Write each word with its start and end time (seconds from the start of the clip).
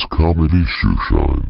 It's 0.00 0.06
Comedy 0.12 0.62
Shoeshine. 0.62 1.44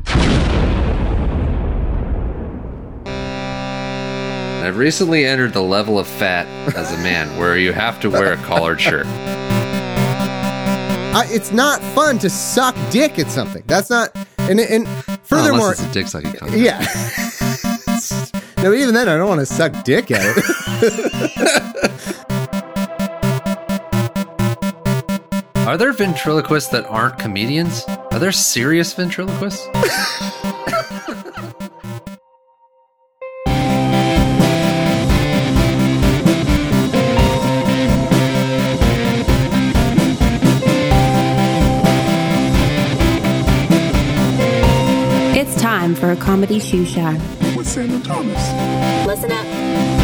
I've 4.65 4.79
recently 4.79 5.27
entered 5.27 5.53
the 5.53 5.63
level 5.63 5.99
of 5.99 6.07
fat 6.07 6.47
as 6.75 6.91
a 6.91 6.97
man 7.03 7.39
where 7.39 7.58
you 7.58 7.75
have 7.75 8.00
to 8.00 8.08
wear 8.08 8.32
a 8.32 8.38
collared 8.38 8.80
shirt. 8.80 9.04
I, 11.14 11.26
it's 11.29 11.53
not 11.53 11.82
fun 11.95 12.19
to 12.21 12.30
suck 12.30 12.74
dick 12.90 13.19
at 13.19 13.30
something. 13.30 13.64
That's 13.66 13.90
not. 13.90 14.16
And 14.38 14.58
and 14.60 14.88
furthermore, 15.24 15.72
Unless 15.72 15.80
it's 15.80 15.90
a 15.90 15.92
dick 15.92 16.06
sucking 16.06 16.32
contest. 16.32 16.58
yeah. 18.56 18.62
no, 18.66 18.72
even 18.72 18.94
then, 18.94 19.10
I 19.10 19.18
don't 19.18 19.28
want 19.28 19.40
to 19.40 19.46
suck 19.46 19.84
dick 19.84 20.10
at 20.10 20.22
it. 20.24 22.24
Are 25.68 25.76
there 25.76 25.92
ventriloquists 25.92 26.70
that 26.70 26.86
aren't 26.86 27.18
comedians? 27.18 27.84
Are 28.19 28.21
there 28.21 28.32
serious 28.32 28.93
ventriloquists? 28.95 29.64
It's 45.33 45.62
time 45.62 45.95
for 45.95 46.11
a 46.11 46.17
comedy 46.17 46.59
shoe 46.59 46.85
shine. 46.85 47.21
With 47.57 47.69
Sandra 47.69 48.01
Thomas. 48.01 49.07
Listen 49.07 49.31
up. 49.31 49.98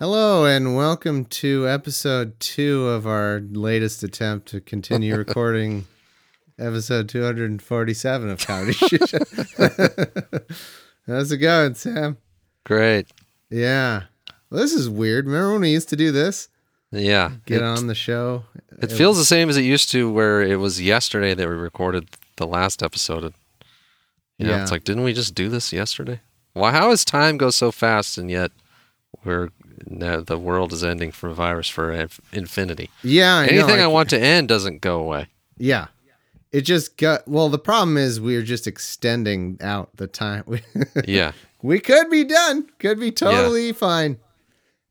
Hello, 0.00 0.46
and 0.46 0.74
welcome 0.74 1.26
to 1.26 1.68
episode 1.68 2.40
two 2.40 2.88
of 2.88 3.06
our 3.06 3.40
latest 3.52 4.02
attempt 4.02 4.48
to 4.48 4.58
continue 4.58 5.14
recording 5.18 5.86
episode 6.58 7.06
247 7.10 8.30
of 8.30 8.46
Comedy 8.46 8.78
How's 11.06 11.30
it 11.30 11.36
going, 11.36 11.74
Sam? 11.74 12.16
Great. 12.64 13.08
Yeah. 13.50 14.04
Well, 14.48 14.62
this 14.62 14.72
is 14.72 14.88
weird. 14.88 15.26
Remember 15.26 15.52
when 15.52 15.60
we 15.60 15.70
used 15.70 15.90
to 15.90 15.96
do 15.96 16.10
this? 16.12 16.48
Yeah. 16.90 17.32
Get 17.44 17.58
it, 17.58 17.64
on 17.64 17.86
the 17.86 17.94
show. 17.94 18.44
It 18.80 18.90
feels 18.90 19.18
the 19.18 19.26
same 19.26 19.50
as 19.50 19.58
it 19.58 19.64
used 19.64 19.90
to 19.90 20.10
where 20.10 20.40
it 20.40 20.56
was 20.56 20.80
yesterday 20.80 21.34
that 21.34 21.46
we 21.46 21.54
recorded 21.54 22.08
the 22.36 22.46
last 22.46 22.82
episode. 22.82 23.34
You 24.38 24.46
know, 24.46 24.52
Yeah. 24.56 24.62
it's 24.62 24.70
like, 24.70 24.84
didn't 24.84 25.04
we 25.04 25.12
just 25.12 25.34
do 25.34 25.50
this 25.50 25.74
yesterday? 25.74 26.20
Why? 26.54 26.72
How 26.72 26.88
does 26.88 27.04
time 27.04 27.36
go 27.36 27.50
so 27.50 27.70
fast 27.70 28.16
and 28.16 28.30
yet 28.30 28.50
we're 29.24 29.50
now 29.90 30.20
the 30.20 30.38
world 30.38 30.72
is 30.72 30.82
ending 30.84 31.12
from 31.12 31.30
a 31.30 31.34
virus 31.34 31.68
for 31.68 31.92
infinity? 32.32 32.90
Yeah, 33.02 33.36
I 33.36 33.46
know, 33.46 33.52
Anything 33.52 33.80
I, 33.80 33.84
I- 33.84 33.88
want 33.88 34.10
to 34.10 34.18
end 34.20 34.48
doesn't 34.48 34.80
go 34.80 35.00
away. 35.00 35.26
Yeah. 35.58 35.88
It 36.52 36.62
just 36.62 36.96
got 36.96 37.28
well. 37.28 37.48
The 37.48 37.58
problem 37.60 37.96
is 37.96 38.20
we're 38.20 38.42
just 38.42 38.66
extending 38.66 39.58
out 39.60 39.90
the 39.96 40.06
time. 40.08 40.44
Yeah. 41.06 41.30
we 41.62 41.78
could 41.78 42.10
be 42.10 42.24
done. 42.24 42.68
Could 42.80 42.98
be 42.98 43.12
totally 43.12 43.72
fine 43.72 44.16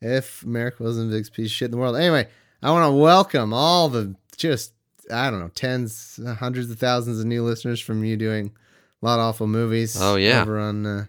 if 0.02 0.42
America 0.44 0.84
wasn't 0.84 1.10
the 1.10 1.18
biggest 1.18 1.34
piece 1.34 1.48
of 1.48 1.52
shit 1.52 1.66
in 1.66 1.72
the 1.72 1.78
world. 1.78 1.98
Anyway, 1.98 2.28
I 2.64 2.72
want 2.72 2.90
to 2.90 2.96
welcome 2.96 3.54
all 3.54 3.90
the 3.90 4.16
just 4.38 4.72
I 5.12 5.30
don't 5.30 5.40
know 5.42 5.50
tens, 5.54 6.18
hundreds 6.38 6.70
of 6.72 6.80
thousands 6.80 7.20
of 7.20 7.26
new 7.26 7.44
listeners 7.44 7.82
from 7.82 8.06
you 8.06 8.16
doing 8.16 8.54
a 9.02 9.06
lot 9.06 9.16
of 9.20 9.26
awful 9.26 9.48
movies. 9.48 9.98
Oh, 10.00 10.16
yeah. 10.16 10.42
over 10.44 10.60
on 10.60 10.86
uh, 10.86 11.06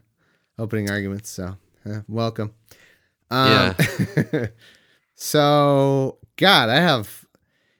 opening 0.58 0.90
arguments. 0.90 1.30
So 1.30 1.56
uh, 1.86 2.00
welcome. 2.08 2.54
Um, 3.30 3.74
so 5.14 6.18
God, 6.36 6.68
I 6.68 6.76
have. 6.76 7.24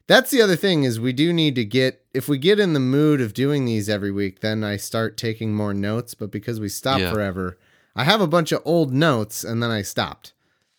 That's 0.06 0.30
the 0.30 0.42
other 0.42 0.56
thing 0.56 0.82
is 0.84 0.98
we 0.98 1.12
do 1.12 1.32
need 1.32 1.54
to 1.54 1.64
get 1.64 2.04
if 2.12 2.28
we 2.28 2.38
get 2.38 2.58
in 2.58 2.72
the 2.72 2.80
mood 2.80 3.20
of 3.20 3.32
doing 3.34 3.64
these 3.64 3.88
every 3.88 4.10
week, 4.10 4.40
then 4.40 4.64
I 4.64 4.76
start 4.76 5.16
taking 5.16 5.54
more 5.54 5.72
notes. 5.72 6.14
But 6.14 6.30
because 6.30 6.58
we 6.60 6.68
stop 6.68 6.98
Yeah. 7.00 7.12
forever, 7.12 7.58
I 7.94 8.04
have 8.04 8.20
a 8.20 8.26
bunch 8.26 8.52
of 8.52 8.62
old 8.64 8.92
notes 8.92 9.44
and 9.44 9.62
then 9.62 9.70
I 9.70 9.82
stopped. 9.82 10.32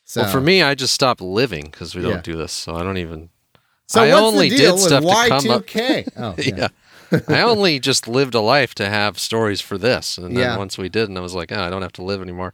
So 0.04 0.22
Well, 0.24 0.32
for 0.32 0.42
me, 0.42 0.62
I 0.62 0.76
just 0.76 0.94
stopped 0.94 1.22
living 1.22 1.66
because 1.72 1.96
we 1.96 2.02
don't 2.02 2.12
Yeah. 2.16 2.22
do 2.22 2.36
this, 2.36 2.52
so 2.52 2.76
I 2.76 2.84
don't 2.84 2.98
even. 2.98 3.30
so 3.88 4.02
I 4.02 4.10
what's 4.10 4.22
only 4.22 4.50
the 4.50 4.58
deal 4.58 4.76
did 4.78 4.84
stuff 4.84 5.04
with 5.04 5.14
to 5.14 5.30
come 5.30 5.50
up- 5.52 5.66
Y2K? 5.68 6.08
Oh, 6.18 6.36
yeah. 6.38 6.68
Yeah. 7.12 7.20
I 7.28 7.42
only 7.42 7.80
just 7.80 8.08
lived 8.08 8.36
a 8.36 8.40
life 8.42 8.74
to 8.76 8.88
have 8.90 9.20
stories 9.20 9.60
for 9.62 9.78
this, 9.78 10.18
and 10.18 10.28
then 10.28 10.36
Yeah. 10.44 10.58
once 10.58 10.78
we 10.78 10.88
did, 10.90 11.08
and 11.10 11.18
I 11.18 11.22
was 11.22 11.34
like, 11.34 11.52
oh, 11.52 11.62
I 11.62 11.70
don't 11.70 11.82
have 11.82 11.92
to 11.94 12.04
live 12.04 12.22
anymore. 12.22 12.54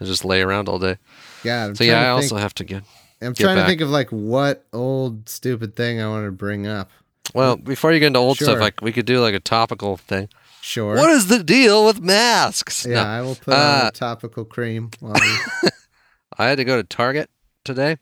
I 0.00 0.04
just 0.04 0.24
lay 0.24 0.42
around 0.42 0.68
all 0.68 0.78
day. 0.80 0.98
God, 1.46 1.68
I'm 1.70 1.74
So 1.76 1.84
yeah, 1.84 2.02
I 2.06 2.08
also 2.10 2.36
have 2.36 2.54
to 2.56 2.64
get. 2.64 2.82
I'm 3.22 3.32
get 3.32 3.44
trying 3.44 3.56
to 3.56 3.64
think 3.66 3.80
of 3.80 3.88
like 3.90 4.10
what 4.10 4.64
old 4.72 5.28
stupid 5.28 5.74
thing 5.74 6.00
I 6.00 6.08
want 6.08 6.26
to 6.26 6.32
bring 6.32 6.66
up. 6.66 6.90
Well, 7.34 7.56
before 7.56 7.92
you 7.92 7.98
get 8.00 8.08
into 8.08 8.18
old 8.18 8.36
Sure. 8.36 8.48
stuff, 8.48 8.60
like 8.60 8.80
we 8.82 8.92
could 8.92 9.06
do 9.06 9.20
like 9.20 9.34
a 9.34 9.40
topical 9.40 9.96
thing. 9.96 10.28
Sure. 10.60 10.94
What 10.96 11.10
is 11.10 11.28
the 11.28 11.42
deal 11.42 11.86
with 11.86 12.00
masks? 12.00 12.84
yeah, 12.86 12.94
No. 12.94 13.02
I 13.04 13.22
will 13.22 13.34
put 13.36 13.54
on 13.54 13.60
Uh, 13.60 13.88
a 13.88 13.90
topical 13.92 14.44
cream. 14.44 14.90
While 15.00 15.16
I 16.38 16.46
had 16.48 16.58
to 16.58 16.64
go 16.64 16.76
to 16.76 16.82
Target 16.84 17.30
today, 17.64 17.96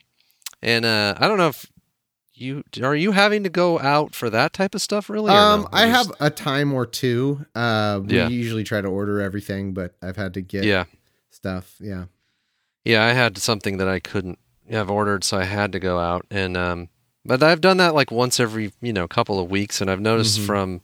and 0.62 0.84
uh, 0.84 1.14
I 1.18 1.28
don't 1.28 1.38
know 1.38 1.48
if 1.48 1.66
you 2.34 2.64
are 2.82 2.96
you 2.96 3.12
having 3.12 3.44
to 3.44 3.48
go 3.48 3.78
out 3.78 4.14
for 4.14 4.28
that 4.30 4.52
type 4.52 4.74
of 4.74 4.82
stuff 4.82 5.08
really. 5.08 5.30
um, 5.32 5.62
no? 5.62 5.68
I 5.72 5.86
have 5.86 6.10
a 6.20 6.30
time 6.30 6.72
or 6.72 6.84
two. 6.86 7.46
Uh, 7.54 8.00
we 8.04 8.16
Yeah. 8.16 8.28
usually 8.28 8.64
try 8.64 8.80
to 8.80 8.88
order 8.88 9.20
everything, 9.20 9.72
but 9.72 9.94
I've 10.02 10.16
had 10.16 10.34
to 10.34 10.40
get 10.40 10.64
Yeah, 10.64 10.84
stuff. 11.30 11.76
Yeah. 11.80 12.06
Yeah. 12.84 13.04
I 13.04 13.12
had 13.12 13.38
something 13.38 13.76
that 13.78 13.88
I 13.88 14.00
couldn't. 14.00 14.38
I've 14.72 14.90
ordered, 14.90 15.24
so 15.24 15.36
I 15.38 15.44
had 15.44 15.72
to 15.72 15.78
go 15.78 15.98
out, 15.98 16.24
and 16.30 16.56
um, 16.56 16.88
but 17.24 17.42
I've 17.42 17.60
done 17.60 17.76
that 17.78 17.94
like 17.94 18.10
once 18.10 18.40
every 18.40 18.72
you 18.80 18.92
know 18.92 19.06
couple 19.08 19.38
of 19.38 19.50
weeks, 19.50 19.80
and 19.80 19.90
I've 19.90 20.00
noticed 20.00 20.40
Mhm. 20.40 20.46
from 20.46 20.80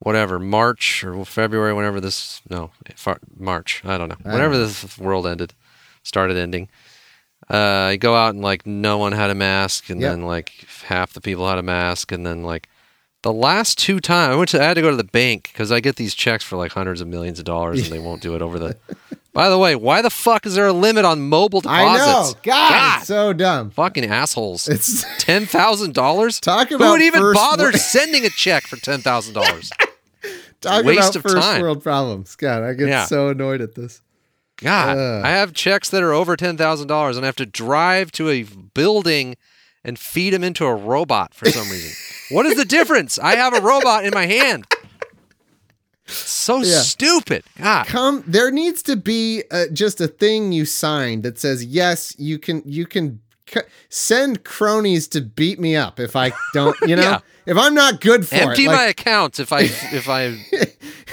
whatever 0.00 0.38
March 0.38 1.02
or 1.04 1.24
February, 1.24 1.72
whenever 1.74 2.00
this 2.00 2.40
no 2.48 2.70
far, 2.96 3.18
March, 3.36 3.82
I 3.84 3.98
don't 3.98 4.08
know, 4.08 4.16
I 4.24 4.32
whenever 4.32 4.54
don't 4.54 4.62
this 4.68 4.98
world 4.98 5.26
ended, 5.26 5.54
started 6.02 6.36
ending. 6.36 6.68
Uh, 7.50 7.56
I 7.92 7.96
go 7.96 8.14
out 8.14 8.34
and 8.34 8.42
like 8.42 8.66
no 8.66 8.98
one 8.98 9.12
had 9.12 9.30
a 9.30 9.34
mask, 9.34 9.90
and 9.90 10.00
Yep. 10.00 10.10
then 10.12 10.22
like 10.22 10.52
half 10.86 11.12
the 11.14 11.20
people 11.20 11.48
had 11.48 11.58
a 11.58 11.62
mask, 11.62 12.12
and 12.12 12.24
then 12.24 12.42
like 12.42 12.68
the 13.22 13.32
last 13.32 13.78
two 13.78 13.98
times 14.00 14.32
I 14.32 14.36
went 14.36 14.50
to, 14.50 14.60
I 14.60 14.64
had 14.66 14.74
to 14.74 14.82
go 14.82 14.90
to 14.90 14.96
the 14.96 15.02
bank 15.04 15.50
because 15.52 15.72
I 15.72 15.80
get 15.80 15.96
these 15.96 16.14
checks 16.14 16.44
for 16.44 16.56
like 16.56 16.72
hundreds 16.72 17.00
of 17.00 17.08
millions 17.08 17.38
of 17.40 17.44
dollars, 17.44 17.80
and 17.82 17.90
they 17.90 17.98
won't 17.98 18.22
do 18.22 18.34
it 18.36 18.42
over 18.42 18.58
the. 18.58 18.76
By 19.38 19.50
the 19.50 19.56
way, 19.58 19.76
why 19.76 20.02
the 20.02 20.10
fuck 20.10 20.46
is 20.46 20.56
there 20.56 20.66
a 20.66 20.72
limit 20.72 21.04
on 21.04 21.20
mobile 21.28 21.60
deposits? 21.60 22.02
I 22.02 22.06
know. 22.12 22.32
God, 22.42 22.70
God. 22.70 23.04
so 23.04 23.32
dumb. 23.32 23.70
Fucking 23.70 24.04
assholes. 24.04 24.66
It's 24.66 25.04
Ten 25.24 25.46
thousand 25.46 25.94
dollars? 25.94 26.40
talk 26.40 26.72
about 26.72 26.84
Who 26.84 26.90
would 26.90 27.02
even 27.02 27.32
bother 27.32 27.70
sending 27.74 28.24
a 28.26 28.30
check 28.30 28.64
for 28.64 28.74
ten 28.78 28.98
thousand 29.00 29.34
dollars? 29.34 29.70
talk 30.60 30.84
waste 30.84 31.14
about 31.14 31.16
of 31.16 31.22
first 31.22 31.36
time. 31.36 31.62
world 31.62 31.84
problems. 31.84 32.34
God, 32.34 32.64
I 32.64 32.72
get 32.72 32.88
Yeah. 32.88 33.04
so 33.04 33.28
annoyed 33.28 33.60
at 33.60 33.76
this. 33.76 34.02
God, 34.56 34.98
Ugh. 34.98 35.24
I 35.24 35.28
have 35.30 35.52
checks 35.52 35.88
that 35.90 36.02
are 36.02 36.12
over 36.12 36.36
ten 36.36 36.56
thousand 36.56 36.88
dollars, 36.88 37.16
and 37.16 37.24
I 37.24 37.28
have 37.28 37.36
to 37.36 37.46
drive 37.46 38.10
to 38.12 38.28
a 38.30 38.42
building 38.42 39.36
and 39.84 40.00
feed 40.00 40.30
them 40.32 40.42
into 40.42 40.66
a 40.66 40.74
robot 40.74 41.32
for 41.32 41.48
some 41.48 41.68
reason. 41.70 41.92
what 42.34 42.44
is 42.44 42.56
the 42.56 42.64
difference? 42.64 43.20
I 43.20 43.36
have 43.36 43.54
a 43.54 43.60
robot 43.60 44.04
in 44.04 44.10
my 44.12 44.26
hand. 44.26 44.66
So 46.08 46.58
Yeah. 46.62 46.80
stupid. 46.80 47.44
God. 47.58 47.86
Come, 47.86 48.24
there 48.26 48.50
needs 48.50 48.82
to 48.84 48.96
be 48.96 49.44
uh, 49.50 49.66
just 49.72 50.00
a 50.00 50.08
thing 50.08 50.52
you 50.52 50.64
signed 50.64 51.22
that 51.22 51.38
says 51.38 51.64
yes, 51.64 52.14
you 52.18 52.38
can 52.38 52.62
you 52.64 52.86
can 52.86 53.20
c- 53.48 53.60
send 53.88 54.44
cronies 54.44 55.06
to 55.08 55.20
beat 55.20 55.58
me 55.60 55.76
up 55.76 56.00
if 56.00 56.16
I 56.16 56.32
don't. 56.54 56.76
You 56.86 56.96
know, 56.96 57.02
Yeah. 57.02 57.18
if 57.46 57.56
I'm 57.58 57.74
not 57.74 58.00
good 58.00 58.26
for 58.26 58.34
Empty 58.36 58.64
it. 58.64 58.66
my 58.68 58.72
like- 58.86 59.00
account 59.00 59.38
if 59.38 59.52
I 59.52 59.60
if 59.62 60.08
I 60.08 60.38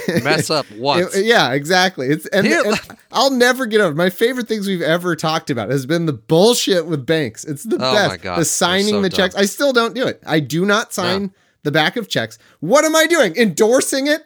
mess 0.24 0.50
up 0.50 0.66
once. 0.72 1.14
It- 1.16 1.26
yeah, 1.26 1.52
exactly. 1.54 2.08
It's 2.08 2.26
and, 2.28 2.46
Here- 2.48 2.64
and 2.66 2.80
I'll 3.12 3.32
never 3.32 3.66
get 3.66 3.82
over. 3.82 3.94
My 3.96 4.10
favorite 4.10 4.48
things 4.48 4.68
we've 4.68 4.82
ever 4.82 5.16
talked 5.16 5.50
about 5.50 5.70
has 5.70 5.86
been 5.86 6.06
the 6.06 6.14
bullshit 6.14 6.86
with 6.86 7.06
banks. 7.06 7.44
It's 7.44 7.64
the 7.64 7.76
Oh 7.78 7.94
best. 7.94 8.10
my 8.10 8.18
God, 8.18 8.40
the 8.40 8.46
signing 8.46 8.96
so 8.96 9.02
the 9.02 9.10
dumb. 9.10 9.18
checks. 9.18 9.36
I 9.36 9.46
still 9.46 9.74
don't 9.74 9.94
do 9.94 10.08
it. 10.08 10.22
I 10.26 10.40
do 10.40 10.66
not 10.66 10.94
sign 10.94 11.32
the 11.64 11.72
back 11.72 11.96
of 11.98 12.08
checks. 12.08 12.38
What 12.60 12.86
am 12.86 12.96
I 12.96 13.08
doing? 13.08 13.36
Endorsing 13.36 14.08
it? 14.08 14.22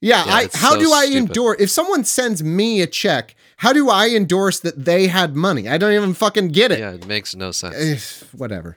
Yeah. 0.00 0.24
Yeah, 0.26 0.34
I. 0.34 0.48
How 0.54 0.72
so 0.74 0.80
do 0.80 0.92
I 0.92 1.06
stupid. 1.06 1.28
endorse? 1.30 1.60
If 1.60 1.70
someone 1.70 2.04
sends 2.04 2.42
me 2.42 2.80
a 2.82 2.86
check, 2.86 3.34
how 3.58 3.72
do 3.72 3.88
I 3.88 4.08
endorse 4.10 4.60
that 4.60 4.84
they 4.84 5.06
had 5.08 5.34
money? 5.34 5.68
I 5.68 5.78
don't 5.78 5.92
even 5.92 6.12
fucking 6.14 6.48
get 6.48 6.70
it. 6.72 6.78
yeah, 6.80 6.92
it 6.92 7.06
makes 7.06 7.34
no 7.34 7.50
sense. 7.50 8.22
Eh, 8.22 8.26
Whatever. 8.36 8.76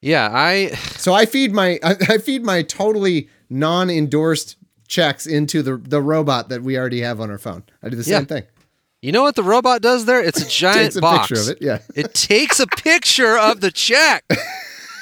Yeah, 0.00 0.30
I 0.32 0.68
So 0.96 1.12
I 1.12 1.26
feed 1.26 1.52
my 1.52 1.78
I, 1.82 1.96
I 2.08 2.18
feed 2.18 2.42
my 2.44 2.62
totally 2.62 3.28
non-endorsed 3.50 4.56
checks 4.88 5.26
into 5.26 5.62
the 5.62 5.76
the 5.76 6.00
robot 6.00 6.48
that 6.48 6.62
we 6.62 6.78
already 6.78 7.00
have 7.02 7.20
on 7.20 7.30
our 7.30 7.38
phone. 7.38 7.64
I 7.82 7.88
do 7.90 7.96
the 7.96 8.04
same 8.04 8.12
Yeah. 8.22 8.24
thing. 8.24 8.42
You 9.02 9.12
know 9.12 9.22
what 9.22 9.36
the 9.36 9.42
robot 9.44 9.80
does 9.82 10.06
there? 10.06 10.20
It's 10.24 10.40
a 10.42 10.48
giant 10.48 10.78
Takes 10.78 10.96
a 10.96 11.00
box. 11.00 11.28
picture 11.28 11.42
of 11.42 11.48
it. 11.56 11.58
Yeah. 11.60 11.78
It 11.94 12.14
takes 12.14 12.58
a 12.58 12.66
picture 12.66 13.36
of 13.38 13.60
the 13.60 13.70
check. 13.70 14.24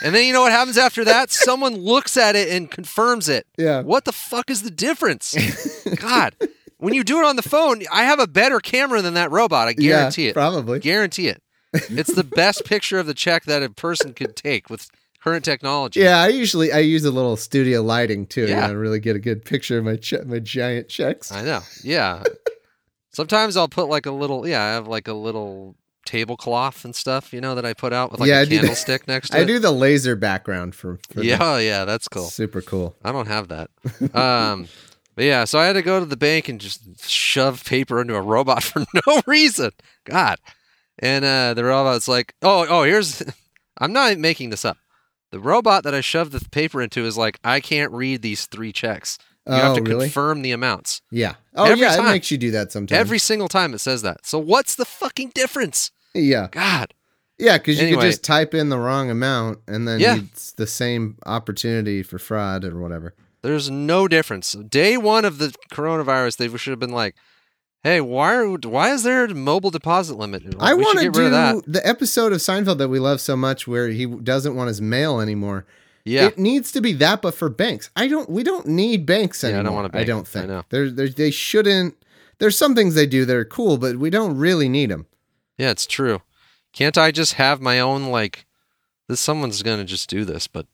And 0.02 0.14
then 0.14 0.26
you 0.26 0.32
know 0.32 0.42
what 0.42 0.52
happens 0.52 0.78
after 0.78 1.04
that? 1.04 1.30
Someone 1.30 1.74
looks 1.76 2.16
at 2.16 2.36
it 2.36 2.48
and 2.48 2.70
confirms 2.70 3.28
it. 3.28 3.46
Yeah. 3.56 3.82
What 3.82 4.04
the 4.04 4.12
fuck 4.12 4.50
is 4.50 4.62
the 4.62 4.70
difference? 4.70 5.34
God. 5.96 6.34
when 6.78 6.94
you 6.94 7.04
do 7.04 7.18
it 7.18 7.24
on 7.24 7.36
the 7.36 7.42
phone, 7.42 7.82
I 7.92 8.04
have 8.04 8.20
a 8.20 8.26
better 8.26 8.60
camera 8.60 9.02
than 9.02 9.14
that 9.14 9.30
robot. 9.30 9.68
I 9.68 9.72
guarantee 9.72 10.24
yeah, 10.24 10.30
it. 10.30 10.34
Probably. 10.34 10.78
Guarantee 10.78 11.28
it. 11.28 11.42
It's 11.72 12.14
the 12.14 12.24
best 12.24 12.64
picture 12.64 12.98
of 12.98 13.06
the 13.06 13.14
check 13.14 13.44
that 13.44 13.62
a 13.62 13.70
person 13.70 14.14
could 14.14 14.36
take 14.36 14.70
with 14.70 14.88
current 15.20 15.44
technology. 15.44 16.00
Yeah, 16.00 16.22
I 16.22 16.28
usually 16.28 16.72
I 16.72 16.78
use 16.78 17.04
a 17.04 17.10
little 17.10 17.36
studio 17.36 17.82
lighting 17.82 18.26
too. 18.26 18.42
Yeah. 18.42 18.60
Yeah, 18.60 18.66
to 18.68 18.78
really 18.78 19.00
get 19.00 19.16
a 19.16 19.18
good 19.18 19.44
picture 19.44 19.78
of 19.78 19.84
my 19.84 19.96
che- 19.96 20.22
my 20.24 20.38
giant 20.38 20.88
checks. 20.88 21.32
I 21.32 21.42
know. 21.42 21.60
Yeah. 21.82 22.22
Sometimes 23.10 23.56
I'll 23.56 23.68
put 23.68 23.88
like 23.88 24.06
a 24.06 24.12
little. 24.12 24.46
Yeah, 24.46 24.62
I 24.62 24.68
have 24.68 24.88
like 24.88 25.08
a 25.08 25.14
little 25.14 25.74
tablecloth 26.06 26.84
and 26.84 26.94
stuff. 26.94 27.32
You 27.32 27.40
know 27.40 27.54
that 27.54 27.66
I 27.66 27.74
put 27.74 27.92
out 27.92 28.10
with 28.10 28.20
like 28.20 28.28
Yeah, 28.28 28.38
I 28.38 28.42
a 28.42 28.46
that. 28.46 28.50
candlestick 28.50 29.06
next 29.08 29.30
to 29.30 29.36
I 29.36 29.40
it. 29.40 29.42
I 29.42 29.46
do 29.46 29.58
the 29.58 29.72
laser 29.72 30.16
background 30.16 30.74
for, 30.74 30.98
for 31.10 31.22
Yeah, 31.22 31.38
oh, 31.40 31.58
yeah, 31.58 31.84
that's 31.84 32.08
cool. 32.08 32.24
super 32.24 32.62
cool. 32.62 32.96
I 33.04 33.12
don't 33.12 33.28
have 33.28 33.48
that. 33.48 33.70
Um, 34.14 34.68
but 35.14 35.24
yeah, 35.24 35.44
so 35.44 35.58
I 35.58 35.64
had 35.66 35.72
to 35.74 35.82
go 35.82 35.98
to 35.98 36.04
the 36.06 36.16
bank 36.16 36.48
and 36.48 36.60
just 36.60 37.08
shove 37.08 37.64
paper 37.64 38.00
into 38.02 38.14
a 38.14 38.20
robot 38.20 38.62
for 38.62 38.84
no 39.06 39.22
reason. 39.26 39.70
God. 40.04 40.38
And 40.98 41.24
uh, 41.24 41.54
the 41.54 41.64
robot's 41.64 42.06
like, 42.08 42.34
oh, 42.42 42.66
oh, 42.68 42.82
here's. 42.84 43.22
I'm 43.78 43.92
not 43.92 44.16
making 44.18 44.50
this 44.50 44.64
up. 44.64 44.76
The 45.32 45.40
robot 45.40 45.84
that 45.84 45.94
I 45.94 46.00
shoved 46.02 46.32
the 46.32 46.46
paper 46.50 46.80
into 46.82 47.04
is 47.04 47.16
like, 47.18 47.38
I 47.44 47.60
can't 47.60 47.92
read 47.92 48.22
these 48.22 48.46
three 48.46 48.72
checks. 48.72 49.18
You 49.46 49.54
have 49.54 49.72
Oh, 49.72 49.76
to 49.76 49.82
really? 49.82 50.06
confirm 50.06 50.42
the 50.42 50.52
amounts. 50.52 51.02
Yeah. 51.10 51.34
Oh 51.54 51.64
Every 51.64 51.80
yeah, 51.84 51.96
time. 51.96 52.06
it 52.06 52.10
makes 52.12 52.30
you 52.30 52.36
do 52.38 52.50
that 52.50 52.72
sometimes. 52.72 52.98
Every 52.98 53.18
single 53.18 53.48
time 53.48 53.74
it 53.74 53.78
says 53.78 54.02
that. 54.02 54.26
So 54.26 54.38
what's 54.38 54.74
the 54.74 54.84
fucking 54.84 55.30
difference? 55.34 55.90
Yeah, 56.20 56.48
God. 56.50 56.94
yeah, 57.38 57.58
because 57.58 57.78
you 57.78 57.86
Anyway. 57.86 58.02
could 58.02 58.06
just 58.08 58.24
type 58.24 58.54
in 58.54 58.68
the 58.68 58.78
wrong 58.78 59.10
amount 59.10 59.58
and 59.68 59.86
then 59.86 60.00
Yeah. 60.00 60.16
it's 60.16 60.52
the 60.52 60.66
same 60.66 61.16
opportunity 61.26 62.02
for 62.02 62.18
fraud 62.18 62.64
or 62.64 62.78
whatever. 62.80 63.14
There's 63.42 63.70
no 63.70 64.08
difference. 64.08 64.52
Day 64.52 64.96
one 64.96 65.24
of 65.24 65.38
the 65.38 65.54
coronavirus, 65.72 66.36
they 66.36 66.48
should 66.56 66.70
have 66.72 66.80
been 66.80 66.90
like, 66.90 67.14
"Hey, 67.84 68.00
why 68.00 68.34
are, 68.34 68.48
why 68.56 68.92
is 68.92 69.02
there 69.04 69.24
a 69.24 69.34
mobile 69.34 69.70
deposit 69.70 70.16
limit? 70.18 70.42
I 70.58 70.74
want 70.74 70.98
to 70.98 71.04
get 71.04 71.16
rid 71.16 71.32
of 71.32 71.54
do 71.64 71.70
that." 71.70 71.72
the 71.72 71.86
episode 71.86 72.32
of 72.32 72.38
Seinfeld 72.38 72.78
that 72.78 72.88
we 72.88 72.98
love 72.98 73.20
so 73.20 73.36
much 73.36 73.68
where 73.68 73.88
he 73.88 74.06
doesn't 74.06 74.56
want 74.56 74.68
his 74.68 74.80
mail 74.80 75.20
anymore. 75.20 75.64
Yeah, 76.04 76.26
It 76.28 76.38
needs 76.38 76.70
to 76.72 76.80
be 76.80 76.92
that, 76.94 77.20
but 77.20 77.34
for 77.34 77.48
banks. 77.48 77.90
I 77.96 78.06
don't. 78.06 78.30
We 78.30 78.42
don't 78.44 78.66
need 78.68 79.06
banks 79.06 79.42
Yeah, 79.42 79.58
I 79.58 79.62
don't 79.62 79.74
want 79.74 79.92
to. 79.92 79.98
I 79.98 80.04
don't 80.04 80.26
think. 80.26 80.44
I 80.44 80.48
know. 80.48 80.62
There, 80.70 80.88
there, 80.88 81.08
they 81.08 81.30
shouldn't. 81.32 81.96
There's 82.38 82.56
some 82.56 82.74
things 82.76 82.94
they 82.94 83.06
do 83.06 83.24
that 83.24 83.36
are 83.36 83.44
cool, 83.44 83.76
but 83.76 83.96
we 83.96 84.08
don't 84.10 84.36
really 84.36 84.68
need 84.68 84.90
them. 84.90 85.06
Yeah, 85.58 85.70
it's 85.70 85.86
true. 85.86 86.22
Can't 86.72 86.98
I 86.98 87.10
just 87.10 87.34
have 87.34 87.60
my 87.60 87.80
own 87.80 88.06
like? 88.06 88.46
This 89.08 89.20
someone's 89.20 89.62
gonna 89.62 89.84
just 89.84 90.10
do 90.10 90.24
this, 90.24 90.46
but 90.46 90.66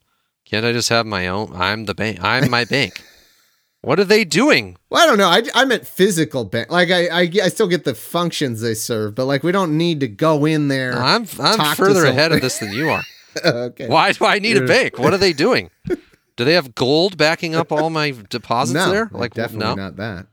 can't 0.44 0.64
I 0.64 0.72
just 0.72 0.88
have 0.88 1.06
my 1.06 1.28
own? 1.28 1.52
I'm 1.54 1.84
the 1.84 1.94
bank. 1.94 2.22
I'm 2.22 2.50
my 2.50 2.64
bank. 2.64 3.02
What 3.82 3.98
are 3.98 4.04
they 4.04 4.24
doing? 4.24 4.76
Well, 4.90 5.02
I 5.02 5.06
don't 5.06 5.18
know. 5.18 5.28
I, 5.28 5.42
I 5.60 5.64
meant 5.64 5.84
physical 5.84 6.44
bank. 6.44 6.70
Like 6.70 6.92
I, 6.92 7.08
I, 7.08 7.20
I 7.42 7.48
still 7.48 7.66
get 7.66 7.84
the 7.84 7.96
functions 7.96 8.60
they 8.60 8.74
serve, 8.74 9.16
but 9.16 9.24
like 9.24 9.42
we 9.42 9.50
don't 9.50 9.76
need 9.76 9.98
to 10.00 10.08
go 10.08 10.44
in 10.44 10.68
there. 10.68 10.92
I'm 10.92 11.26
I'm 11.40 11.56
talk 11.56 11.76
further 11.76 12.04
ahead 12.04 12.30
of 12.30 12.40
this 12.40 12.60
than 12.60 12.72
you 12.72 12.90
are. 12.90 13.02
okay. 13.44 13.88
Why 13.88 14.12
do 14.12 14.24
I 14.24 14.38
need 14.38 14.56
a 14.56 14.64
bank? 14.64 15.00
What 15.00 15.12
are 15.12 15.18
they 15.18 15.32
doing? 15.32 15.70
Do 16.36 16.46
they 16.46 16.54
have 16.54 16.74
gold 16.74 17.18
backing 17.18 17.54
up 17.54 17.70
all 17.70 17.90
my 17.90 18.14
deposits 18.30 18.74
no, 18.74 18.90
there? 18.90 19.10
like 19.12 19.34
definitely 19.34 19.66
no. 19.66 19.74
not 19.74 19.96
that. 19.96 20.26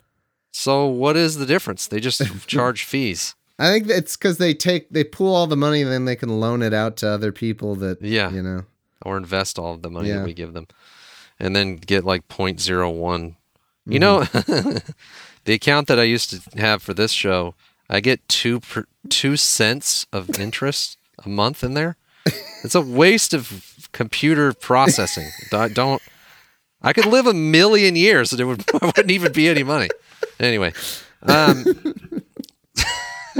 So 0.53 0.85
what 0.85 1.17
is 1.17 1.35
the 1.35 1.45
difference? 1.45 1.87
They 1.87 1.99
just 1.99 2.21
charge 2.47 2.85
fees. 2.85 3.35
I 3.59 3.71
think 3.71 3.89
it's 3.89 4.15
because 4.15 4.37
they 4.37 4.53
take 4.53 4.89
they 4.89 5.03
pool 5.03 5.35
all 5.35 5.45
the 5.45 5.57
money 5.57 5.81
and 5.81 5.91
then 5.91 6.05
they 6.05 6.15
can 6.15 6.39
loan 6.39 6.61
it 6.63 6.73
out 6.73 6.95
to 6.97 7.09
other 7.09 7.31
people 7.31 7.75
that 7.75 8.01
Yeah. 8.01 8.31
you 8.31 8.41
know 8.41 8.63
or 9.05 9.17
invest 9.17 9.59
all 9.59 9.73
of 9.73 9.81
the 9.81 9.89
money 9.89 10.09
Yeah. 10.09 10.17
that 10.19 10.25
we 10.25 10.33
give 10.33 10.53
them 10.53 10.67
and 11.39 11.55
then 11.55 11.75
get 11.75 12.03
like 12.05 12.27
0.01 12.27 13.35
you 13.85 13.99
Mm-hmm. 13.99 13.99
know 13.99 14.23
the 15.45 15.53
account 15.53 15.87
that 15.87 15.99
i 15.99 16.03
used 16.03 16.29
to 16.31 16.59
have 16.59 16.81
for 16.83 16.93
this 16.93 17.11
show 17.11 17.53
i 17.89 17.99
get 17.99 18.27
two 18.29 18.59
per, 18.59 18.85
two 19.09 19.35
cents 19.37 20.05
of 20.13 20.39
interest 20.39 20.97
a 21.25 21.29
month 21.29 21.63
in 21.63 21.73
there 21.73 21.95
it's 22.63 22.75
a 22.75 22.81
waste 22.81 23.33
of 23.33 23.87
computer 23.93 24.53
processing 24.53 25.27
I 25.51 25.67
don't 25.69 26.01
i 26.81 26.93
could 26.93 27.05
live 27.07 27.25
a 27.27 27.33
million 27.33 27.95
years 27.95 28.31
and 28.31 28.39
it 28.41 28.45
would 28.45 28.63
I 28.81 28.85
wouldn't 28.85 29.11
even 29.11 29.31
be 29.33 29.47
any 29.49 29.63
money 29.63 29.89
anyway 30.39 30.71
um 31.23 31.65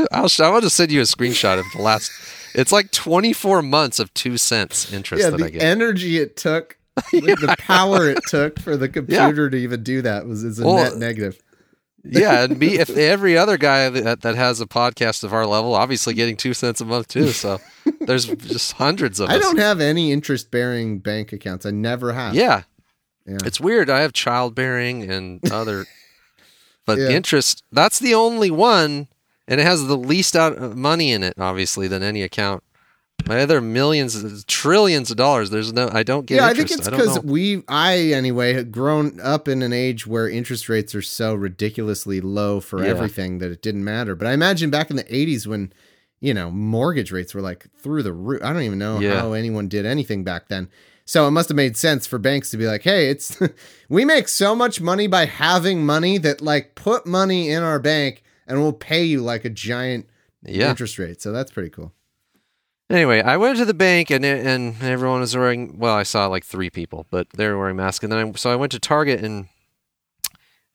I'll, 0.12 0.28
sh- 0.30 0.40
I 0.40 0.50
want 0.50 0.64
to 0.64 0.70
send 0.70 0.92
you 0.92 1.00
a 1.02 1.04
screenshot 1.04 1.60
of 1.60 1.66
the 1.76 1.82
last. 1.82 2.12
It's 2.56 2.72
like 2.72 2.92
24 2.92 3.62
months 3.62 4.00
of 4.00 4.14
two 4.14 4.38
cents 4.38 4.92
interest 4.92 5.24
yeah 5.24 5.30
that 5.30 5.40
I 5.42 5.46
the 5.46 5.52
get. 5.52 5.62
energy 5.62 6.18
it 6.18 6.36
took 6.36 6.78
the 7.12 7.56
power 7.60 8.10
it 8.10 8.20
took 8.28 8.60
for 8.60 8.76
the 8.76 8.90
computer 8.98 9.50
to 9.50 9.56
even 9.58 9.84
do 9.84 10.02
that 10.02 10.26
was 10.26 10.44
is 10.44 10.60
a 10.60 10.66
Well, 10.66 10.76
net 10.78 10.98
negative 10.98 11.40
yeah, 12.04 12.44
and 12.46 12.58
me 12.58 12.80
if 12.80 12.90
every 12.92 13.38
other 13.38 13.58
guy 13.58 13.90
that, 13.90 14.22
that 14.22 14.36
has 14.36 14.62
a 14.62 14.66
podcast 14.66 15.26
of 15.26 15.34
our 15.34 15.46
level, 15.46 15.74
obviously 15.76 16.14
getting 16.14 16.38
two 16.38 16.54
cents 16.54 16.80
a 16.80 16.86
month 16.86 17.10
too. 17.10 17.28
So 17.28 17.60
there's 18.00 18.26
just 18.26 18.72
hundreds 18.72 19.20
of 19.20 19.30
I 19.30 19.36
us. 19.36 19.42
don't 19.42 19.58
have 19.60 19.82
any 19.82 20.14
interest 20.14 20.50
bearing 20.50 21.00
bank 21.00 21.34
accounts 21.34 21.66
I 21.66 21.72
never 21.72 22.14
have 22.14 22.34
Yeah. 22.36 22.64
Yeah. 23.28 23.40
It's 23.44 23.60
weird. 23.60 23.90
I 23.90 24.00
have 24.00 24.14
childbearing 24.14 25.12
and 25.12 25.42
other, 25.52 25.88
but 26.86 26.98
Yeah. 27.00 27.10
interest. 27.10 27.64
That's 27.70 28.00
the 28.00 28.16
only 28.16 28.50
one, 28.50 29.10
and 29.50 29.60
it 29.60 29.64
has 29.66 29.86
the 29.88 29.98
least 29.98 30.36
out 30.38 30.54
of 30.58 30.78
money 30.78 31.12
in 31.12 31.24
it, 31.24 31.34
obviously, 31.38 31.88
than 31.90 32.02
any 32.04 32.22
account. 32.22 32.64
My 33.28 33.42
other 33.42 33.60
millions, 33.60 34.46
trillions 34.46 35.12
of 35.12 35.18
dollars. 35.18 35.50
There's 35.50 35.74
no. 35.74 35.90
I 35.92 36.04
don't 36.04 36.26
get. 36.26 36.36
yeah, 36.36 36.46
I 36.46 36.54
think 36.54 36.72
it's 36.72 36.90
because 36.90 37.20
we, 37.22 37.64
I 37.68 37.98
anyway, 38.14 38.54
had 38.54 38.72
grown 38.72 39.20
up 39.20 39.50
in 39.50 39.62
an 39.62 39.74
age 39.74 40.08
where 40.08 40.30
interest 40.30 40.70
rates 40.70 40.96
are 40.96 41.02
so 41.02 41.36
ridiculously 41.36 42.22
low 42.22 42.62
for 42.62 42.82
Yeah. 42.82 42.92
everything 42.92 43.40
that 43.40 43.52
it 43.52 43.62
didn't 43.62 43.84
matter. 43.84 44.16
But 44.16 44.28
I 44.28 44.32
imagine 44.32 44.70
back 44.70 44.90
in 44.90 44.96
the 44.96 45.04
'80s 45.04 45.46
when, 45.46 45.74
you 46.22 46.34
know, 46.34 46.50
mortgage 46.50 47.12
rates 47.12 47.34
were 47.36 47.42
like 47.42 47.68
through 47.78 48.04
the 48.04 48.14
roof. 48.14 48.42
I 48.42 48.54
don't 48.54 48.62
even 48.64 48.80
know 48.80 49.00
Yeah. 49.02 49.20
how 49.20 49.34
anyone 49.34 49.68
did 49.68 49.86
anything 49.86 50.24
back 50.24 50.48
then. 50.48 50.70
So 51.04 51.28
it 51.28 51.32
must 51.32 51.50
have 51.50 51.58
made 51.58 51.76
sense 51.76 52.08
for 52.08 52.20
banks 52.20 52.52
to 52.52 52.58
be 52.58 52.68
like, 52.68 52.84
"Hey, 52.84 53.10
it's 53.10 53.38
we 53.90 54.06
make 54.06 54.30
so 54.30 54.56
much 54.56 54.80
money 54.80 55.08
by 55.08 55.26
having 55.26 55.86
money 55.86 56.18
that 56.20 56.40
like 56.40 56.74
put 56.74 57.06
money 57.06 57.50
in 57.50 57.64
our 57.64 57.80
bank 57.80 58.24
and 58.50 58.60
we'll 58.62 58.74
pay 58.74 59.04
you 59.04 59.22
like 59.22 59.46
a 59.46 59.50
giant 59.50 60.08
Yeah. 60.44 60.70
interest 60.72 61.00
rate." 61.00 61.22
So 61.22 61.32
that's 61.32 61.52
pretty 61.52 61.70
cool. 61.70 61.94
Anyway, 62.90 63.22
I 63.22 63.38
went 63.38 63.58
to 63.60 63.66
the 63.66 63.74
bank 63.76 64.10
and 64.10 64.26
and 64.26 64.82
everyone 64.82 65.20
was 65.22 65.38
wearing. 65.38 65.78
Well, 65.78 65.94
I 65.96 66.04
saw 66.04 66.26
like 66.28 66.44
three 66.44 66.70
people, 66.72 67.06
but 67.12 67.30
they 67.36 67.48
were 67.48 67.58
wearing 67.58 67.76
masks. 67.78 68.04
And 68.04 68.12
then 68.12 68.20
I, 68.20 68.32
so 68.34 68.52
I 68.52 68.56
went 68.56 68.72
to 68.74 68.80
Target 68.80 69.24
and 69.24 69.48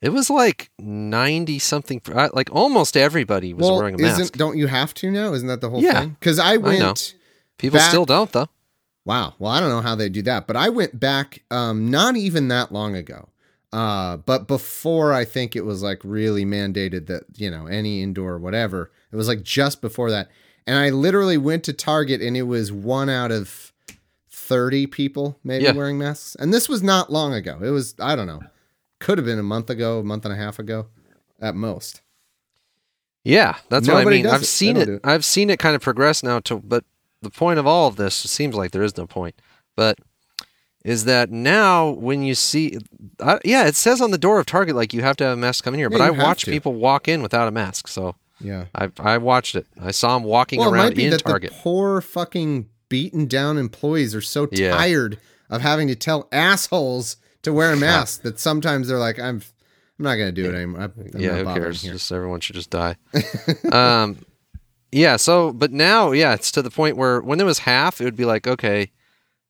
it 0.01 0.11
was 0.11 0.31
like 0.31 0.71
ninety 0.79 1.59
something. 1.59 2.01
Like 2.07 2.49
almost 2.53 2.97
everybody 2.97 3.53
was 3.53 3.65
well, 3.65 3.79
wearing 3.79 3.97
a 3.97 3.99
mask. 3.99 4.21
isn't 4.21 4.39
don't 4.39 4.57
you 4.57 4.69
have 4.69 4.95
to 4.95 5.11
now? 5.11 5.33
Isn't 5.35 5.49
that 5.49 5.61
the 5.61 5.71
whole 5.71 5.83
Yeah. 5.83 6.01
thing? 6.01 6.17
Because 6.21 6.39
I 6.39 6.57
went. 6.57 6.79
know. 6.79 6.95
People 7.59 7.79
back- 7.79 7.89
still 7.89 8.05
don't 8.05 8.31
though. 8.31 8.49
Wow. 9.05 9.35
Well, 9.39 9.51
I 9.53 9.61
don't 9.61 9.69
know 9.71 9.81
how 9.83 9.95
they 9.97 10.09
do 10.09 10.23
that, 10.23 10.47
but 10.47 10.57
I 10.57 10.69
went 10.69 10.99
back 11.01 11.43
um 11.51 11.91
not 11.91 12.17
even 12.17 12.47
that 12.49 12.71
long 12.73 12.95
ago. 12.95 13.29
Uh 13.75 14.17
but 14.19 14.47
before 14.47 15.13
I 15.13 15.25
think 15.25 15.57
it 15.57 15.65
was 15.65 15.83
like 15.83 16.01
really 16.05 16.45
mandated 16.45 17.07
that, 17.07 17.25
you 17.37 17.51
know, 17.51 17.67
any 17.67 18.03
indoor 18.03 18.39
whatever. 18.39 18.91
It 19.13 19.17
was 19.17 19.27
like 19.29 19.43
just 19.43 19.81
before 19.81 20.11
that. 20.11 20.29
And 20.67 20.79
I 20.79 20.91
literally 20.91 21.37
went 21.37 21.65
to 21.65 21.73
Target 21.73 22.21
and 22.23 22.37
it 22.37 22.43
was 22.43 22.71
one 22.71 23.09
out 23.11 23.33
of 23.33 23.73
30 24.31 24.87
people 24.87 25.39
maybe 25.43 25.65
Yeah. 25.65 25.73
wearing 25.73 25.99
masks. 25.99 26.37
And 26.39 26.55
this 26.55 26.69
was 26.69 26.83
not 26.83 27.11
long 27.11 27.35
ago. 27.35 27.59
It 27.63 27.71
was 27.71 27.95
I 27.99 28.15
don't 28.15 28.27
know. 28.29 28.43
Could 29.01 29.19
have 29.19 29.25
been 29.27 29.39
a 29.39 29.43
month 29.43 29.69
ago, 29.71 29.99
a 29.99 30.05
month 30.05 30.25
and 30.25 30.33
a 30.33 30.37
half 30.37 30.59
ago 30.59 30.87
at 31.41 31.55
most. 31.55 32.01
Yeah, 33.25 33.57
that's 33.71 33.89
what 33.89 33.97
I 33.97 34.05
mean. 34.05 34.27
I've 34.27 34.43
it. 34.43 34.47
Seen 34.47 34.77
it. 34.77 34.89
it. 34.89 35.01
I've 35.03 35.25
seen 35.25 35.49
it 35.51 35.59
kind 35.59 35.75
of 35.75 35.83
progress 35.83 36.23
now 36.23 36.41
to. 36.41 36.59
But 36.59 36.85
the 37.23 37.31
point 37.31 37.59
of 37.59 37.67
all 37.67 37.89
of 37.89 37.97
this 37.97 38.25
it 38.25 38.29
seems 38.29 38.55
like 38.55 38.71
there 38.73 38.83
is 38.83 38.97
no 38.97 39.07
point. 39.07 39.35
But 39.77 39.99
is 40.85 41.05
that 41.07 41.31
now 41.31 41.89
when 41.91 42.23
you 42.23 42.35
see, 42.35 42.79
I, 43.21 43.39
yeah, 43.45 43.67
it 43.67 43.75
says 43.75 44.01
on 44.01 44.11
the 44.11 44.19
door 44.19 44.39
of 44.39 44.47
Target 44.47 44.77
like 44.77 44.93
you 44.93 45.01
have 45.03 45.17
to 45.17 45.25
have 45.25 45.33
a 45.33 45.37
mask 45.41 45.65
come 45.65 45.75
in 45.75 45.81
here. 45.81 45.89
Yeah, 45.91 45.99
but 45.99 46.05
I 46.05 46.11
watch 46.11 46.45
to. 46.45 46.51
people 46.51 46.75
walk 46.75 47.09
in 47.09 47.23
without 47.23 47.49
a 47.49 47.51
mask, 47.51 47.89
so 47.89 48.17
Yeah. 48.41 48.67
I 48.75 48.91
I 48.99 49.19
watched 49.19 49.55
it. 49.55 49.67
I 49.81 49.91
saw 49.93 50.15
them 50.19 50.25
walking 50.25 50.61
Well, 50.61 50.73
around 50.73 50.99
in 50.99 51.11
that 51.11 51.25
Target. 51.25 51.51
the 51.53 51.57
poor 51.63 52.01
fucking 52.01 52.69
beaten 52.91 53.27
down 53.27 53.57
employees 53.59 54.15
are 54.15 54.21
so 54.21 54.47
Yeah. 54.53 54.77
tired 54.77 55.19
of 55.51 55.63
having 55.63 55.89
to 55.89 55.95
tell 55.95 56.29
assholes 56.33 57.17
to 57.43 57.53
wear 57.53 57.73
a 57.73 57.77
mask 57.77 58.23
that 58.23 58.39
sometimes 58.39 58.89
they're 58.89 58.99
like, 58.99 59.19
I'm, 59.19 59.43
I'm 59.99 60.03
not 60.05 60.17
gonna 60.17 60.33
do 60.33 60.47
it 60.51 60.55
anymore. 60.55 60.83
I'm, 60.83 60.93
I'm 61.15 61.21
yeah, 61.21 61.37
who 61.39 61.45
cares? 61.45 61.83
Just 61.83 62.11
everyone 62.13 62.41
should 62.41 62.57
just 62.57 62.71
die. 62.71 62.97
um, 63.73 64.19
yeah. 64.93 65.17
So, 65.17 65.53
but 65.53 65.73
now, 65.73 66.13
yeah, 66.13 66.35
it's 66.35 66.51
to 66.53 66.63
the 66.63 66.71
point 66.71 66.97
where 66.97 67.21
when 67.21 67.41
it 67.41 67.45
was 67.45 67.61
half, 67.61 68.01
it 68.01 68.05
would 68.05 68.17
be 68.17 68.25
like, 68.25 68.47
okay, 68.47 68.91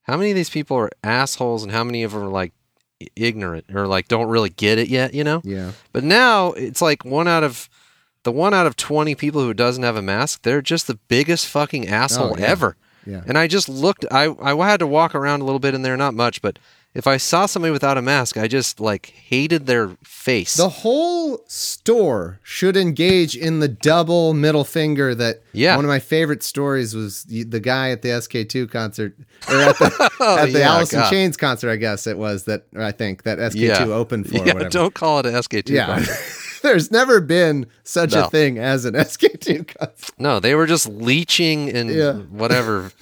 how 0.04 0.16
many 0.16 0.30
of 0.30 0.36
these 0.36 0.50
people 0.50 0.76
are 0.78 0.90
assholes, 1.02 1.62
and 1.62 1.72
how 1.72 1.84
many 1.84 2.02
of 2.02 2.12
them 2.12 2.22
are 2.22 2.28
like 2.28 2.52
ignorant 3.16 3.66
or 3.74 3.86
like 3.86 4.08
don't 4.08 4.28
really 4.28 4.50
get 4.50 4.78
it 4.78 4.88
yet? 4.88 5.12
You 5.14 5.24
know. 5.24 5.40
Yeah. 5.44 5.72
But 5.92 6.04
now 6.04 6.52
it's 6.52 6.80
like 6.80 7.04
one 7.04 7.28
out 7.28 7.42
of 7.44 7.68
the 8.22 8.32
one 8.32 8.54
out 8.54 8.66
of 8.66 8.76
twenty 8.76 9.14
people 9.14 9.42
who 9.42 9.52
doesn't 9.52 9.82
have 9.82 9.96
a 9.96 10.02
mask, 10.02 10.42
they're 10.42 10.62
just 10.62 10.86
the 10.86 10.98
biggest 11.08 11.46
fucking 11.46 11.88
asshole 11.88 12.34
Oh, 12.34 12.38
yeah. 12.38 12.46
ever. 12.46 12.76
Yeah. 13.06 13.22
And 13.26 13.36
I 13.36 13.46
just 13.48 13.68
looked. 13.68 14.06
I 14.10 14.34
I 14.40 14.54
had 14.66 14.80
to 14.80 14.86
walk 14.86 15.14
around 15.14 15.42
a 15.42 15.44
little 15.44 15.58
bit 15.58 15.74
in 15.74 15.82
there, 15.82 15.96
not 15.96 16.14
much, 16.14 16.40
but 16.40 16.58
if 16.94 17.06
I 17.06 17.16
saw 17.16 17.46
somebody 17.46 17.72
without 17.72 17.98
a 17.98 18.02
mask, 18.02 18.36
I 18.36 18.46
just 18.48 18.78
like 18.80 19.06
hated 19.06 19.66
their 19.66 19.90
face. 20.04 20.54
The 20.56 20.68
whole 20.68 21.42
store 21.48 22.38
should 22.42 22.76
engage 22.76 23.36
in 23.36 23.58
the 23.60 23.68
double 23.68 24.32
middle 24.34 24.64
finger 24.64 25.14
that 25.16 25.42
Yeah. 25.52 25.74
one 25.76 25.84
of 25.84 25.88
my 25.88 25.98
favorite 25.98 26.42
stories 26.42 26.94
was 26.94 27.24
the 27.24 27.42
the 27.44 27.60
guy 27.60 27.90
at 27.90 28.02
the 28.02 28.10
SK2 28.10 28.70
concert 28.70 29.14
or 29.48 29.56
at 29.56 29.78
the, 29.78 29.84
at 29.86 29.98
the 29.98 30.14
Oh, 30.20 30.44
yeah, 30.58 30.70
Alice 30.72 30.92
in 30.92 31.00
God. 31.00 31.10
Chains 31.10 31.36
concert, 31.36 31.70
I 31.70 31.76
guess 31.76 32.06
it 32.06 32.16
was 32.16 32.44
that 32.44 32.64
I 32.76 32.92
think 32.92 33.24
that 33.24 33.38
SK2 33.38 33.56
yeah. 33.60 33.84
opened 33.86 34.28
for 34.28 34.42
or 34.42 34.46
yeah, 34.46 34.68
don't 34.68 34.94
call 34.94 35.18
it 35.18 35.26
a 35.26 35.30
SK2 35.30 35.70
yeah. 35.70 35.86
concert. 35.86 36.16
There's 36.62 36.90
never 36.90 37.20
been 37.20 37.66
such 37.82 38.12
No. 38.12 38.24
a 38.24 38.30
thing 38.30 38.56
as 38.58 38.86
an 38.86 38.94
SK2 38.94 39.66
concert. 39.78 40.14
No, 40.18 40.40
they 40.40 40.54
were 40.54 40.66
just 40.66 40.88
leeching 40.88 41.68
and 41.70 41.90
Yeah. 41.90 42.12
whatever. 42.14 42.92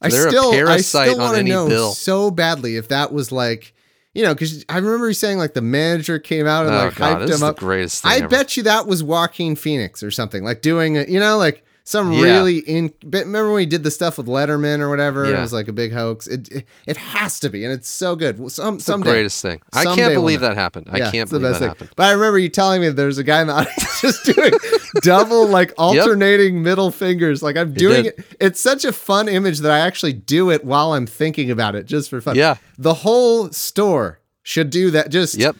I 0.00 0.08
still, 0.10 0.52
I 0.68 0.76
still 0.78 1.14
on 1.14 1.18
want 1.20 1.36
to 1.38 1.42
know 1.42 1.68
bill. 1.68 1.92
so 1.92 2.30
badly 2.30 2.76
if 2.76 2.88
that 2.88 3.12
was 3.12 3.32
like, 3.32 3.74
you 4.14 4.22
know, 4.22 4.34
because 4.34 4.64
I 4.68 4.78
remember 4.78 5.08
you 5.08 5.14
saying 5.14 5.38
like 5.38 5.54
the 5.54 5.60
manager 5.62 6.18
came 6.18 6.46
out 6.46 6.66
and 6.66 6.74
Oh 6.74 6.78
like 6.86 6.94
god, 6.96 7.22
hyped 7.22 7.34
him 7.34 7.42
up. 7.42 7.56
greatest 7.58 8.02
thing 8.02 8.10
I 8.12 8.16
ever. 8.18 8.28
bet 8.28 8.56
you 8.56 8.62
that 8.64 8.86
was 8.86 9.02
Joaquin 9.02 9.56
Phoenix 9.56 10.02
or 10.02 10.10
something, 10.10 10.44
like 10.44 10.62
doing 10.62 10.96
a, 10.98 11.04
you 11.04 11.18
know, 11.20 11.36
like 11.36 11.64
some 11.88 12.12
Yeah. 12.12 12.22
really 12.22 12.58
in. 12.58 12.92
Remember 13.02 13.46
when 13.46 13.54
we 13.54 13.66
did 13.66 13.82
the 13.82 13.90
stuff 13.90 14.18
with 14.18 14.26
Letterman 14.26 14.80
or 14.80 14.90
whatever? 14.90 15.24
It 15.24 15.38
was 15.38 15.52
like 15.52 15.68
a 15.68 15.72
big 15.72 15.92
hoax. 15.92 16.26
It 16.26 16.48
it, 16.52 16.64
it 16.86 16.96
has 16.98 17.40
to 17.40 17.48
be, 17.48 17.64
and 17.64 17.72
it's 17.72 17.88
so 17.88 18.14
good. 18.14 18.38
Well, 18.38 18.50
Some 18.50 18.74
It's 18.76 18.84
the 18.86 18.98
greatest 18.98 19.40
thing. 19.40 19.62
I 19.72 19.84
can't 19.84 20.12
believe 20.14 20.40
that 20.40 20.54
happened. 20.56 20.88
I 20.90 20.98
Yeah, 20.98 21.10
can't 21.10 21.30
believe 21.30 21.42
that 21.52 21.58
thing. 21.58 21.68
happened. 21.68 21.90
But 21.96 22.04
I 22.06 22.12
remember 22.12 22.38
you 22.38 22.48
telling 22.50 22.80
me 22.82 22.90
there's 22.90 23.16
a 23.18 23.24
guy 23.24 23.40
in 23.40 23.46
the 23.46 23.54
audience 23.60 24.00
just 24.02 24.24
doing 24.26 24.52
double, 25.02 25.46
like 25.48 25.72
alternating 25.78 26.62
middle 26.62 26.90
fingers. 26.90 27.42
Like 27.42 27.56
I'm 27.56 27.72
doing 27.72 28.06
it. 28.06 28.20
It's 28.40 28.60
such 28.60 28.84
a 28.84 28.92
fun 28.92 29.28
image 29.28 29.60
that 29.60 29.72
I 29.72 29.78
actually 29.78 30.12
do 30.12 30.50
it 30.50 30.64
while 30.64 30.92
I'm 30.92 31.06
thinking 31.06 31.50
about 31.50 31.74
it, 31.74 31.86
just 31.86 32.10
for 32.10 32.20
fun. 32.20 32.36
Yeah. 32.36 32.56
the 32.76 32.94
whole 32.94 33.50
store 33.52 34.20
should 34.42 34.70
do 34.70 34.90
that. 34.92 35.10
Just 35.10 35.36
Yep. 35.36 35.56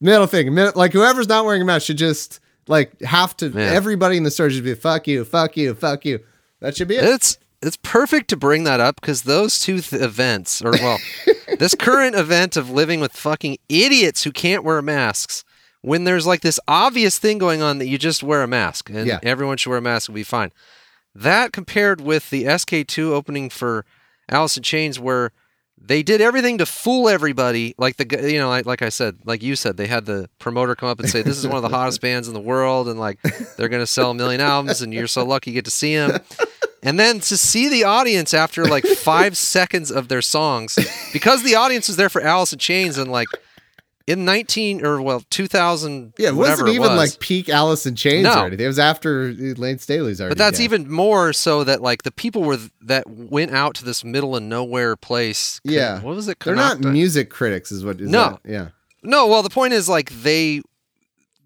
middle 0.00 0.26
finger, 0.26 0.50
middle, 0.50 0.72
like 0.76 0.92
whoever's 0.92 1.28
not 1.28 1.44
wearing 1.44 1.62
a 1.62 1.64
mask 1.64 1.86
should 1.86 1.98
just 1.98 2.40
like 2.68 3.00
have 3.02 3.36
to. 3.38 3.50
Man. 3.50 3.74
Everybody 3.74 4.16
in 4.16 4.22
the 4.22 4.30
store 4.30 4.50
should 4.50 4.64
be 4.64 4.74
fuck 4.74 5.06
you, 5.06 5.24
fuck 5.24 5.56
you, 5.56 5.74
fuck 5.74 6.04
you. 6.04 6.20
That 6.60 6.76
should 6.76 6.88
be 6.88 6.96
it. 6.96 7.04
It's 7.04 7.38
it's 7.60 7.76
perfect 7.82 8.28
to 8.30 8.36
bring 8.36 8.64
that 8.64 8.80
up 8.80 9.00
because 9.00 9.22
those 9.22 9.58
two 9.58 9.80
th- 9.80 10.02
events, 10.02 10.62
or 10.62 10.72
well, 10.72 10.98
this 11.58 11.74
current 11.74 12.14
event 12.16 12.56
of 12.56 12.70
living 12.70 13.00
with 13.00 13.12
fucking 13.12 13.58
idiots 13.68 14.24
who 14.24 14.32
can't 14.32 14.64
wear 14.64 14.82
masks, 14.82 15.44
when 15.80 16.04
there's 16.04 16.26
like 16.26 16.40
this 16.40 16.58
obvious 16.66 17.18
thing 17.18 17.38
going 17.38 17.62
on 17.62 17.78
that 17.78 17.86
you 17.86 17.98
just 17.98 18.22
wear 18.22 18.42
a 18.42 18.48
mask 18.48 18.90
and 18.90 19.06
Yeah. 19.06 19.20
everyone 19.22 19.56
should 19.58 19.70
wear 19.70 19.78
a 19.78 19.82
mask 19.82 20.08
will 20.08 20.14
be 20.16 20.22
fine. 20.24 20.50
That 21.14 21.52
compared 21.52 22.00
with 22.00 22.30
the 22.30 22.44
SK2 22.44 23.10
opening 23.10 23.50
for 23.50 23.84
Alice 24.28 24.56
in 24.56 24.62
Chains, 24.62 24.98
where 24.98 25.30
they 25.84 26.02
did 26.02 26.20
everything 26.20 26.58
to 26.58 26.66
fool 26.66 27.08
everybody. 27.08 27.74
Like 27.76 27.96
the 27.96 28.30
you 28.30 28.38
know, 28.38 28.48
like, 28.48 28.66
like 28.66 28.82
I 28.82 28.88
said, 28.88 29.18
like 29.24 29.42
you 29.42 29.56
said, 29.56 29.76
they 29.76 29.86
had 29.86 30.06
the 30.06 30.28
promoter 30.38 30.74
come 30.74 30.88
up 30.88 31.00
and 31.00 31.08
say 31.08 31.22
this 31.22 31.36
is 31.36 31.46
one 31.46 31.56
of 31.56 31.62
the 31.62 31.76
hottest 31.76 32.00
bands 32.02 32.28
in 32.28 32.34
the 32.34 32.40
world, 32.40 32.88
and 32.88 32.98
like 32.98 33.20
they're 33.56 33.68
gonna 33.68 33.86
sell 33.86 34.12
a 34.12 34.14
million 34.14 34.40
albums, 34.40 34.82
and 34.82 34.94
you're 34.94 35.06
so 35.06 35.24
lucky 35.24 35.50
you 35.50 35.54
get 35.54 35.64
to 35.64 35.70
see 35.70 35.96
them. 35.96 36.20
And 36.84 36.98
then 36.98 37.20
to 37.20 37.36
see 37.36 37.68
the 37.68 37.84
audience 37.84 38.34
after 38.34 38.64
like 38.64 38.84
five 38.84 39.36
seconds 39.36 39.90
of 39.92 40.08
their 40.08 40.22
songs, 40.22 40.76
because 41.12 41.42
the 41.42 41.54
audience 41.54 41.88
was 41.88 41.96
there 41.96 42.08
for 42.08 42.20
Alice 42.20 42.52
in 42.52 42.58
Chains 42.58 42.98
and 42.98 43.10
like 43.10 43.28
in 44.06 44.24
19 44.24 44.84
or 44.84 45.00
well 45.00 45.22
2000 45.30 46.14
yeah, 46.18 46.28
it 46.28 46.34
wasn't 46.34 46.68
it 46.68 46.72
even 46.72 46.88
was. 46.90 46.96
like 47.12 47.20
peak 47.20 47.48
Alice 47.48 47.86
in 47.86 47.94
Chains 47.96 48.24
No. 48.24 48.42
or 48.42 48.46
anything. 48.46 48.64
It 48.64 48.68
was 48.68 48.78
after 48.78 49.32
Layne 49.32 49.78
Staley's 49.78 50.20
already. 50.20 50.32
But 50.32 50.38
that's 50.38 50.58
dead. 50.58 50.64
even 50.64 50.90
more 50.90 51.32
so 51.32 51.64
that 51.64 51.80
like 51.82 52.02
the 52.02 52.10
people 52.10 52.42
were 52.42 52.58
that 52.82 53.08
went 53.08 53.52
out 53.52 53.74
to 53.76 53.84
this 53.84 54.02
middle 54.04 54.34
of 54.36 54.42
nowhere 54.42 54.96
place. 54.96 55.60
Con- 55.66 55.74
Yeah. 55.74 56.00
what 56.00 56.16
was 56.16 56.28
it? 56.28 56.38
They're 56.40 56.54
not 56.54 56.80
music 56.80 57.30
critics, 57.30 57.70
is 57.72 57.84
what. 57.84 58.00
Is 58.00 58.10
No. 58.10 58.38
that? 58.44 58.50
Yeah. 58.50 58.68
No, 59.02 59.26
well, 59.26 59.42
the 59.42 59.50
point 59.50 59.72
is 59.72 59.88
like 59.88 60.10
they 60.22 60.62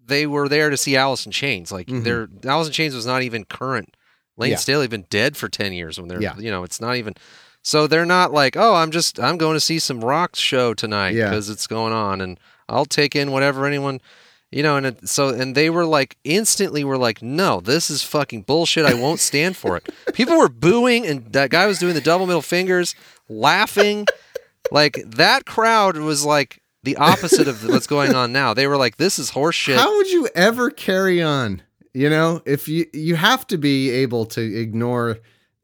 they 0.05 0.25
were 0.25 0.47
there 0.47 0.69
to 0.69 0.77
see 0.77 0.95
Alice 0.95 1.25
in 1.25 1.31
Chains. 1.31 1.71
Like 1.71 1.87
Mhm. 1.87 2.03
they're 2.03 2.29
Alice 2.45 2.67
in 2.67 2.73
Chains 2.73 2.95
was 2.95 3.05
not 3.05 3.23
even 3.23 3.43
current. 3.45 3.95
Layne 4.37 4.51
Yeah. 4.51 4.57
Staley 4.57 4.83
had 4.83 4.91
been 4.91 5.05
dead 5.09 5.35
for 5.35 5.49
ten 5.49 5.73
years 5.73 5.99
when 5.99 6.07
they're 6.07 6.21
Yeah. 6.21 6.37
you 6.37 6.49
know 6.51 6.63
it's 6.63 6.79
not 6.79 6.95
even. 6.95 7.13
So 7.63 7.87
they're 7.87 8.05
not 8.05 8.31
like 8.31 8.55
oh 8.55 8.75
I'm 8.75 8.91
just 8.91 9.19
I'm 9.19 9.37
going 9.37 9.55
to 9.55 9.59
see 9.59 9.79
some 9.79 10.03
rock 10.03 10.35
show 10.35 10.73
tonight 10.73 11.13
Yeah. 11.15 11.29
because 11.29 11.49
it's 11.49 11.67
going 11.67 11.93
on 11.93 12.21
and 12.21 12.39
I'll 12.69 12.85
take 12.85 13.15
in 13.15 13.31
whatever 13.31 13.65
anyone. 13.65 14.01
You 14.49 14.63
know, 14.63 14.77
and 14.77 14.85
it, 14.85 15.09
so 15.09 15.27
and 15.29 15.55
they 15.55 15.69
were 15.69 15.85
like 15.85 16.15
instantly 16.23 16.85
were 16.85 16.97
like, 16.97 17.21
no, 17.21 17.59
this 17.59 17.89
is 17.89 18.01
fucking 18.01 18.43
bullshit. 18.43 18.85
I 18.85 18.93
won't 18.93 19.19
stand 19.19 19.57
for 19.57 19.75
it. 19.75 19.89
People 20.13 20.37
were 20.37 20.47
booing, 20.47 21.05
and 21.05 21.33
that 21.33 21.49
guy 21.49 21.67
was 21.67 21.79
doing 21.79 21.95
the 21.95 21.99
double 22.01 22.25
middle 22.27 22.41
fingers, 22.41 22.95
laughing. 23.27 24.05
Like 24.71 25.03
that 25.05 25.45
crowd 25.45 25.97
was 25.97 26.23
like 26.25 26.61
the 26.83 26.95
opposite 26.95 27.49
of 27.49 27.67
what's 27.67 27.87
going 27.87 28.15
on 28.15 28.31
now. 28.31 28.53
They 28.53 28.67
were 28.67 28.77
like, 28.77 28.95
"This 28.95 29.19
is 29.19 29.31
horseshit." 29.31 29.75
How 29.75 29.95
would 29.97 30.09
you 30.09 30.29
ever 30.33 30.69
carry 30.69 31.21
on? 31.21 31.61
You 31.93 32.09
know, 32.09 32.41
if 32.45 32.69
you 32.69 32.85
you 32.93 33.15
have 33.15 33.45
to 33.47 33.57
be 33.57 33.89
able 33.89 34.25
to 34.27 34.41
ignore 34.41 35.17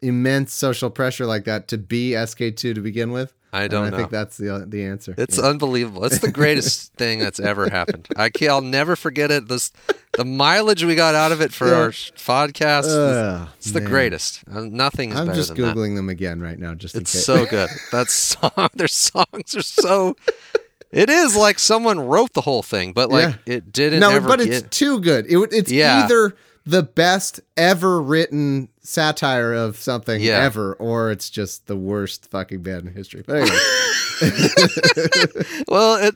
immense 0.03 0.53
social 0.53 0.89
pressure 0.89 1.25
like 1.25 1.45
that 1.45 1.67
to 1.69 1.77
be 1.77 2.11
SK2 2.11 2.75
to 2.75 2.81
begin 2.81 3.11
with. 3.11 3.33
I 3.55 3.67
don't 3.67 3.85
I 3.85 3.89
know. 3.91 3.97
think 3.97 4.09
that's 4.09 4.37
the 4.37 4.65
the 4.67 4.83
answer. 4.83 5.13
It's 5.15 5.37
Yeah. 5.37 5.43
unbelievable. 5.45 6.05
It's 6.05 6.17
the 6.19 6.31
greatest 6.31 6.93
thing 6.97 7.19
that's 7.19 7.39
ever 7.39 7.69
happened. 7.69 8.07
I 8.15 8.29
can't, 8.29 8.51
I'll 8.51 8.61
never 8.61 8.95
forget 8.95 9.29
it. 9.29 9.47
This, 9.47 9.71
the 10.13 10.25
mileage 10.25 10.83
we 10.83 10.95
got 10.95 11.13
out 11.13 11.31
of 11.31 11.39
it 11.39 11.53
for 11.53 11.67
Yeah. 11.67 11.73
our 11.75 11.89
podcast. 11.91 12.85
Ugh, 12.89 13.47
it's 13.57 13.69
the 13.71 13.81
man. 13.81 13.89
greatest. 13.89 14.43
Uh, 14.51 14.61
Nothing 14.61 15.11
is 15.11 15.17
I'm 15.19 15.27
better 15.27 15.37
just 15.37 15.55
than 15.55 15.61
that. 15.65 15.75
googling 15.75 15.95
them 15.95 16.09
again 16.09 16.41
right 16.41 16.57
now, 16.57 16.73
just 16.73 16.95
in 16.95 17.01
It's 17.01 17.11
so 17.11 17.45
good. 17.55 17.69
That 17.91 18.09
song, 18.09 18.69
their 18.73 18.87
songs 18.87 19.55
are 19.55 19.61
so. 19.61 20.15
It 20.91 21.11
is 21.11 21.35
like 21.35 21.59
someone 21.59 21.99
wrote 21.99 22.33
the 22.33 22.41
whole 22.41 22.63
thing, 22.63 22.91
but 22.93 23.09
like 23.11 23.35
Yeah. 23.45 23.55
it 23.57 23.71
didn't. 23.71 23.99
no, 23.99 24.19
but 24.19 24.39
get, 24.39 24.47
it's 24.49 24.77
too 24.77 24.99
good. 24.99 25.27
It, 25.27 25.37
it's 25.51 25.71
either 25.71 26.35
the 26.65 26.81
best 26.81 27.39
ever 27.55 28.01
written 28.01 28.69
satire 28.83 29.53
of 29.53 29.77
something 29.77 30.21
Yeah. 30.21 30.39
ever, 30.43 30.73
or 30.75 31.11
it's 31.11 31.29
just 31.29 31.67
the 31.67 31.75
worst 31.77 32.29
fucking 32.29 32.61
band 32.61 32.87
in 32.87 32.93
history. 32.93 33.23
But 33.25 33.37
anyway, 33.41 33.57
well, 35.67 35.95
it, 35.95 36.15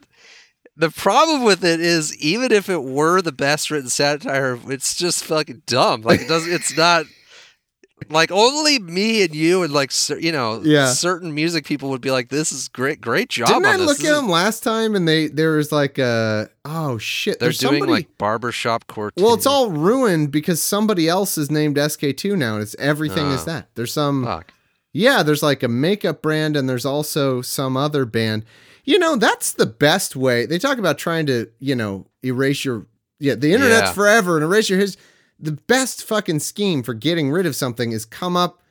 the 0.75 0.89
problem 0.89 1.43
with 1.43 1.63
it 1.63 1.79
is 1.79 2.15
even 2.17 2.51
if 2.51 2.69
it 2.69 2.83
were 2.83 3.21
the 3.21 3.31
best 3.31 3.71
written 3.71 3.89
satire, 3.89 4.59
it's 4.67 4.95
just 4.95 5.23
fucking 5.23 5.63
dumb. 5.65 6.01
Like 6.01 6.21
it 6.21 6.27
doesn't. 6.27 6.51
It's 6.51 6.75
not. 6.77 7.05
Like 8.09 8.31
only 8.31 8.77
me 8.79 9.23
and 9.23 9.33
you 9.33 9.63
and 9.63 9.73
like 9.73 9.91
you 10.21 10.31
know 10.31 10.61
Yeah. 10.63 10.91
certain 10.93 11.33
music 11.33 11.65
people 11.65 11.89
would 11.89 11.99
be 11.99 12.11
like 12.11 12.29
this 12.29 12.51
is 12.51 12.67
great 12.67 13.01
great 13.01 13.27
job 13.29 13.47
didn't 13.47 13.65
I 13.65 13.77
this. 13.77 13.85
look 13.87 13.97
This 13.97 14.07
at 14.09 14.15
them 14.15 14.29
last 14.29 14.63
time 14.63 14.95
and 14.95 15.07
they 15.07 15.27
there 15.27 15.53
was 15.57 15.71
like 15.71 15.97
a 15.97 16.47
oh 16.63 16.97
shit 16.99 17.39
They're 17.39 17.47
there's 17.47 17.57
doing 17.57 17.79
somebody- 17.79 17.91
like 17.91 18.17
barbershop 18.17 18.85
quartet. 18.87 19.21
Well, 19.23 19.33
it's 19.33 19.47
all 19.47 19.71
ruined 19.71 20.31
because 20.31 20.61
somebody 20.61 21.07
else 21.09 21.37
is 21.37 21.49
named 21.49 21.75
SK2 21.77 22.37
now, 22.37 22.53
and 22.53 22.61
it's 22.63 22.75
everything 22.79 23.27
is 23.31 23.41
Oh. 23.41 23.45
that. 23.45 23.69
There's 23.75 23.93
some, 23.93 24.23
fuck. 24.25 24.53
yeah, 24.93 25.23
there's 25.23 25.43
like 25.43 25.63
a 25.63 25.67
makeup 25.67 26.21
brand, 26.21 26.55
and 26.55 26.69
there's 26.69 26.85
also 26.85 27.41
some 27.41 27.75
other 27.75 28.05
band. 28.05 28.45
You 28.85 28.99
know, 28.99 29.15
that's 29.17 29.51
the 29.53 29.65
best 29.65 30.15
way. 30.15 30.45
They 30.45 30.59
talk 30.59 30.77
about 30.77 30.97
trying 30.97 31.25
to, 31.25 31.47
you 31.59 31.75
know, 31.75 32.05
erase 32.23 32.63
your, 32.63 32.85
yeah, 33.19 33.35
the 33.35 33.51
internet's 33.53 33.87
Yeah. 33.87 33.93
forever 33.93 34.37
and 34.37 34.43
erase 34.45 34.69
your 34.69 34.79
his. 34.79 34.95
The 35.39 35.51
best 35.51 36.03
fucking 36.03 36.39
scheme 36.39 36.81
for 36.83 36.93
getting 36.93 37.29
rid 37.31 37.45
of 37.45 37.55
something 37.55 37.91
is 37.91 38.05
come 38.05 38.35
up. 38.35 38.61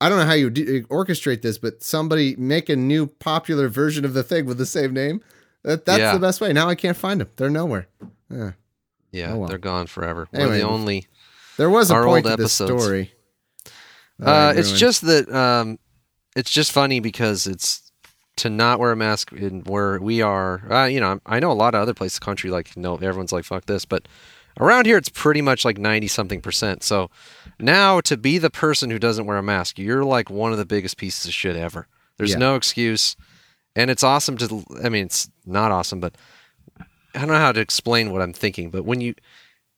I 0.00 0.08
don't 0.08 0.18
know 0.18 0.26
how 0.26 0.32
you 0.34 0.50
do, 0.50 0.82
orchestrate 0.84 1.42
this, 1.42 1.58
but 1.58 1.82
somebody 1.82 2.34
make 2.36 2.68
a 2.68 2.76
new 2.76 3.06
popular 3.06 3.68
version 3.68 4.04
of 4.04 4.14
the 4.14 4.22
thing 4.22 4.46
with 4.46 4.58
the 4.58 4.66
same 4.66 4.92
name. 4.94 5.22
That, 5.62 5.84
that's 5.84 5.98
Yeah. 5.98 6.12
the 6.14 6.18
best 6.18 6.40
way. 6.40 6.52
Now 6.52 6.68
I 6.68 6.74
can't 6.74 6.96
find 6.96 7.20
them. 7.20 7.28
They're 7.36 7.50
nowhere. 7.50 7.86
Yeah. 8.30 8.52
Yeah, 9.12 9.32
Oh, 9.32 9.38
well. 9.38 9.48
they're 9.48 9.58
gone 9.58 9.86
forever. 9.88 10.28
Anyway, 10.32 10.50
We're 10.52 10.58
the 10.58 10.68
only. 10.68 11.06
There 11.58 11.68
was 11.68 11.90
a 11.90 11.94
point 11.94 12.06
old 12.06 12.24
to 12.24 12.42
this 12.42 12.60
episodes. 12.60 12.82
story. 12.82 13.12
Uh, 14.22 14.52
it's 14.56 14.72
just 14.72 15.02
that 15.02 15.30
um, 15.34 15.78
it's 16.36 16.50
just 16.50 16.72
funny 16.72 17.00
because 17.00 17.46
it's 17.46 17.90
to 18.36 18.48
not 18.50 18.78
wear 18.78 18.92
a 18.92 18.96
mask 18.96 19.32
in 19.32 19.60
where 19.62 19.98
we 20.00 20.22
are. 20.22 20.62
Uh, 20.72 20.84
you 20.84 21.00
know, 21.00 21.20
I 21.26 21.40
know 21.40 21.50
a 21.50 21.54
lot 21.54 21.74
of 21.74 21.80
other 21.82 21.94
places 21.94 22.16
in 22.18 22.20
the 22.20 22.24
country 22.26 22.50
like 22.50 22.76
no, 22.76 22.94
everyone's 22.96 23.32
like 23.32 23.44
fuck 23.44 23.66
this, 23.66 23.84
but 23.84 24.06
around 24.60 24.86
here 24.86 24.96
it's 24.96 25.08
pretty 25.08 25.42
much 25.42 25.64
like 25.64 25.78
ninety 25.78 26.06
something 26.08 26.40
percent. 26.40 26.82
So 26.82 27.10
now 27.58 28.00
to 28.02 28.16
be 28.16 28.38
the 28.38 28.50
person 28.50 28.90
who 28.90 28.98
doesn't 28.98 29.26
wear 29.26 29.38
a 29.38 29.42
mask, 29.42 29.78
you're 29.78 30.04
like 30.04 30.30
one 30.30 30.52
of 30.52 30.58
the 30.58 30.66
biggest 30.66 30.96
pieces 30.96 31.26
of 31.26 31.32
shit 31.32 31.56
ever. 31.56 31.86
There's 32.18 32.32
Yeah. 32.32 32.38
no 32.38 32.54
excuse, 32.56 33.16
and 33.74 33.90
it's 33.90 34.04
awesome 34.04 34.36
to. 34.38 34.64
I 34.84 34.88
mean, 34.90 35.06
it's 35.06 35.30
not 35.46 35.72
awesome, 35.72 36.00
but 36.00 36.14
I 37.14 37.18
don't 37.20 37.28
know 37.28 37.34
how 37.38 37.52
to 37.52 37.60
explain 37.60 38.12
what 38.12 38.22
I'm 38.22 38.32
thinking. 38.32 38.70
But 38.70 38.84
when 38.84 39.00
you 39.00 39.14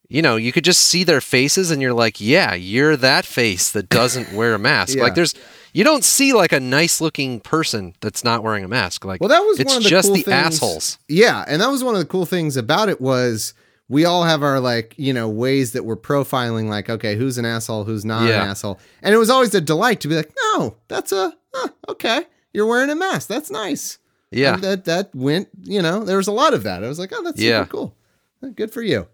you 0.08 0.20
know, 0.20 0.36
you 0.36 0.52
could 0.52 0.64
just 0.64 0.82
see 0.82 1.04
their 1.04 1.22
faces 1.22 1.70
and 1.70 1.80
you're 1.80 1.94
like, 1.94 2.20
yeah, 2.20 2.52
you're 2.52 2.98
that 2.98 3.24
face 3.24 3.72
that 3.72 3.88
doesn't 3.88 4.30
wear 4.34 4.54
a 4.54 4.58
mask. 4.58 4.96
Yeah. 4.96 5.04
Like 5.04 5.14
there's 5.14 5.34
you 5.72 5.84
don't 5.84 6.04
see 6.04 6.34
like 6.34 6.52
a 6.52 6.60
nice 6.60 7.00
looking 7.00 7.40
person 7.40 7.94
that's 8.02 8.22
not 8.22 8.42
wearing 8.42 8.62
a 8.64 8.68
mask. 8.68 9.06
Like 9.06 9.20
Well, 9.22 9.28
that 9.30 9.40
was 9.40 9.58
it's 9.58 9.68
one 9.68 9.78
of 9.78 9.82
the 9.84 9.88
just 9.88 10.08
cool 10.08 10.16
the 10.16 10.22
things- 10.22 10.34
assholes. 10.56 10.98
Yeah, 11.08 11.44
and 11.48 11.62
that 11.62 11.70
was 11.70 11.82
one 11.82 11.94
of 11.94 12.00
the 12.00 12.06
cool 12.06 12.26
things 12.26 12.58
about 12.58 12.90
it 12.90 13.00
was 13.00 13.54
we 13.92 14.04
all 14.04 14.24
have 14.24 14.42
our 14.42 14.58
like 14.60 14.94
you 14.96 15.12
know 15.12 15.28
ways 15.28 15.72
that 15.72 15.84
we're 15.84 15.96
profiling 15.96 16.66
like 16.68 16.88
okay 16.88 17.14
who's 17.16 17.36
an 17.38 17.44
asshole 17.44 17.84
who's 17.84 18.04
not 18.04 18.28
Yeah. 18.28 18.42
an 18.42 18.48
asshole 18.50 18.78
and 19.02 19.14
it 19.14 19.18
was 19.18 19.28
always 19.30 19.54
a 19.54 19.60
delight 19.60 20.00
to 20.00 20.08
be 20.08 20.14
like 20.16 20.32
no 20.54 20.76
that's 20.88 21.12
a 21.12 21.32
huh, 21.54 21.68
okay 21.90 22.22
you're 22.54 22.66
wearing 22.66 22.90
a 22.90 22.94
mask 22.96 23.28
that's 23.28 23.50
nice 23.50 23.98
Yeah. 24.30 24.54
And 24.54 24.62
that 24.64 24.84
that 24.86 25.14
went. 25.14 25.48
You 25.62 25.82
know, 25.82 26.04
there 26.04 26.16
was 26.16 26.26
a 26.28 26.32
lot 26.32 26.54
of 26.54 26.62
that. 26.62 26.82
I 26.82 26.88
was 26.88 26.98
like, 26.98 27.12
oh, 27.14 27.22
that's 27.22 27.38
Yeah. 27.38 27.60
super 27.64 27.70
cool. 27.76 27.96
Uh, 28.42 28.48
good 28.60 28.70
for 28.72 28.80
you. 28.80 29.06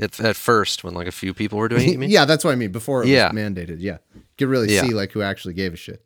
At, 0.00 0.18
at 0.20 0.34
first, 0.36 0.82
when 0.82 0.94
like 0.94 1.06
a 1.06 1.12
few 1.12 1.32
people 1.32 1.58
were 1.58 1.68
doing 1.68 2.02
it, 2.02 2.10
yeah, 2.16 2.24
that's 2.24 2.44
what 2.44 2.50
I 2.52 2.56
mean. 2.56 2.72
Before 2.72 3.02
it 3.04 3.08
Yeah. 3.08 3.30
was 3.32 3.38
mandated. 3.40 3.76
Yeah, 3.80 3.98
you 4.14 4.22
could 4.38 4.48
really 4.48 4.74
Yeah. 4.74 4.82
see 4.82 4.94
like 4.94 5.12
who 5.12 5.22
actually 5.22 5.54
gave 5.54 5.72
a 5.72 5.76
shit. 5.76 6.04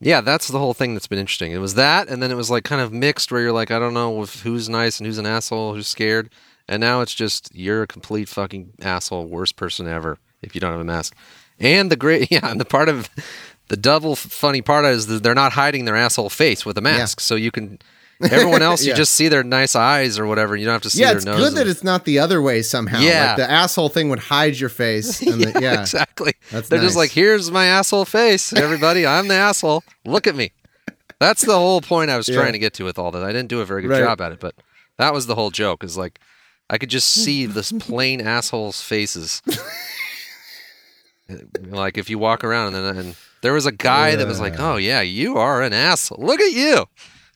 Yeah, 0.00 0.20
that's 0.20 0.48
the 0.48 0.58
whole 0.58 0.74
thing 0.74 0.94
that's 0.94 1.06
been 1.06 1.20
interesting. 1.20 1.52
It 1.52 1.58
was 1.58 1.74
that, 1.74 2.08
and 2.08 2.20
then 2.20 2.32
it 2.32 2.36
was 2.36 2.50
like 2.50 2.64
kind 2.64 2.80
of 2.80 2.92
mixed, 2.92 3.30
where 3.30 3.40
you're 3.40 3.52
like, 3.52 3.70
I 3.70 3.78
don't 3.78 3.94
know 3.94 4.24
who's 4.24 4.68
nice 4.68 4.98
and 4.98 5.06
who's 5.06 5.18
an 5.18 5.26
asshole, 5.26 5.74
who's 5.76 5.86
scared, 5.86 6.28
and 6.72 6.80
now 6.80 7.00
it's 7.02 7.14
just 7.14 7.54
you're 7.54 7.82
a 7.82 7.86
complete 7.86 8.28
fucking 8.28 8.72
asshole, 8.80 9.26
worst 9.26 9.56
person 9.56 9.86
ever 9.86 10.18
if 10.42 10.54
you 10.54 10.60
don't 10.60 10.72
have 10.72 10.80
a 10.80 10.84
mask. 10.84 11.14
And 11.60 11.90
the 11.90 11.96
great, 11.96 12.30
yeah, 12.36 12.50
and 12.50 12.60
the 12.60 12.64
part 12.64 12.88
of 12.88 13.08
the 13.68 13.76
double 13.76 14.16
funny 14.16 14.62
part 14.62 14.84
is 14.86 15.06
that 15.06 15.22
they're 15.22 15.34
not 15.34 15.52
hiding 15.52 15.84
their 15.84 15.96
asshole 15.96 16.30
face 16.30 16.64
with 16.66 16.76
a 16.78 16.80
mask, 16.80 17.20
so 17.20 17.34
you 17.36 17.50
can. 17.50 17.78
Everyone 18.30 18.62
else, 18.62 18.82
Yeah. 18.84 18.90
you 18.92 18.96
just 18.96 19.14
see 19.14 19.26
their 19.28 19.42
nice 19.42 19.74
eyes 19.74 20.16
or 20.16 20.26
whatever. 20.26 20.54
You 20.54 20.64
don't 20.64 20.74
have 20.74 20.82
to 20.82 20.90
see 20.90 21.00
yeah, 21.00 21.08
their 21.08 21.16
it's 21.16 21.26
nose. 21.26 21.40
good 21.40 21.54
that 21.56 21.66
it's 21.66 21.82
not 21.82 22.04
the 22.04 22.20
other 22.20 22.40
way 22.40 22.62
somehow. 22.62 23.00
Yeah. 23.00 23.28
like 23.28 23.36
the 23.38 23.50
asshole 23.50 23.88
thing 23.88 24.10
would 24.10 24.20
hide 24.20 24.56
your 24.60 24.68
face. 24.68 25.20
And 25.26 25.40
the, 25.42 25.60
yeah, 25.60 25.80
exactly. 25.80 26.34
That's 26.52 26.68
They're 26.68 26.78
just 26.80 26.96
like, 26.96 27.10
here's 27.10 27.50
my 27.50 27.66
asshole 27.66 28.04
face, 28.04 28.52
everybody. 28.52 29.04
I'm 29.04 29.26
the 29.26 29.34
asshole. 29.34 29.82
Look 30.04 30.28
at 30.28 30.36
me. 30.36 30.52
That's 31.18 31.42
the 31.44 31.54
whole 31.58 31.80
point 31.80 32.10
I 32.12 32.16
was 32.16 32.28
Yeah. 32.28 32.36
trying 32.36 32.52
to 32.52 32.60
get 32.60 32.74
to 32.74 32.84
with 32.84 32.96
all 32.96 33.10
that. 33.10 33.24
I 33.24 33.32
didn't 33.32 33.48
do 33.48 33.60
a 33.60 33.64
very 33.64 33.82
good 33.82 33.90
Right. 33.90 34.04
job 34.04 34.20
at 34.20 34.30
it, 34.30 34.38
but 34.38 34.54
that 34.98 35.12
was 35.12 35.26
the 35.26 35.34
whole 35.34 35.50
joke. 35.50 35.82
Is 35.82 35.96
like, 35.96 36.20
I 36.70 36.78
could 36.78 36.90
just 36.90 37.08
see 37.10 37.46
this 37.46 37.72
plain 37.72 38.20
assholes' 38.20 38.80
faces. 38.82 39.42
like 41.68 41.96
if 41.98 42.10
you 42.10 42.18
walk 42.18 42.44
around 42.44 42.74
and 42.74 42.84
then 42.84 42.96
and 42.98 43.16
there 43.42 43.52
was 43.52 43.66
a 43.66 43.72
guy 43.72 44.14
that 44.16 44.26
was 44.26 44.40
like, 44.40 44.58
"Oh 44.58 44.76
yeah, 44.76 45.00
you 45.00 45.36
are 45.38 45.62
an 45.62 45.72
asshole. 45.72 46.18
Look 46.24 46.40
at 46.40 46.52
you, 46.52 46.84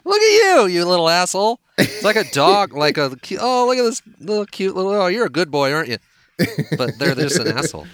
look 0.04 0.20
at 0.22 0.32
you, 0.60 0.66
you 0.66 0.84
little 0.84 1.08
asshole." 1.08 1.60
It's 1.78 2.04
like 2.04 2.16
a 2.16 2.24
dog, 2.30 2.72
like 2.76 2.96
a 2.98 3.10
oh 3.40 3.66
look 3.66 3.78
at 3.78 3.82
this 3.82 4.02
little 4.20 4.46
cute 4.46 4.74
little. 4.76 4.92
Oh, 4.92 5.06
you're 5.06 5.26
a 5.26 5.30
good 5.30 5.50
boy, 5.50 5.72
aren't 5.72 5.88
you? 5.88 5.98
But 6.76 6.98
they're 6.98 7.14
just 7.14 7.38
an 7.38 7.48
asshole. 7.48 7.86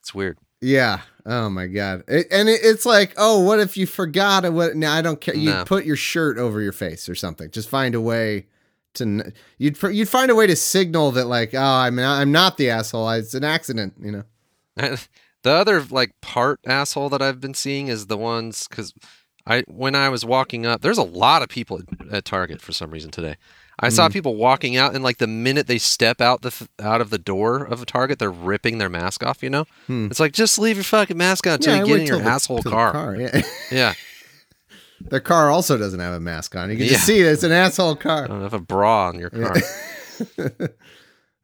It's 0.00 0.14
weird. 0.14 0.38
yeah. 0.60 1.00
Oh 1.28 1.50
my 1.50 1.66
god. 1.66 2.04
It, 2.06 2.28
and 2.30 2.48
it, 2.48 2.60
it's 2.62 2.86
like, 2.86 3.12
oh, 3.16 3.40
what 3.40 3.58
if 3.58 3.76
you 3.76 3.84
forgot? 3.84 4.52
What? 4.52 4.76
No, 4.76 4.88
I 4.88 5.02
don't 5.02 5.20
care. 5.20 5.34
You 5.34 5.50
No. 5.50 5.64
put 5.64 5.84
your 5.84 5.96
shirt 5.96 6.38
over 6.38 6.60
your 6.60 6.70
face 6.72 7.08
or 7.08 7.16
something. 7.16 7.50
Just 7.50 7.68
find 7.68 7.96
a 7.96 8.00
way 8.00 8.46
to. 8.96 9.32
You'd 9.58 9.80
you'd 9.82 10.08
find 10.08 10.30
a 10.30 10.34
way 10.34 10.46
to 10.46 10.56
signal 10.56 11.10
that 11.12 11.26
like, 11.26 11.54
oh, 11.54 11.60
I'm 11.60 11.96
not, 11.96 12.20
I'm 12.20 12.32
not 12.32 12.56
the 12.56 12.70
asshole. 12.70 13.08
It's 13.10 13.34
an 13.34 13.44
accident. 13.44 13.94
You 14.00 14.12
know. 14.12 14.96
the 15.42 15.50
other 15.50 15.82
like 15.82 16.12
part 16.20 16.60
asshole 16.66 17.08
that 17.10 17.22
I've 17.22 17.40
been 17.40 17.54
seeing 17.54 17.88
is 17.88 18.06
the 18.06 18.16
ones 18.16 18.66
because 18.68 18.92
I 19.46 19.62
when 19.68 19.94
I 19.94 20.08
was 20.08 20.24
walking 20.24 20.66
up, 20.66 20.80
there's 20.82 20.98
a 20.98 21.02
lot 21.02 21.42
of 21.42 21.48
people 21.48 21.80
at, 21.80 22.12
at 22.12 22.24
Target 22.24 22.60
for 22.60 22.72
some 22.72 22.90
reason 22.90 23.10
today. 23.10 23.36
I 23.78 23.90
saw 23.90 24.08
people 24.08 24.36
walking 24.36 24.74
out, 24.78 24.94
and 24.94 25.04
like 25.04 25.18
the 25.18 25.26
minute 25.26 25.66
they 25.66 25.76
step 25.76 26.22
out 26.22 26.40
the 26.40 26.66
out 26.80 27.02
of 27.02 27.10
the 27.10 27.18
door 27.18 27.62
of 27.62 27.82
a 27.82 27.84
Target, 27.84 28.18
they're 28.18 28.30
ripping 28.30 28.78
their 28.78 28.88
mask 28.88 29.22
off. 29.22 29.42
You 29.42 29.50
know, 29.50 29.66
it's 29.86 30.18
like 30.18 30.32
just 30.32 30.58
leave 30.58 30.76
your 30.76 30.84
fucking 30.84 31.16
mask 31.16 31.46
on 31.46 31.54
until 31.54 31.74
Hmm. 31.74 31.78
Yeah, 31.80 31.84
you 31.84 31.86
get 31.86 32.00
in 32.00 32.06
your 32.06 32.18
till 32.20 32.28
asshole 32.28 32.62
till 32.62 32.70
the 32.70 32.76
car. 32.76 33.16
Yeah. 33.16 33.42
Yeah, 33.70 33.94
Their 35.00 35.20
car 35.20 35.50
also 35.50 35.76
doesn't 35.76 36.00
have 36.00 36.14
a 36.14 36.20
mask 36.20 36.56
on. 36.56 36.70
You 36.70 36.76
can 36.76 36.86
Yeah. 36.86 36.92
just 36.92 37.04
see 37.04 37.22
that 37.22 37.32
it's 37.32 37.42
an 37.42 37.52
asshole 37.52 37.96
car. 37.96 38.24
I 38.24 38.26
don't 38.28 38.42
have 38.42 38.54
a 38.54 38.58
bra 38.58 39.08
on 39.08 39.18
your 39.18 39.30
car. 39.30 39.56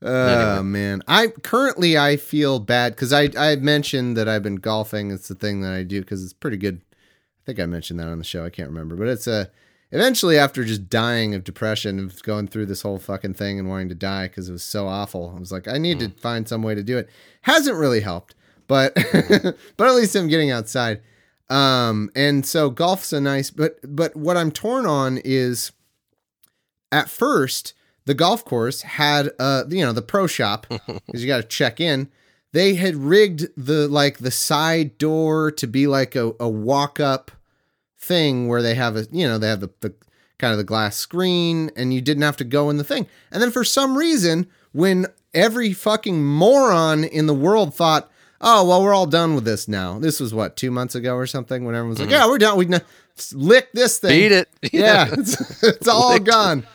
Oh 0.04 0.62
man, 0.62 1.02
I 1.06 1.28
currently 1.28 1.96
I 1.96 2.16
feel 2.16 2.58
bad 2.58 2.94
because 2.94 3.12
I 3.12 3.28
I 3.38 3.56
mentioned 3.56 4.16
that 4.16 4.28
I've 4.28 4.42
been 4.42 4.56
golfing. 4.56 5.12
It's 5.12 5.28
the 5.28 5.34
thing 5.36 5.60
that 5.60 5.72
I 5.72 5.84
do 5.84 6.00
because 6.00 6.24
it's 6.24 6.32
pretty 6.32 6.56
good. 6.56 6.80
I 6.92 7.46
think 7.46 7.60
I 7.60 7.66
mentioned 7.66 8.00
that 8.00 8.08
on 8.08 8.18
the 8.18 8.24
show. 8.24 8.44
I 8.44 8.50
can't 8.50 8.68
remember, 8.68 8.96
but 8.96 9.08
it's 9.08 9.26
a. 9.26 9.50
Eventually, 9.94 10.38
after 10.38 10.64
just 10.64 10.88
dying 10.88 11.34
of 11.34 11.44
depression, 11.44 11.98
of 11.98 12.22
going 12.22 12.48
through 12.48 12.64
this 12.64 12.80
whole 12.80 12.98
fucking 12.98 13.34
thing 13.34 13.58
and 13.58 13.68
wanting 13.68 13.90
to 13.90 13.94
die 13.94 14.26
because 14.26 14.48
it 14.48 14.52
was 14.52 14.62
so 14.62 14.88
awful, 14.88 15.34
I 15.36 15.38
was 15.38 15.52
like, 15.52 15.68
I 15.68 15.76
need 15.76 15.98
to 15.98 16.08
mm. 16.08 16.18
find 16.18 16.48
some 16.48 16.62
way 16.62 16.74
to 16.74 16.82
do 16.82 16.96
it. 16.96 17.10
Hasn't 17.42 17.76
really 17.76 18.00
helped, 18.00 18.34
but 18.66 18.94
but 19.76 19.86
at 19.88 19.94
least 19.94 20.16
I'm 20.16 20.28
getting 20.28 20.50
outside. 20.50 21.02
Um, 21.52 22.10
and 22.16 22.46
so 22.46 22.70
golf's 22.70 23.12
a 23.12 23.20
nice, 23.20 23.50
but 23.50 23.78
but 23.84 24.16
what 24.16 24.38
I'm 24.38 24.50
torn 24.50 24.86
on 24.86 25.18
is 25.22 25.70
at 26.90 27.10
first 27.10 27.74
the 28.06 28.14
golf 28.14 28.44
course 28.44 28.82
had 28.82 29.30
uh 29.38 29.64
you 29.68 29.84
know 29.84 29.92
the 29.92 30.02
pro 30.02 30.26
shop 30.26 30.66
because 31.06 31.22
you 31.22 31.26
got 31.26 31.42
to 31.42 31.48
check 31.48 31.78
in. 31.78 32.08
They 32.52 32.74
had 32.74 32.96
rigged 32.96 33.48
the 33.54 33.86
like 33.86 34.18
the 34.18 34.30
side 34.30 34.96
door 34.96 35.50
to 35.52 35.66
be 35.66 35.86
like 35.86 36.16
a, 36.16 36.32
a 36.40 36.48
walk 36.48 36.98
up 36.98 37.30
thing 37.98 38.48
where 38.48 38.62
they 38.62 38.74
have 38.74 38.96
a 38.96 39.06
you 39.12 39.28
know 39.28 39.36
they 39.36 39.48
have 39.48 39.60
the, 39.60 39.70
the 39.80 39.94
kind 40.38 40.52
of 40.52 40.58
the 40.58 40.64
glass 40.64 40.96
screen 40.96 41.70
and 41.76 41.92
you 41.92 42.00
didn't 42.00 42.22
have 42.22 42.38
to 42.38 42.44
go 42.44 42.70
in 42.70 42.78
the 42.78 42.84
thing. 42.84 43.06
And 43.30 43.42
then 43.42 43.50
for 43.50 43.62
some 43.62 43.98
reason 43.98 44.46
when 44.72 45.06
every 45.34 45.74
fucking 45.74 46.24
moron 46.24 47.04
in 47.04 47.26
the 47.26 47.34
world 47.34 47.74
thought 47.74 48.10
oh 48.42 48.66
well 48.66 48.82
we're 48.82 48.94
all 48.94 49.06
done 49.06 49.34
with 49.34 49.44
this 49.44 49.68
now 49.68 49.98
this 49.98 50.20
was 50.20 50.34
what 50.34 50.56
two 50.56 50.70
months 50.70 50.94
ago 50.94 51.14
or 51.14 51.26
something 51.26 51.64
when 51.64 51.74
everyone 51.74 51.90
was 51.90 52.00
like 52.00 52.10
yeah 52.10 52.26
we're 52.26 52.38
done 52.38 52.56
we 52.58 52.66
can 52.66 52.80
lick 53.32 53.72
this 53.72 53.98
thing 53.98 54.10
Beat 54.10 54.32
it. 54.32 54.48
yeah, 54.72 55.08
it's, 55.12 55.62
it's 55.62 55.88
all 55.88 56.18
gone. 56.18 56.66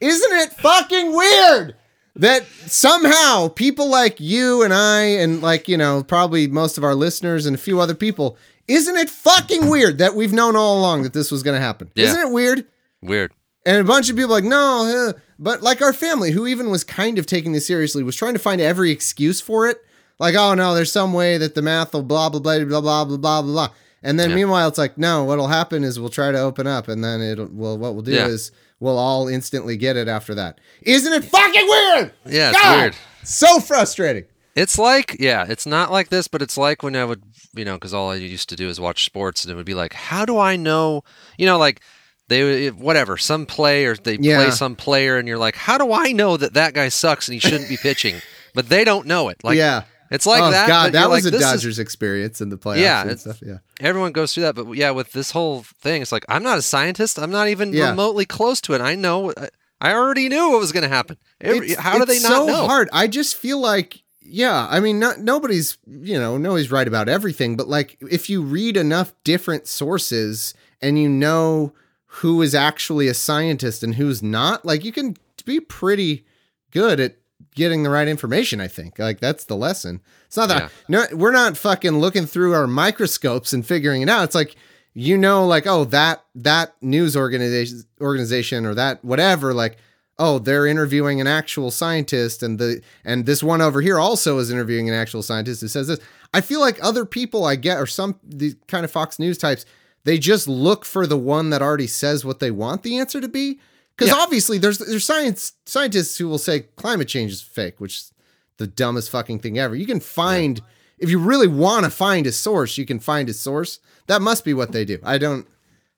Isn't 0.00 0.32
it 0.32 0.52
fucking 0.54 1.14
weird 1.14 1.76
that 2.16 2.46
somehow 2.66 3.48
people 3.48 3.90
like 3.90 4.20
you 4.20 4.62
and 4.62 4.72
I, 4.72 5.02
and 5.02 5.42
like, 5.42 5.68
you 5.68 5.76
know, 5.76 6.02
probably 6.02 6.46
most 6.46 6.78
of 6.78 6.84
our 6.84 6.94
listeners 6.94 7.46
and 7.46 7.54
a 7.54 7.58
few 7.58 7.80
other 7.80 7.94
people, 7.94 8.36
isn't 8.68 8.96
it 8.96 9.10
fucking 9.10 9.68
weird 9.68 9.98
that 9.98 10.14
we've 10.14 10.32
known 10.32 10.56
all 10.56 10.78
along 10.78 11.02
that 11.02 11.12
this 11.12 11.30
was 11.30 11.42
going 11.42 11.56
to 11.56 11.60
happen? 11.60 11.90
Yeah. 11.94 12.06
Isn't 12.06 12.28
it 12.28 12.32
weird? 12.32 12.66
Weird. 13.02 13.32
And 13.64 13.78
a 13.78 13.84
bunch 13.84 14.08
of 14.08 14.16
people 14.16 14.30
like, 14.30 14.44
no, 14.44 15.10
uh, 15.10 15.18
but 15.38 15.62
like 15.62 15.82
our 15.82 15.92
family, 15.92 16.30
who 16.30 16.46
even 16.46 16.70
was 16.70 16.84
kind 16.84 17.18
of 17.18 17.26
taking 17.26 17.52
this 17.52 17.66
seriously, 17.66 18.02
was 18.02 18.16
trying 18.16 18.34
to 18.34 18.38
find 18.38 18.60
every 18.60 18.90
excuse 18.90 19.40
for 19.40 19.66
it. 19.66 19.84
Like, 20.18 20.34
oh 20.34 20.54
no, 20.54 20.74
there's 20.74 20.92
some 20.92 21.12
way 21.12 21.38
that 21.38 21.54
the 21.54 21.62
math 21.62 21.92
will 21.92 22.02
blah 22.02 22.28
blah 22.30 22.40
blah 22.40 22.64
blah 22.64 22.80
blah 22.80 23.04
blah 23.04 23.16
blah 23.18 23.42
blah. 23.42 23.68
And 24.02 24.18
then 24.20 24.30
Yeah. 24.30 24.36
meanwhile, 24.36 24.68
it's 24.68 24.78
like, 24.78 24.96
no, 24.98 25.24
what'll 25.24 25.48
happen 25.48 25.82
is 25.84 25.98
we'll 25.98 26.08
try 26.10 26.30
to 26.30 26.38
open 26.38 26.66
up, 26.66 26.88
and 26.88 27.02
then 27.04 27.20
it'll 27.20 27.48
well, 27.52 27.76
what 27.76 27.94
we'll 27.94 28.02
do 28.02 28.12
Yeah. 28.12 28.26
is 28.26 28.50
we'll 28.80 28.98
all 28.98 29.26
instantly 29.28 29.76
get 29.76 29.96
it 29.96 30.06
after 30.08 30.34
that. 30.34 30.58
Isn't 30.82 31.12
it 31.12 31.24
fucking 31.24 31.66
weird? 31.68 32.12
Yeah, 32.26 32.50
it's 32.50 32.60
God! 32.60 32.76
weird. 32.78 32.94
So 33.24 33.58
frustrating. 33.60 34.24
It's 34.54 34.78
like, 34.78 35.16
yeah, 35.20 35.44
it's 35.48 35.66
not 35.66 35.92
like 35.92 36.08
this, 36.08 36.28
but 36.28 36.40
it's 36.40 36.56
like 36.56 36.82
when 36.82 36.96
I 36.96 37.04
would, 37.04 37.22
you 37.54 37.64
know, 37.64 37.74
because 37.74 37.92
all 37.92 38.10
I 38.10 38.14
used 38.14 38.48
to 38.48 38.56
do 38.56 38.68
is 38.70 38.80
watch 38.80 39.04
sports, 39.04 39.44
and 39.44 39.52
it 39.52 39.54
would 39.56 39.66
be 39.66 39.74
like, 39.74 39.92
how 39.92 40.24
do 40.24 40.38
I 40.38 40.56
know, 40.56 41.02
you 41.36 41.44
know, 41.44 41.58
like 41.58 41.80
they, 42.28 42.70
whatever, 42.70 43.16
some 43.18 43.44
play 43.44 43.84
or 43.84 43.96
they 43.96 44.16
Yeah. 44.20 44.42
play 44.44 44.50
some 44.50 44.76
player, 44.76 45.18
and 45.18 45.28
you're 45.28 45.36
like, 45.36 45.56
how 45.56 45.76
do 45.76 45.92
I 45.92 46.12
know 46.12 46.36
that 46.38 46.54
that 46.54 46.72
guy 46.72 46.88
sucks 46.88 47.28
and 47.28 47.34
he 47.34 47.40
shouldn't 47.40 47.68
be 47.68 47.76
pitching? 47.82 48.22
But 48.54 48.68
they 48.70 48.84
don't 48.84 49.06
know 49.06 49.28
it. 49.28 49.36
Like, 49.44 49.58
yeah. 49.58 49.82
It's 50.10 50.26
like 50.26 50.42
oh 50.42 50.50
that. 50.50 50.68
God, 50.68 50.92
that 50.92 51.08
was 51.08 51.24
like, 51.24 51.32
a 51.32 51.36
this 51.36 51.44
is- 51.44 51.50
Dodgers 51.62 51.78
experience 51.78 52.40
in 52.40 52.48
the 52.48 52.56
playoffs. 52.58 52.80
Yeah, 52.80 53.08
and 53.08 53.18
stuff. 53.20 53.40
Yeah. 53.44 53.58
everyone 53.80 54.12
goes 54.12 54.32
through 54.34 54.44
that, 54.44 54.54
but 54.54 54.70
yeah, 54.72 54.90
with 54.90 55.12
this 55.12 55.30
whole 55.30 55.62
thing, 55.80 56.02
it's 56.02 56.12
like 56.12 56.24
I'm 56.28 56.42
not 56.42 56.58
a 56.58 56.62
scientist. 56.62 57.18
I'm 57.18 57.30
not 57.30 57.48
even 57.48 57.72
Yeah. 57.72 57.90
remotely 57.90 58.24
close 58.26 58.60
to 58.62 58.74
it. 58.74 58.80
I 58.80 58.94
know. 58.94 59.32
I 59.80 59.92
already 59.92 60.28
knew 60.28 60.50
what 60.50 60.60
was 60.60 60.72
going 60.72 60.84
to 60.84 60.88
happen. 60.88 61.18
Every- 61.40 61.72
It's- 61.72 61.78
how 61.84 61.98
do 61.98 62.04
they 62.06 62.14
know? 62.14 62.16
it's 62.16 62.22
not 62.28 62.38
so 62.38 62.46
know? 62.46 62.66
hard. 62.66 62.88
I 62.92 63.06
just 63.08 63.36
feel 63.36 63.60
like, 63.60 64.02
yeah. 64.22 64.66
I 64.70 64.80
mean, 64.80 64.98
not, 64.98 65.20
nobody's 65.20 65.76
you 65.86 66.18
know 66.18 66.38
nobody's 66.38 66.70
right 66.70 66.88
about 66.88 67.08
everything, 67.08 67.56
but 67.56 67.68
like 67.68 67.96
if 68.10 68.30
you 68.30 68.42
read 68.42 68.76
enough 68.76 69.12
different 69.24 69.66
sources 69.66 70.54
and 70.80 70.98
you 70.98 71.08
know 71.08 71.72
who 72.20 72.40
is 72.40 72.54
actually 72.54 73.08
a 73.08 73.14
scientist 73.14 73.82
and 73.82 73.96
who's 73.96 74.22
not, 74.22 74.64
like 74.64 74.84
you 74.84 74.92
can 74.92 75.16
be 75.44 75.60
pretty 75.60 76.24
good 76.70 76.98
at 76.98 77.16
getting 77.56 77.82
the 77.82 77.90
right 77.90 78.06
information. 78.06 78.60
I 78.60 78.68
think 78.68 79.00
like 79.00 79.18
that's 79.18 79.44
the 79.46 79.56
lesson. 79.56 80.00
It's 80.26 80.36
not 80.36 80.48
that 80.50 80.70
no, 80.88 81.04
we're 81.12 81.32
not 81.32 81.56
fucking 81.56 81.98
looking 81.98 82.26
through 82.26 82.54
our 82.54 82.68
microscopes 82.68 83.52
and 83.52 83.66
figuring 83.66 84.02
it 84.02 84.08
out. 84.08 84.22
It's 84.22 84.36
like 84.36 84.54
you 84.94 85.18
know, 85.18 85.44
like 85.44 85.66
oh 85.66 85.84
that 85.86 86.24
that 86.36 86.74
news 86.80 87.16
organization 87.16 87.82
organization 88.00 88.64
or 88.64 88.74
that 88.74 89.04
whatever, 89.04 89.52
like 89.52 89.78
oh 90.18 90.38
they're 90.38 90.66
interviewing 90.66 91.20
an 91.20 91.26
actual 91.26 91.70
scientist 91.70 92.42
and 92.42 92.58
the 92.58 92.80
and 93.04 93.26
this 93.26 93.42
one 93.42 93.60
over 93.60 93.80
here 93.80 93.98
also 93.98 94.38
is 94.38 94.50
interviewing 94.50 94.88
an 94.88 94.94
actual 94.94 95.22
scientist 95.22 95.60
who 95.60 95.68
says 95.68 95.88
this 95.88 96.00
i 96.32 96.40
feel 96.40 96.60
like 96.60 96.82
other 96.82 97.04
people 97.04 97.44
i 97.44 97.54
get 97.54 97.78
or 97.78 97.86
some 97.86 98.18
these 98.24 98.56
kind 98.66 98.84
of 98.84 98.90
fox 98.90 99.18
news 99.18 99.36
types 99.36 99.66
they 100.04 100.18
just 100.18 100.48
look 100.48 100.84
for 100.84 101.06
the 101.06 101.18
one 101.18 101.50
that 101.50 101.60
already 101.60 101.86
says 101.86 102.24
what 102.24 102.40
they 102.40 102.50
want 102.50 102.82
the 102.82 102.96
answer 102.98 103.20
to 103.20 103.28
be 103.28 103.60
because 103.96 104.12
Yeah. 104.12 104.20
obviously 104.22 104.58
there's 104.58 104.78
there's 104.78 105.04
science 105.04 105.52
scientists 105.64 106.18
who 106.18 106.28
will 106.28 106.38
say 106.38 106.60
climate 106.76 107.08
change 107.08 107.32
is 107.32 107.40
fake 107.42 107.80
which 107.80 107.96
is 107.98 108.12
the 108.58 108.66
dumbest 108.66 109.10
fucking 109.10 109.38
thing 109.40 109.58
ever 109.58 109.74
you 109.74 109.86
can 109.86 110.00
find 110.00 110.60
if 110.98 111.10
you 111.10 111.18
really 111.18 111.46
want 111.46 111.84
to 111.84 111.90
find 111.90 112.26
a 112.26 112.32
source 112.32 112.78
you 112.78 112.86
can 112.86 112.98
find 112.98 113.28
a 113.28 113.34
source 113.34 113.80
that 114.06 114.22
must 114.22 114.44
be 114.44 114.54
what 114.54 114.72
they 114.72 114.84
do 114.84 114.98
i 115.02 115.18
don't 115.18 115.46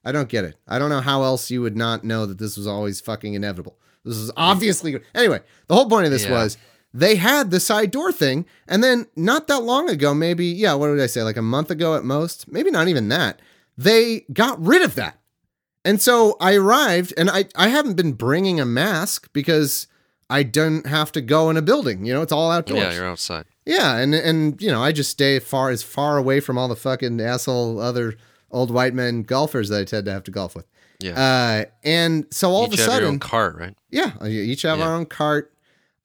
I 0.04 0.12
don't 0.12 0.28
get 0.28 0.44
it. 0.44 0.54
I 0.66 0.78
don't 0.78 0.88
know 0.88 1.00
how 1.02 1.22
else 1.24 1.50
you 1.50 1.60
would 1.60 1.76
not 1.76 2.02
know 2.02 2.24
that 2.24 2.38
this 2.38 2.56
was 2.56 2.66
always 2.66 2.98
fucking 3.00 3.34
inevitable. 3.34 3.76
This 4.04 4.16
is 4.16 4.30
obviously 4.38 4.98
anyway. 5.14 5.40
The 5.66 5.74
whole 5.74 5.88
point 5.88 6.06
of 6.06 6.12
this 6.12 6.24
Yeah. 6.24 6.30
was 6.30 6.56
they 6.94 7.16
had 7.16 7.50
the 7.50 7.60
side 7.60 7.90
door 7.90 8.10
thing, 8.12 8.46
and 8.66 8.82
then 8.82 9.06
not 9.16 9.48
that 9.48 9.64
long 9.64 9.90
ago, 9.90 10.14
maybe 10.14 10.46
yeah, 10.46 10.72
what 10.74 10.86
did 10.86 11.00
I 11.00 11.06
say? 11.08 11.22
Like 11.24 11.36
a 11.36 11.42
month 11.42 11.70
ago 11.70 11.94
at 11.94 12.04
most, 12.04 12.50
maybe 12.50 12.70
not 12.70 12.88
even 12.88 13.08
that. 13.08 13.40
They 13.76 14.20
got 14.32 14.64
rid 14.64 14.82
of 14.82 14.94
that, 14.94 15.18
And 15.84 16.00
so 16.02 16.36
I 16.40 16.54
arrived, 16.54 17.14
and 17.16 17.30
I 17.30 17.46
I 17.56 17.68
haven't 17.68 17.94
been 17.94 18.12
bringing 18.12 18.60
a 18.60 18.64
mask 18.66 19.28
because 19.32 19.86
I 20.28 20.42
don't 20.42 20.86
have 20.86 21.12
to 21.12 21.20
go 21.20 21.48
in 21.50 21.56
a 21.56 21.62
building. 21.62 22.04
You 22.04 22.12
know, 22.14 22.22
it's 22.22 22.32
all 22.32 22.50
outdoors. 22.50 22.80
Yeah, 22.80 22.92
you're 22.94 23.06
outside. 23.08 23.46
Yeah, 23.64 23.96
and 23.96 24.14
and 24.14 24.60
you 24.60 24.70
know, 24.70 24.82
I 24.82 24.92
just 24.92 25.10
stay 25.10 25.38
far 25.38 25.70
as 25.70 25.82
far 25.82 26.18
away 26.18 26.40
from 26.40 26.58
all 26.58 26.68
the 26.68 26.76
fucking 26.76 27.20
asshole 27.20 27.80
other 27.80 28.14
old 28.50 28.70
white 28.70 28.94
men 28.94 29.22
golfers 29.22 29.68
that 29.68 29.80
I 29.80 29.84
tend 29.84 30.06
to 30.06 30.12
have 30.12 30.24
to 30.24 30.30
golf 30.30 30.54
with. 30.56 30.66
Yeah. 31.00 31.12
Uh, 31.12 31.64
and 31.84 32.26
so 32.30 32.50
all 32.50 32.64
Each 32.66 32.80
of 32.80 32.86
a 32.88 32.90
have 32.90 33.00
your 33.00 33.08
own 33.08 33.14
sudden, 33.14 33.18
cart, 33.20 33.56
right? 33.56 33.74
yeah, 33.90 34.12
each 34.26 34.62
have 34.62 34.78
Yeah. 34.78 34.86
our 34.88 34.94
own 34.96 35.06
cart. 35.06 35.52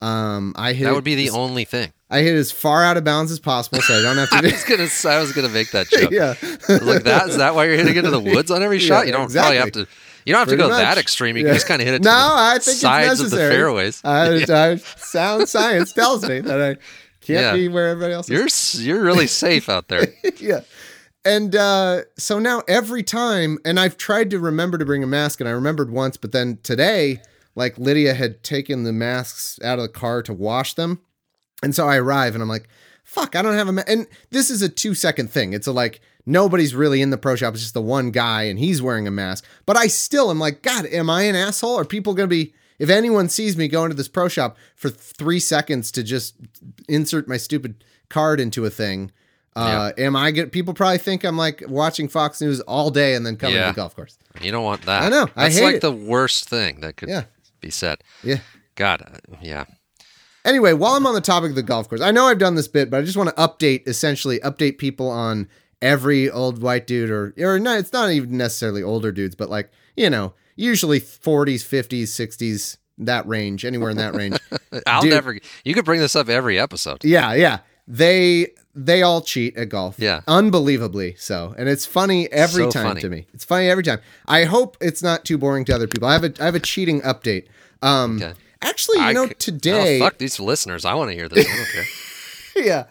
Um, 0.02 0.54
I 0.58 0.74
hit 0.74 0.84
That 0.86 0.94
would 0.94 1.04
be 1.06 1.16
the 1.16 1.30
only 1.32 1.64
thing. 1.66 1.94
I 2.14 2.22
hit 2.22 2.36
as 2.36 2.52
far 2.52 2.84
out 2.84 2.96
of 2.98 3.04
bounds 3.04 3.32
as 3.32 3.40
possible, 3.40 3.82
so 3.82 3.98
I 3.98 4.02
don't 4.02 4.18
have 4.18 4.30
I 4.32 4.42
to. 4.42 4.52
was 4.52 4.64
gonna, 4.64 5.16
I 5.16 5.20
was 5.20 5.32
gonna 5.34 5.50
make 5.50 5.72
that 5.72 5.88
joke. 5.90 6.12
yeah, 6.12 6.36
like 6.86 7.04
that 7.04 7.30
is 7.30 7.38
that 7.38 7.56
why 7.56 7.66
you're 7.66 7.76
hitting 7.76 7.96
into 7.96 8.12
the 8.12 8.20
woods 8.20 8.52
on 8.52 8.62
every 8.64 8.80
shot? 8.88 9.06
you 9.08 9.12
don't 9.12 9.32
probably 9.32 9.58
have 9.58 9.72
to. 9.74 9.88
You 10.26 10.32
don't 10.34 10.40
have 10.40 10.48
to 10.48 10.56
Pretty 10.56 10.70
go 10.70 10.70
that 10.70 10.98
extreme. 10.98 11.36
You 11.36 11.44
Yeah. 11.44 11.50
can 11.50 11.56
just 11.56 11.68
kind 11.68 11.82
of 11.82 11.86
hit 11.88 11.96
it 11.96 12.04
to 12.04 12.04
No, 12.06 12.12
the 12.12 12.18
I 12.36 12.52
think 12.54 12.68
it's 12.68 12.80
sides 12.80 13.20
of 13.20 13.30
the 13.30 13.36
fairways. 13.38 14.00
I, 14.06 14.46
I, 14.72 14.76
sound 14.78 15.50
science 15.50 15.92
tells 15.92 16.26
me 16.26 16.40
that 16.40 16.62
I 16.62 16.76
can't 17.20 17.42
Yeah. 17.42 17.54
be 17.56 17.68
where 17.68 17.90
everybody 17.90 18.14
else 18.14 18.30
is. 18.30 18.76
You're 18.86 18.96
you're 18.96 19.04
really 19.04 19.28
safe 19.28 19.68
out 19.68 19.90
there. 19.90 20.08
yeah. 20.38 20.62
And 21.26 21.56
uh, 21.56 22.02
so 22.18 22.38
now 22.40 22.64
every 22.68 23.02
time, 23.04 23.58
and 23.66 23.80
I've 23.80 23.98
tried 23.98 24.30
to 24.32 24.40
remember 24.40 24.78
to 24.78 24.86
bring 24.86 25.04
a 25.04 25.08
mask, 25.08 25.40
and 25.42 25.48
I 25.50 25.52
remembered 25.54 25.90
once, 25.90 26.16
but 26.18 26.32
then 26.32 26.60
today, 26.64 27.22
like 27.56 27.78
Lydia 27.78 28.14
had 28.14 28.44
taken 28.44 28.84
the 28.84 28.94
masks 28.94 29.60
out 29.64 29.78
of 29.80 29.84
the 29.84 29.90
car 29.90 30.22
to 30.24 30.34
wash 30.34 30.74
them. 30.74 31.00
And 31.64 31.74
so 31.74 31.88
I 31.88 31.98
arrive 31.98 32.36
and 32.36 32.42
I'm 32.42 32.50
like, 32.50 32.68
fuck, 33.04 33.36
I 33.36 33.42
don't 33.42 33.56
have 33.56 33.68
a 33.68 33.72
mask. 33.72 33.90
And 33.90 34.08
this 34.30 34.50
is 34.50 34.62
a 34.62 34.70
two 34.70 34.94
second 34.94 35.30
thing. 35.32 35.54
It's 35.54 35.68
a 35.68 35.72
like, 35.72 36.02
nobody's 36.26 36.76
really 36.76 37.02
in 37.02 37.10
the 37.10 37.18
pro 37.18 37.36
shop. 37.36 37.54
It's 37.54 37.64
just 37.64 37.74
the 37.74 37.82
one 37.82 38.12
guy 38.12 38.44
and 38.44 38.60
he's 38.60 38.82
wearing 38.82 39.08
a 39.08 39.12
mask. 39.12 39.46
But 39.66 39.78
I 39.78 39.88
still 39.88 40.30
am 40.30 40.40
like, 40.40 40.62
God, 40.62 40.86
am 40.86 41.10
I 41.10 41.24
an 41.24 41.36
asshole? 41.36 41.80
Are 41.80 41.86
people 41.86 42.14
going 42.14 42.30
to 42.30 42.36
be, 42.36 42.54
if 42.80 42.90
anyone 42.90 43.30
sees 43.30 43.58
me 43.58 43.68
go 43.68 43.84
into 43.84 43.96
this 43.96 44.08
pro 44.08 44.28
shop 44.28 44.58
for 44.76 44.90
three 44.90 45.40
seconds 45.40 45.92
to 45.94 46.04
just 46.04 46.36
insert 46.88 47.28
my 47.28 47.38
stupid 47.38 47.84
card 48.10 48.40
into 48.40 48.66
a 48.66 48.70
thing, 48.70 49.12
uh, 49.56 49.92
am 50.00 50.16
I 50.16 50.32
get 50.32 50.52
People 50.52 50.74
probably 50.74 50.98
think 50.98 51.24
I'm 51.24 51.38
like 51.38 51.64
watching 51.68 52.08
Fox 52.08 52.42
News 52.42 52.60
all 52.62 52.90
day 52.90 53.14
and 53.14 53.24
then 53.26 53.38
coming 53.38 53.56
to 53.58 53.68
the 53.68 53.74
golf 53.74 53.96
course. 53.96 54.18
You 54.42 54.52
don't 54.52 54.64
want 54.64 54.82
that. 54.88 55.04
I 55.04 55.10
know. 55.10 55.28
I 55.36 55.50
hate 55.52 55.64
like 55.64 55.76
it. 55.76 55.82
the 55.82 55.92
worst 55.92 56.50
thing 56.50 56.80
that 56.82 56.98
could 56.98 57.10
Yeah. 57.10 57.26
be 57.62 57.70
said. 57.70 58.00
Yeah. 58.24 58.40
God, 58.76 59.04
uh, 59.04 59.36
yeah. 59.42 59.66
Anyway, 60.46 60.74
while 60.74 60.94
I'm 60.94 61.06
on 61.08 61.14
the 61.14 61.22
topic 61.22 61.50
of 61.52 61.56
the 61.56 61.64
golf 61.64 61.88
course, 61.88 62.02
I 62.02 62.12
know 62.12 62.26
I've 62.26 62.38
done 62.40 62.56
this 62.56 62.68
bit, 62.68 62.90
but 62.90 62.98
I 63.00 63.04
just 63.04 63.16
want 63.18 63.30
to 63.30 63.36
update, 63.36 63.88
essentially, 63.88 64.40
update 64.40 64.78
people 64.78 65.10
on 65.10 65.48
every 65.82 66.30
old 66.30 66.62
white 66.62 66.86
dude, 66.88 67.10
or 67.10 67.34
or 67.38 67.60
no, 67.60 67.78
it's 67.78 67.94
not 67.94 68.12
even 68.12 68.38
necessarily 68.38 68.84
older 68.84 69.12
dudes, 69.12 69.36
but 69.36 69.50
like 69.50 69.70
you 69.96 70.10
know, 70.10 70.34
usually 70.56 71.00
40s, 71.00 71.62
50s, 71.62 72.04
60s, 72.04 72.78
that 72.98 73.28
range, 73.28 73.64
anywhere 73.64 73.90
in 73.90 73.98
that 73.98 74.16
range. 74.16 74.38
I'll 74.88 75.02
Dude. 75.02 75.12
never. 75.12 75.38
You 75.64 75.74
could 75.74 75.86
bring 75.86 76.00
this 76.00 76.16
up 76.16 76.30
every 76.30 76.60
episode. 76.60 77.04
yeah, 77.06 77.34
yeah, 77.34 77.60
they 77.88 78.48
they 78.76 79.02
all 79.04 79.22
cheat 79.22 79.56
at 79.56 79.70
golf. 79.70 79.96
Yeah. 80.00 80.22
unbelievably 80.28 81.16
so, 81.18 81.54
and 81.58 81.70
it's 81.70 81.86
funny 81.86 82.32
every 82.32 82.64
So 82.66 82.72
time 82.72 82.88
funny. 82.88 83.02
to 83.02 83.10
me. 83.10 83.28
It's 83.34 83.46
funny 83.46 83.68
every 83.70 83.84
time. 83.84 84.00
I 84.28 84.44
hope 84.46 84.78
it's 84.82 85.02
not 85.04 85.26
too 85.26 85.38
boring 85.38 85.64
to 85.66 85.74
other 85.76 85.88
people. 85.88 86.08
I 86.08 86.14
have 86.14 86.24
a 86.24 86.34
I 86.42 86.46
have 86.46 86.56
a 86.56 86.60
cheating 86.60 87.02
update. 87.02 87.46
Um, 87.82 88.18
Okay. 88.22 88.34
Actually, 88.64 88.98
you 89.00 89.04
I 89.06 89.14
know, 89.14 89.28
c- 89.28 89.34
today. 89.36 89.98
Oh, 90.00 90.06
fuck 90.06 90.18
these 90.18 90.40
listeners. 90.40 90.86
I 90.86 90.94
want 90.96 91.10
to 91.12 91.16
hear 91.16 91.30
this. 91.30 91.46
I 91.48 91.56
don't 91.56 91.68
care. 91.72 92.64
yeah. 92.66 92.84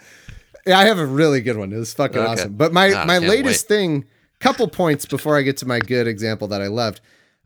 Yeah, 0.66 0.78
I 0.78 0.84
have 0.84 0.98
a 0.98 1.06
really 1.06 1.40
good 1.40 1.56
one. 1.56 1.72
It 1.72 1.76
was 1.78 1.92
fucking 1.94 2.18
Okay. 2.18 2.30
awesome. 2.32 2.52
But 2.54 2.72
my 2.72 2.90
God, 2.90 3.06
my 3.06 3.18
can't 3.18 3.28
latest 3.28 3.66
thing, 3.66 4.04
couple 4.38 4.68
points 4.68 5.06
before 5.06 5.36
I 5.36 5.42
get 5.42 5.56
to 5.58 5.66
my 5.66 5.80
good 5.80 6.06
example 6.06 6.46
that 6.48 6.62
I 6.62 6.68
loved. 6.68 7.00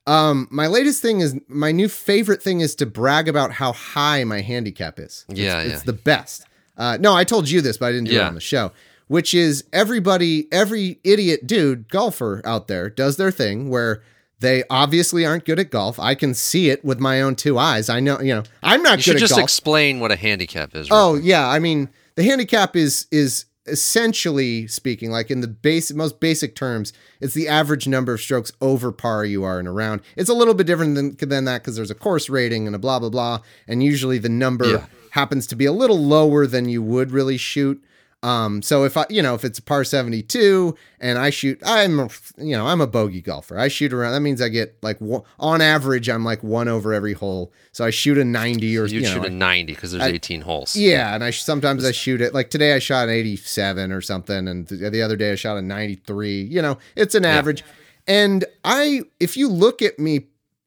Um, 0.07 0.47
my 0.51 0.67
latest 0.67 1.03
thing 1.03 1.21
is 1.21 1.35
my 1.49 1.73
new 1.73 1.89
favorite 1.89 2.43
thing 2.43 2.61
is 2.61 2.75
to 2.77 2.87
brag 2.87 3.27
about 3.29 3.53
how 3.53 3.73
high 3.73 4.23
my 4.25 4.41
handicap 4.43 4.99
is. 4.99 5.25
It's- 5.31 5.43
Yeah, 5.45 5.61
it's, 5.63 5.73
yeah. 5.77 5.81
the 5.87 5.93
best. 5.95 6.45
Uh, 6.77 6.99
no, 7.01 7.15
I 7.15 7.25
told 7.25 7.49
you 7.49 7.61
this, 7.63 7.79
but 7.79 7.87
I 7.87 7.93
didn't 7.93 8.09
do 8.09 8.17
it 8.17 8.23
on 8.23 8.35
the 8.35 8.41
show. 8.41 8.71
Which 9.09 9.35
is 9.35 9.65
everybody, 9.73 10.47
every 10.53 10.99
idiot 11.05 11.47
dude 11.47 11.89
golfer 11.89 12.43
out 12.45 12.67
there 12.69 12.91
does 12.91 13.17
their 13.17 13.31
thing 13.31 13.71
where 13.71 14.03
they 14.41 14.63
obviously 14.69 15.25
aren't 15.25 15.45
good 15.45 15.59
at 15.59 15.71
golf. 15.71 15.99
I 15.99 16.15
can 16.15 16.35
see 16.35 16.69
it 16.71 16.85
with 16.85 17.01
my 17.01 17.23
own 17.23 17.37
two 17.37 17.59
eyes. 17.59 17.89
I 17.89 18.01
know, 18.01 18.21
you 18.21 18.35
know, 18.35 18.43
I'm 18.63 18.83
not 18.83 18.93
You 18.93 18.97
good 18.99 19.03
should 19.05 19.15
at 19.17 19.21
just 19.21 19.33
golf. 19.35 19.43
explain 19.45 20.01
what 20.01 20.13
a 20.13 20.17
handicap 20.17 20.75
is. 20.75 20.89
Oh 20.91 21.15
yeah, 21.15 21.49
I 21.49 21.59
mean 21.59 21.89
the 22.17 22.23
handicap 22.23 22.77
is 22.77 23.07
is 23.11 23.47
essentially 23.91 24.67
speaking, 24.67 25.11
like 25.11 25.31
in 25.31 25.41
the 25.41 25.49
base 25.49 25.93
most 25.93 26.21
basic 26.21 26.55
terms, 26.55 26.93
it's 27.21 27.35
the 27.35 27.49
average 27.49 27.87
number 27.89 28.15
of 28.15 28.21
strokes 28.21 28.53
over 28.61 28.93
par 28.93 29.25
you 29.25 29.45
are 29.45 29.59
in 29.61 29.67
a 29.67 29.73
round. 29.73 30.01
It's 30.17 30.31
a 30.31 30.35
little 30.35 30.55
bit 30.55 30.67
different 30.67 30.95
than 30.97 31.17
than 31.17 31.45
that 31.47 31.63
because 31.63 31.77
there's 31.77 31.91
a 31.91 31.95
course 31.95 32.29
rating 32.29 32.67
and 32.67 32.75
a 32.77 32.79
blah 32.79 32.99
blah 32.99 33.09
blah, 33.11 33.41
and 33.69 33.83
usually 33.83 34.19
the 34.19 34.29
number 34.29 34.67
Yeah. 34.67 34.87
happens 35.11 35.47
to 35.49 35.57
be 35.57 35.65
a 35.65 35.73
little 35.73 35.99
lower 35.99 36.47
than 36.47 36.69
you 36.69 36.83
would 36.83 37.11
really 37.11 37.37
shoot. 37.37 37.83
Um, 38.27 38.61
so 38.63 38.85
if 38.85 38.97
I, 38.97 39.07
you 39.09 39.23
know, 39.23 39.35
if 39.35 39.45
it's 39.45 39.59
a 39.59 39.63
par 39.63 39.85
72 39.85 40.75
and 41.01 41.19
I 41.19 41.31
shoot, 41.31 41.61
I'm, 41.65 42.01
a- 42.01 42.09
you 42.39 42.57
know, 42.57 42.67
I'm 42.67 42.81
a 42.81 42.87
bogey 42.87 43.21
golfer. 43.21 43.59
I 43.59 43.69
shoot 43.69 43.93
around. 43.93 44.13
That 44.13 44.21
means 44.21 44.41
I 44.43 44.49
get 44.49 44.77
like 44.83 44.99
on 45.39 45.61
average, 45.61 46.09
I'm 46.09 46.25
like 46.25 46.43
one 46.43 46.67
over 46.69 46.93
every 46.93 47.13
hole. 47.13 47.53
So 47.73 47.85
I 47.85 47.91
shoot 47.91 48.19
a 48.19 48.25
90 48.25 48.79
or 48.79 48.87
You 48.87 49.01
you 49.01 49.07
shoot 49.07 49.21
know, 49.21 49.27
a 49.27 49.31
90 49.31 49.75
because 49.75 49.93
there's 49.93 50.03
18 50.03 50.41
holes. 50.41 50.75
yeah, 50.75 51.15
and 51.15 51.23
I 51.23 51.31
sometimes 51.31 51.85
I 51.85 51.93
shoot 51.93 52.21
it 52.21 52.35
like 52.35 52.51
today 52.51 52.73
I 52.75 52.79
shot 52.79 53.05
an 53.09 53.15
87 53.15 53.93
or 53.93 54.01
something, 54.01 54.49
and 54.49 54.69
th- 54.69 54.91
the 54.93 55.03
other 55.03 55.17
day 55.17 55.33
I 55.33 55.35
shot 55.37 55.57
a 55.59 55.63
93. 55.63 56.43
You 56.43 56.63
know, 56.63 56.79
it's 56.97 57.15
an 57.15 57.25
average. 57.25 57.63
And 58.09 58.45
I, 58.65 59.03
if 59.21 59.37
you 59.37 59.49
look 59.49 59.83
at 59.83 59.99
me 59.99 60.27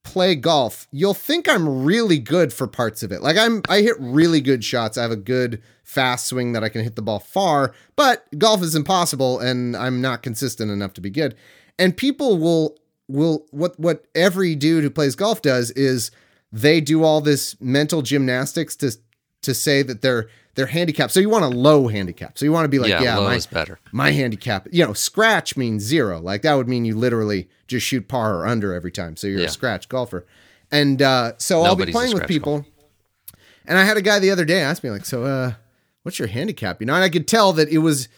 play 0.10 0.34
golf, 0.34 0.88
you'll 0.92 1.14
think 1.14 1.48
I'm 1.48 1.84
really 1.84 2.18
good 2.18 2.52
for 2.52 2.66
parts 2.66 3.04
of 3.04 3.12
it. 3.12 3.22
Like 3.22 3.38
I'm, 3.38 3.62
I 3.70 3.82
hit 3.82 3.96
really 4.00 4.42
good 4.42 4.64
shots. 4.64 4.98
I 4.98 5.04
have 5.04 5.12
a 5.12 5.16
good 5.16 5.62
fast 5.84 6.26
swing 6.26 6.54
that 6.54 6.64
I 6.64 6.70
can 6.70 6.84
hit 6.84 6.96
the 6.96 7.04
ball 7.04 7.20
far, 7.20 7.76
but 7.96 8.26
golf 8.38 8.64
is 8.64 8.76
impossible, 8.76 9.40
and 9.40 9.78
I'm 9.78 10.02
not 10.02 10.24
consistent 10.24 10.72
enough 10.72 10.94
to 10.94 11.02
be 11.02 11.12
good. 11.12 11.36
And 11.78 11.96
people 11.96 12.38
will 12.38 12.76
will 13.08 13.46
what 13.52 13.80
what 13.80 14.06
every 14.16 14.56
dude 14.56 14.84
who 14.84 14.90
plays 14.90 15.16
golf 15.16 15.42
does 15.44 15.70
is 15.72 16.10
they 16.52 16.82
do 16.82 17.04
all 17.04 17.22
this 17.22 17.56
mental 17.62 18.02
gymnastics 18.02 18.76
to 18.78 18.92
to 19.44 19.54
say 19.54 19.84
that 19.84 20.02
they're 20.02 20.28
they're 20.56 20.66
handicapped. 20.66 21.14
So 21.14 21.20
you 21.20 21.30
want 21.30 21.46
a 21.46 21.50
low 21.50 21.88
handicap. 21.88 22.38
So 22.38 22.46
you 22.46 22.52
want 22.52 22.66
to 22.66 22.70
be 22.70 22.80
like, 22.80 22.90
yeah, 22.90 23.02
yeah, 23.02 23.18
low 23.18 23.26
my, 23.26 23.36
is 23.36 23.46
better. 23.46 23.80
my 23.92 24.12
handicap, 24.12 24.68
you 24.72 24.86
know, 24.86 24.94
scratch 24.94 25.56
means 25.56 25.84
zero. 25.84 26.20
Like 26.20 26.42
that 26.42 26.56
would 26.56 26.68
mean 26.68 26.84
you 26.84 26.98
literally 26.98 27.48
just 27.70 27.86
shoot 27.86 28.08
par 28.10 28.36
or 28.36 28.46
under 28.48 28.74
every 28.74 28.92
time. 28.92 29.16
So 29.16 29.28
you're 29.28 29.40
Yeah. 29.40 29.46
a 29.46 29.50
scratch 29.50 29.88
golfer. 29.88 30.26
And 30.72 31.02
uh, 31.02 31.34
so 31.38 31.62
I'll 31.64 31.76
be 31.76 31.86
playing 31.86 32.14
with 32.14 32.28
people. 32.28 32.66
And 33.66 33.78
I 33.78 33.84
had 33.86 33.98
a 33.98 34.02
guy 34.02 34.20
the 34.20 34.32
other 34.32 34.46
day 34.46 34.60
ask 34.62 34.84
me 34.84 34.90
like, 34.90 35.06
so 35.06 35.24
uh, 35.24 35.54
what's 36.04 36.20
your 36.20 36.28
handicap? 36.28 36.82
You 36.82 36.88
know, 36.88 36.96
and 36.96 37.04
I 37.04 37.10
could 37.10 37.28
tell 37.28 37.54
that 37.54 37.70
it 37.70 37.78
was 37.80 38.10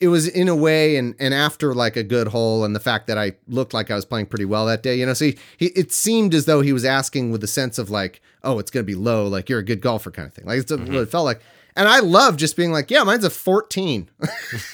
it 0.00 0.08
was 0.08 0.26
in 0.26 0.48
a 0.48 0.56
way 0.56 0.96
and 0.96 1.14
and 1.20 1.32
after 1.32 1.72
like 1.72 1.96
a 1.96 2.02
good 2.02 2.28
hole 2.28 2.64
and 2.64 2.74
the 2.74 2.80
fact 2.80 3.06
that 3.06 3.16
I 3.16 3.32
looked 3.46 3.72
like 3.72 3.90
I 3.90 3.94
was 3.94 4.04
playing 4.04 4.26
pretty 4.26 4.44
well 4.44 4.66
that 4.66 4.82
day, 4.82 4.96
you 4.98 5.06
know, 5.06 5.14
so 5.14 5.26
he, 5.26 5.38
he 5.56 5.66
it 5.68 5.92
seemed 5.92 6.34
as 6.34 6.46
though 6.46 6.62
he 6.62 6.72
was 6.72 6.84
asking 6.84 7.30
with 7.30 7.40
the 7.40 7.46
sense 7.46 7.78
of 7.78 7.90
like, 7.90 8.20
oh, 8.42 8.58
it's 8.58 8.70
gonna 8.70 8.82
be 8.84 8.94
low, 8.96 9.26
like 9.28 9.48
you're 9.48 9.60
a 9.60 9.64
good 9.64 9.80
golfer 9.80 10.10
kind 10.10 10.26
of 10.26 10.34
thing. 10.34 10.46
Like 10.46 10.58
it's 10.60 10.70
what 10.72 10.80
it 10.80 11.08
felt 11.10 11.24
like. 11.26 11.40
And 11.76 11.88
I 11.88 11.98
love 12.00 12.36
just 12.36 12.56
being 12.56 12.70
like, 12.72 12.90
yeah, 12.90 13.02
mine's 13.02 13.24
a 13.24 13.30
14. 13.30 14.08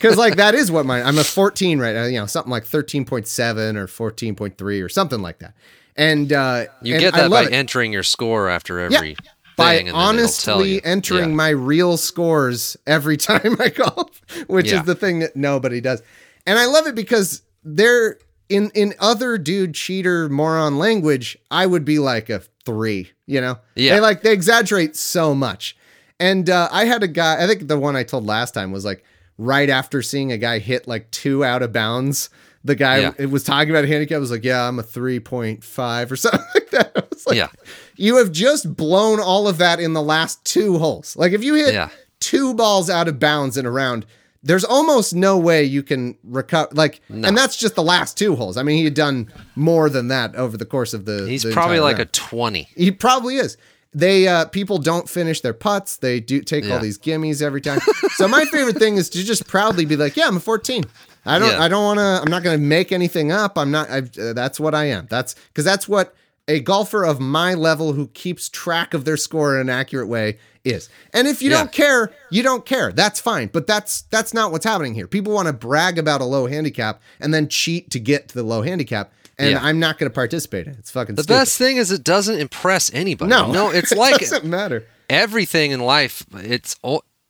Cause 0.00 0.16
like 0.16 0.36
that 0.36 0.54
is 0.54 0.70
what 0.70 0.86
mine 0.86 1.04
I'm 1.04 1.18
a 1.18 1.24
14 1.24 1.78
right 1.78 1.94
now, 1.94 2.04
you 2.04 2.18
know, 2.18 2.26
something 2.26 2.50
like 2.50 2.64
13.7 2.64 3.76
or 3.76 3.86
14.3 3.86 4.84
or 4.84 4.88
something 4.88 5.20
like 5.22 5.38
that. 5.38 5.54
And 5.96 6.32
uh 6.32 6.66
You 6.82 6.94
and 6.94 7.00
get 7.00 7.14
that 7.14 7.30
by 7.30 7.44
it 7.44 7.52
entering 7.52 7.92
your 7.92 8.02
score 8.02 8.48
after 8.48 8.80
every 8.80 9.16
by 9.56 9.76
thing, 9.76 9.88
and 9.88 9.96
then 9.96 10.14
it'll 10.16 10.28
tell 10.28 10.56
honestly 10.58 10.84
entering 10.84 11.30
Yeah. 11.30 11.34
my 11.36 11.48
real 11.50 11.96
scores 11.96 12.76
every 12.86 13.16
time 13.28 13.56
I 13.60 13.68
golf, 13.70 14.20
which 14.48 14.70
Yeah. 14.70 14.80
is 14.80 14.86
the 14.86 14.94
thing 14.96 15.20
that 15.20 15.36
nobody 15.36 15.80
does. 15.80 16.02
And 16.46 16.58
I 16.58 16.66
love 16.66 16.86
it 16.86 16.94
because 16.94 17.42
they're 17.62 18.18
in 18.50 18.70
in 18.74 18.94
other 19.00 19.38
dude 19.38 19.74
cheater 19.74 20.28
moron 20.28 20.78
language, 20.78 21.38
I 21.50 21.64
would 21.66 21.84
be 21.84 21.98
like 21.98 22.28
a 22.28 22.42
three, 22.66 23.12
you 23.26 23.40
know? 23.40 23.58
Yeah. 23.76 23.94
They 23.94 24.00
like 24.00 24.22
they 24.22 24.32
exaggerate 24.32 24.96
so 24.96 25.34
much. 25.34 25.76
And 26.20 26.48
uh, 26.48 26.68
I 26.70 26.84
had 26.84 27.02
a 27.02 27.08
guy, 27.08 27.42
I 27.42 27.46
think 27.46 27.66
the 27.68 27.78
one 27.78 27.96
I 27.96 28.02
told 28.04 28.24
last 28.26 28.52
time 28.54 28.70
was 28.72 28.84
like 28.84 29.04
right 29.38 29.68
after 29.68 30.00
seeing 30.02 30.30
a 30.32 30.38
guy 30.38 30.58
hit 30.60 30.86
like 30.86 31.10
two 31.10 31.44
out 31.44 31.62
of 31.62 31.72
bounds. 31.72 32.30
The 32.62 32.74
guy 32.74 32.98
Yeah. 33.00 33.12
it 33.18 33.26
was 33.30 33.44
talking 33.44 33.70
about 33.70 33.84
a 33.84 33.88
handicap 33.88 34.20
was 34.20 34.30
like, 34.30 34.44
yeah, 34.44 34.66
I'm 34.66 34.78
a 34.78 34.82
3.5 34.82 36.10
or 36.10 36.16
something 36.16 36.40
like 36.54 36.70
that. 36.70 36.92
I 36.96 37.02
was 37.10 37.26
like, 37.26 37.36
Yeah. 37.36 37.48
you 37.96 38.16
have 38.16 38.32
just 38.32 38.76
blown 38.76 39.20
all 39.20 39.48
of 39.48 39.58
that 39.58 39.80
in 39.80 39.92
the 39.92 40.02
last 40.02 40.44
two 40.44 40.78
holes. 40.78 41.16
Like 41.16 41.32
if 41.32 41.42
you 41.44 41.54
hit 41.54 41.74
Yeah. 41.74 41.88
two 42.20 42.54
balls 42.54 42.88
out 42.88 43.08
of 43.08 43.18
bounds 43.18 43.56
in 43.56 43.66
a 43.66 43.70
round, 43.70 44.06
there's 44.42 44.64
almost 44.64 45.14
no 45.14 45.38
way 45.38 45.64
you 45.64 45.82
can 45.82 46.16
recover. 46.22 46.68
Like, 46.72 47.00
and 47.08 47.36
that's 47.36 47.56
just 47.56 47.74
the 47.76 47.82
last 47.82 48.18
two 48.18 48.36
holes. 48.36 48.58
I 48.58 48.62
mean, 48.62 48.76
he 48.76 48.84
had 48.84 48.92
done 48.94 49.32
more 49.56 49.88
than 49.88 50.08
that 50.08 50.36
over 50.36 50.58
the 50.58 50.66
course 50.66 50.92
of 50.92 51.06
the. 51.06 51.26
He's 51.26 51.44
the 51.44 51.52
probably 51.52 51.80
like 51.80 51.96
round. 51.96 52.08
a 52.08 52.12
20. 52.12 52.68
He 52.76 52.90
probably 52.90 53.36
is. 53.36 53.56
They 53.94 54.26
uh 54.26 54.46
people 54.46 54.78
don't 54.78 55.08
finish 55.08 55.40
their 55.40 55.52
putts. 55.52 55.96
They 55.96 56.18
do 56.20 56.42
take 56.42 56.68
all 56.70 56.80
these 56.80 56.98
gimmies 56.98 57.40
every 57.40 57.60
time. 57.60 57.80
so 58.16 58.26
my 58.26 58.44
favorite 58.46 58.76
thing 58.76 58.96
is 58.96 59.08
to 59.10 59.22
just 59.22 59.46
proudly 59.46 59.84
be 59.84 59.96
like, 59.96 60.16
"Yeah, 60.16 60.26
I'm 60.26 60.36
a 60.36 60.40
14." 60.40 60.84
I 61.26 61.38
don't. 61.38 61.50
Yeah. 61.50 61.62
I 61.62 61.68
don't 61.68 61.84
want 61.84 61.98
to. 62.00 62.20
I'm 62.22 62.30
not 62.30 62.42
going 62.42 62.58
to 62.58 62.62
make 62.62 62.92
anything 62.92 63.32
up. 63.32 63.56
I'm 63.56 63.70
not. 63.70 63.88
I've, 63.88 64.18
uh, 64.18 64.32
that's 64.34 64.58
what 64.60 64.74
I 64.74 64.86
am. 64.86 65.06
That's 65.08 65.34
because 65.34 65.64
that's 65.64 65.88
what 65.88 66.14
a 66.48 66.60
golfer 66.60 67.04
of 67.04 67.20
my 67.20 67.54
level 67.54 67.94
who 67.94 68.08
keeps 68.08 68.50
track 68.50 68.92
of 68.92 69.06
their 69.06 69.16
score 69.16 69.54
in 69.54 69.62
an 69.62 69.70
accurate 69.70 70.08
way 70.08 70.38
is. 70.64 70.90
And 71.14 71.26
if 71.26 71.40
you 71.40 71.50
Yeah. 71.50 71.58
don't 71.58 71.72
care, 71.72 72.10
you 72.30 72.42
don't 72.42 72.66
care. 72.66 72.92
That's 72.92 73.20
fine. 73.20 73.48
But 73.52 73.66
that's 73.66 74.02
that's 74.10 74.34
not 74.34 74.52
what's 74.52 74.64
happening 74.66 74.92
here. 74.94 75.06
People 75.06 75.32
want 75.32 75.46
to 75.46 75.54
brag 75.54 75.98
about 75.98 76.20
a 76.20 76.24
low 76.26 76.46
handicap 76.46 77.00
and 77.20 77.32
then 77.32 77.48
cheat 77.48 77.90
to 77.92 77.98
get 78.00 78.28
to 78.28 78.34
the 78.34 78.42
low 78.42 78.60
handicap. 78.62 79.10
And 79.38 79.50
Yeah. 79.52 79.62
I'm 79.62 79.78
not 79.80 79.98
going 79.98 80.10
to 80.10 80.14
participate 80.14 80.66
in 80.66 80.74
it. 80.74 80.78
It's 80.78 80.90
fucking 80.90 81.16
stupid. 81.16 81.18
The 81.18 81.22
stupid. 81.22 81.40
best 81.40 81.58
thing 81.58 81.76
is 81.78 81.90
it 81.90 82.04
doesn't 82.04 82.38
impress 82.38 82.92
anybody. 82.94 83.30
No, 83.30 83.50
no, 83.52 83.70
it's 83.70 83.92
it 83.92 83.98
like 83.98 84.18
doesn't 84.20 84.44
matter. 84.44 84.86
everything 85.10 85.70
in 85.72 85.80
life. 85.80 86.24
It's 86.34 86.76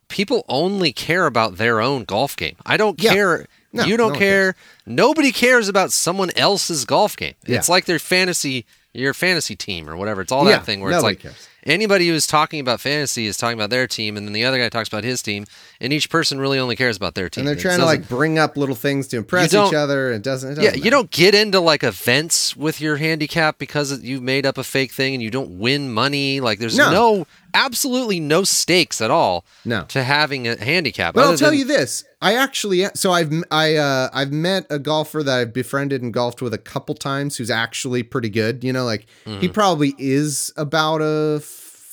people 0.08 0.44
only 0.48 0.92
care 0.92 1.26
about 1.26 1.56
their 1.56 1.80
own 1.80 2.04
golf 2.04 2.36
game. 2.36 2.56
I 2.66 2.76
don't 2.76 3.00
Yeah. 3.02 3.12
care. 3.14 3.46
No, 3.72 3.84
you 3.84 3.96
don't 3.96 4.10
one 4.10 4.18
care. 4.18 4.54
Nobody 4.86 5.32
cares 5.32 5.68
about 5.68 5.92
someone 5.92 6.30
else's 6.36 6.84
golf 6.84 7.16
game. 7.16 7.34
Yeah. 7.46 7.56
It's 7.58 7.68
like 7.68 7.86
their 7.86 7.98
fantasy, 7.98 8.66
your 8.92 9.12
fantasy 9.14 9.56
team 9.56 9.90
or 9.90 9.96
whatever. 9.96 10.20
It's 10.20 10.30
all 10.30 10.44
that 10.44 10.64
thing 10.64 10.80
where 10.80 10.92
it's 10.92 11.02
like 11.02 11.20
cares. 11.20 11.48
Anybody 11.64 12.08
who's 12.08 12.26
talking 12.26 12.60
about 12.60 12.80
fantasy 12.80 13.26
is 13.26 13.36
talking 13.36 13.58
about 13.58 13.70
their 13.70 13.86
team, 13.86 14.16
and 14.16 14.26
then 14.26 14.32
the 14.32 14.44
other 14.44 14.58
guy 14.58 14.68
talks 14.68 14.88
about 14.88 15.04
his 15.04 15.22
team, 15.22 15.46
and 15.80 15.92
each 15.92 16.10
person 16.10 16.38
really 16.38 16.58
only 16.58 16.76
cares 16.76 16.96
about 16.96 17.14
their 17.14 17.28
team. 17.28 17.42
And 17.42 17.48
they're 17.48 17.62
trying 17.62 17.78
to 17.80 17.84
like 17.84 18.08
bring 18.08 18.38
up 18.38 18.56
little 18.56 18.74
things 18.74 19.06
to 19.08 19.16
impress 19.16 19.52
each 19.52 19.74
other. 19.74 20.12
It 20.12 20.22
doesn't. 20.22 20.52
It 20.52 20.54
doesn't 20.56 20.64
yeah, 20.64 20.70
matter. 20.70 20.82
you 20.84 20.90
don't 20.90 21.10
get 21.10 21.34
into 21.34 21.60
like 21.60 21.82
events 21.82 22.56
with 22.56 22.80
your 22.80 22.96
handicap 22.96 23.58
because 23.58 24.02
you've 24.02 24.22
made 24.22 24.46
up 24.46 24.58
a 24.58 24.64
fake 24.64 24.92
thing 24.92 25.14
and 25.14 25.22
you 25.22 25.30
don't 25.30 25.58
win 25.58 25.92
money. 25.92 26.40
Like 26.40 26.58
there's 26.58 26.76
No. 26.76 26.90
no, 26.90 27.26
absolutely 27.54 28.20
no 28.20 28.44
stakes 28.44 29.00
at 29.00 29.10
all 29.10 29.44
No. 29.64 29.84
to 29.88 30.02
having 30.02 30.46
a 30.48 30.56
handicap. 30.62 31.14
But 31.14 31.24
I'll 31.24 31.36
tell 31.36 31.50
than- 31.50 31.58
you 31.60 31.64
this: 31.64 32.04
I 32.20 32.34
actually 32.34 32.84
so 32.94 33.12
I've 33.12 33.32
I 33.50 33.76
uh, 33.76 34.08
I've 34.12 34.32
met 34.32 34.66
a 34.70 34.78
golfer 34.78 35.22
that 35.22 35.38
I've 35.38 35.52
befriended 35.52 36.02
and 36.02 36.12
golfed 36.12 36.42
with 36.42 36.52
a 36.54 36.58
couple 36.58 36.94
times 36.94 37.36
who's 37.36 37.50
actually 37.50 38.02
pretty 38.02 38.28
good. 38.30 38.64
You 38.64 38.72
know, 38.72 38.84
like 38.84 39.06
Mm-hmm. 39.26 39.40
he 39.40 39.48
probably 39.48 39.94
is 39.98 40.52
about 40.56 41.00
a 41.00 41.40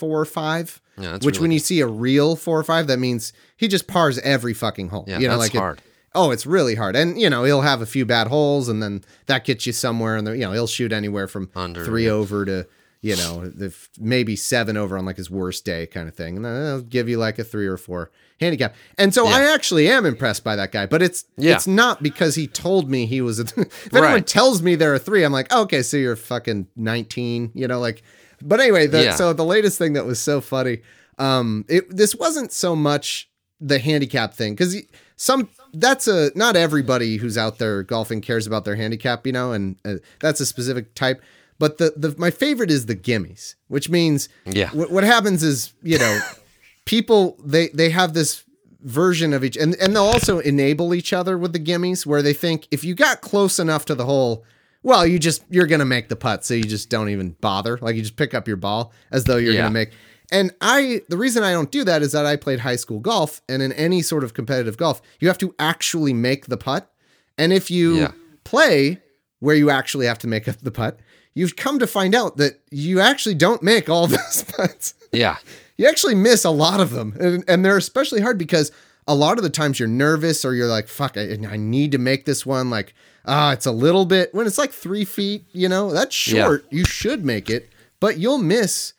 four 0.01 0.19
or 0.19 0.25
five. 0.25 0.81
Yeah, 0.97 1.13
which 1.13 1.23
really 1.23 1.39
when 1.41 1.51
you 1.51 1.59
see 1.59 1.79
a 1.79 1.87
real 1.87 2.35
four 2.35 2.59
or 2.59 2.63
five, 2.63 2.87
that 2.87 2.99
means 2.99 3.33
he 3.57 3.67
just 3.67 3.87
pars 3.87 4.19
every 4.19 4.53
fucking 4.53 4.89
hole. 4.89 5.05
Yeah, 5.07 5.19
you 5.19 5.27
know, 5.27 5.37
that's 5.37 5.47
like 5.53 5.55
it- 5.55 5.65
hard. 5.65 5.81
oh, 6.13 6.31
it's 6.31 6.45
really 6.45 6.75
hard, 6.75 6.95
and 6.95 7.19
you 7.19 7.29
know 7.29 7.43
he'll 7.45 7.61
have 7.71 7.81
a 7.81 7.85
few 7.85 8.05
bad 8.05 8.27
holes, 8.27 8.67
and 8.69 8.81
then 8.83 9.03
that 9.27 9.45
gets 9.45 9.65
you 9.65 9.73
somewhere, 9.73 10.15
and 10.17 10.27
the 10.27 10.33
you 10.33 10.45
know 10.45 10.51
he'll 10.51 10.67
shoot 10.77 10.91
anywhere 10.91 11.27
from 11.27 11.49
Under, 11.55 11.85
three 11.85 12.05
yeah. 12.05 12.11
over 12.19 12.45
to 12.45 12.67
you 13.01 13.15
know 13.15 13.47
the, 13.49 13.73
maybe 13.99 14.35
seven 14.35 14.77
over 14.77 14.95
on 14.97 15.05
like 15.05 15.17
his 15.17 15.31
worst 15.31 15.65
day 15.65 15.87
kind 15.87 16.07
of 16.09 16.15
thing, 16.15 16.35
and 16.35 16.45
then 16.45 16.55
it'll 16.65 16.81
give 16.81 17.07
you 17.09 17.17
like 17.17 17.39
a 17.39 17.43
three 17.43 17.67
or 17.67 17.77
four 17.77 18.11
handicap. 18.39 18.75
And 18.97 19.13
so 19.13 19.23
Yeah. 19.27 19.35
I 19.37 19.53
actually 19.55 19.87
am 19.87 20.05
impressed 20.05 20.43
by 20.43 20.55
that 20.55 20.71
guy, 20.71 20.85
but 20.85 21.01
it's 21.01 21.25
Yeah. 21.37 21.55
it's 21.55 21.65
not 21.67 22.03
because 22.03 22.35
he 22.35 22.45
told 22.47 22.89
me 22.91 23.05
he 23.07 23.21
was 23.21 23.39
a. 23.39 23.43
if 23.57 23.93
anyone 23.95 24.23
tells 24.23 24.61
me 24.61 24.75
there 24.75 24.93
are 24.93 24.99
three, 24.99 25.23
I'm 25.23 25.31
like, 25.33 25.51
okay, 25.51 25.81
so 25.81 25.97
you're 25.97 26.15
fucking 26.15 26.67
19, 26.75 27.51
you 27.55 27.67
know, 27.67 27.79
like. 27.79 28.03
But 28.43 28.59
anyway, 28.59 28.87
the, 28.87 29.03
Yeah. 29.03 29.15
so 29.15 29.33
the 29.33 29.45
latest 29.45 29.77
thing 29.77 29.93
that 29.93 30.05
was 30.05 30.19
so 30.19 30.41
funny, 30.41 30.81
um, 31.17 31.65
it 31.69 31.95
this 31.95 32.15
wasn't 32.15 32.51
so 32.51 32.75
much 32.75 33.29
the 33.59 33.77
handicap 33.79 34.33
thing 34.33 34.53
because 34.53 34.75
some 35.17 35.47
that's 35.73 36.07
a 36.07 36.31
not 36.35 36.55
everybody 36.55 37.17
who's 37.17 37.37
out 37.37 37.59
there 37.59 37.83
golfing 37.83 38.21
cares 38.21 38.47
about 38.47 38.65
their 38.65 38.75
handicap, 38.75 39.25
you 39.27 39.31
know, 39.33 39.51
and 39.51 39.75
uh, 39.85 39.95
that's 40.19 40.39
a 40.41 40.45
specific 40.45 40.95
type. 40.95 41.21
But 41.59 41.77
the 41.77 41.93
the 41.95 42.15
my 42.17 42.31
favorite 42.31 42.71
is 42.71 42.87
the 42.87 42.95
gimmies, 42.95 43.53
which 43.67 43.87
means 43.89 44.29
Yeah. 44.45 44.69
what, 44.71 44.89
what 44.91 45.03
happens 45.03 45.43
is 45.43 45.73
you 45.83 45.99
know 45.99 46.19
people 46.85 47.37
they 47.43 47.67
they 47.69 47.89
have 47.91 48.13
this 48.13 48.43
version 48.81 49.31
of 49.31 49.43
each 49.43 49.55
and 49.57 49.75
and 49.75 49.95
they'll 49.95 50.03
also 50.03 50.39
enable 50.39 50.95
each 50.95 51.13
other 51.13 51.37
with 51.37 51.53
the 51.53 51.59
gimmies 51.59 52.03
where 52.03 52.23
they 52.23 52.33
think 52.33 52.67
if 52.71 52.83
you 52.83 52.95
got 52.95 53.21
close 53.21 53.59
enough 53.59 53.85
to 53.85 53.93
the 53.93 54.05
hole 54.05 54.43
well 54.83 55.05
you 55.05 55.19
just 55.19 55.43
you're 55.49 55.67
gonna 55.67 55.85
make 55.85 56.09
the 56.09 56.15
putt 56.15 56.43
so 56.45 56.53
you 56.53 56.63
just 56.63 56.89
don't 56.89 57.09
even 57.09 57.31
bother 57.41 57.77
like 57.81 57.95
you 57.95 58.01
just 58.01 58.15
pick 58.15 58.33
up 58.33 58.47
your 58.47 58.57
ball 58.57 58.91
as 59.11 59.23
though 59.25 59.37
you're 59.37 59.53
Yeah. 59.53 59.61
gonna 59.61 59.71
make 59.73 59.91
and 60.31 60.51
i 60.61 61.01
the 61.09 61.17
reason 61.17 61.43
i 61.43 61.51
don't 61.51 61.71
do 61.71 61.83
that 61.83 62.01
is 62.01 62.11
that 62.13 62.25
i 62.25 62.35
played 62.35 62.59
high 62.61 62.75
school 62.77 62.99
golf 62.99 63.41
and 63.49 63.61
in 63.61 63.71
any 63.73 64.01
sort 64.01 64.23
of 64.23 64.33
competitive 64.33 64.77
golf 64.77 65.01
you 65.19 65.27
have 65.27 65.37
to 65.39 65.53
actually 65.59 66.13
make 66.13 66.47
the 66.47 66.57
putt 66.57 66.91
and 67.37 67.51
if 67.53 67.69
you 67.71 67.97
Yeah. 67.97 68.11
play 68.43 68.99
where 69.39 69.55
you 69.55 69.69
actually 69.69 70.05
have 70.05 70.19
to 70.19 70.27
make 70.27 70.45
the 70.45 70.71
putt 70.71 70.99
you've 71.33 71.55
come 71.55 71.79
to 71.79 71.87
find 71.87 72.13
out 72.13 72.37
that 72.37 72.59
you 72.71 72.99
actually 72.99 73.35
don't 73.35 73.63
make 73.63 73.89
all 73.89 74.07
those 74.15 74.43
putts 74.57 74.93
Yeah. 75.11 75.37
you 75.77 75.87
actually 75.87 76.15
miss 76.15 76.43
a 76.45 76.49
lot 76.51 76.79
of 76.79 76.91
them 76.91 77.15
and, 77.19 77.43
and 77.47 77.63
they're 77.65 77.77
especially 77.77 78.21
hard 78.21 78.37
because 78.37 78.71
a 79.07 79.15
lot 79.15 79.37
of 79.37 79.43
the 79.43 79.49
times 79.49 79.79
you're 79.79 79.87
nervous 79.87 80.45
or 80.45 80.53
you're 80.53 80.67
like 80.67 80.87
fuck 80.87 81.17
i, 81.17 81.37
I 81.49 81.57
need 81.57 81.91
to 81.93 81.97
make 81.97 82.25
this 82.25 82.45
one 82.45 82.69
like 82.69 82.93
ah 83.25 83.51
it's 83.53 83.65
a 83.65 83.71
little 83.71 84.05
bit 84.05 84.33
when 84.33 84.47
it's 84.47 84.57
like 84.57 84.71
three 84.71 85.05
feet 85.05 85.45
you 85.53 85.69
know 85.69 85.91
that's 85.91 86.27
Yeah. 86.27 86.43
short 86.45 86.65
you 86.71 86.85
should 86.85 87.23
make 87.25 87.49
it 87.49 87.69
but 87.99 88.17
you'll 88.17 88.37
miss 88.39 88.93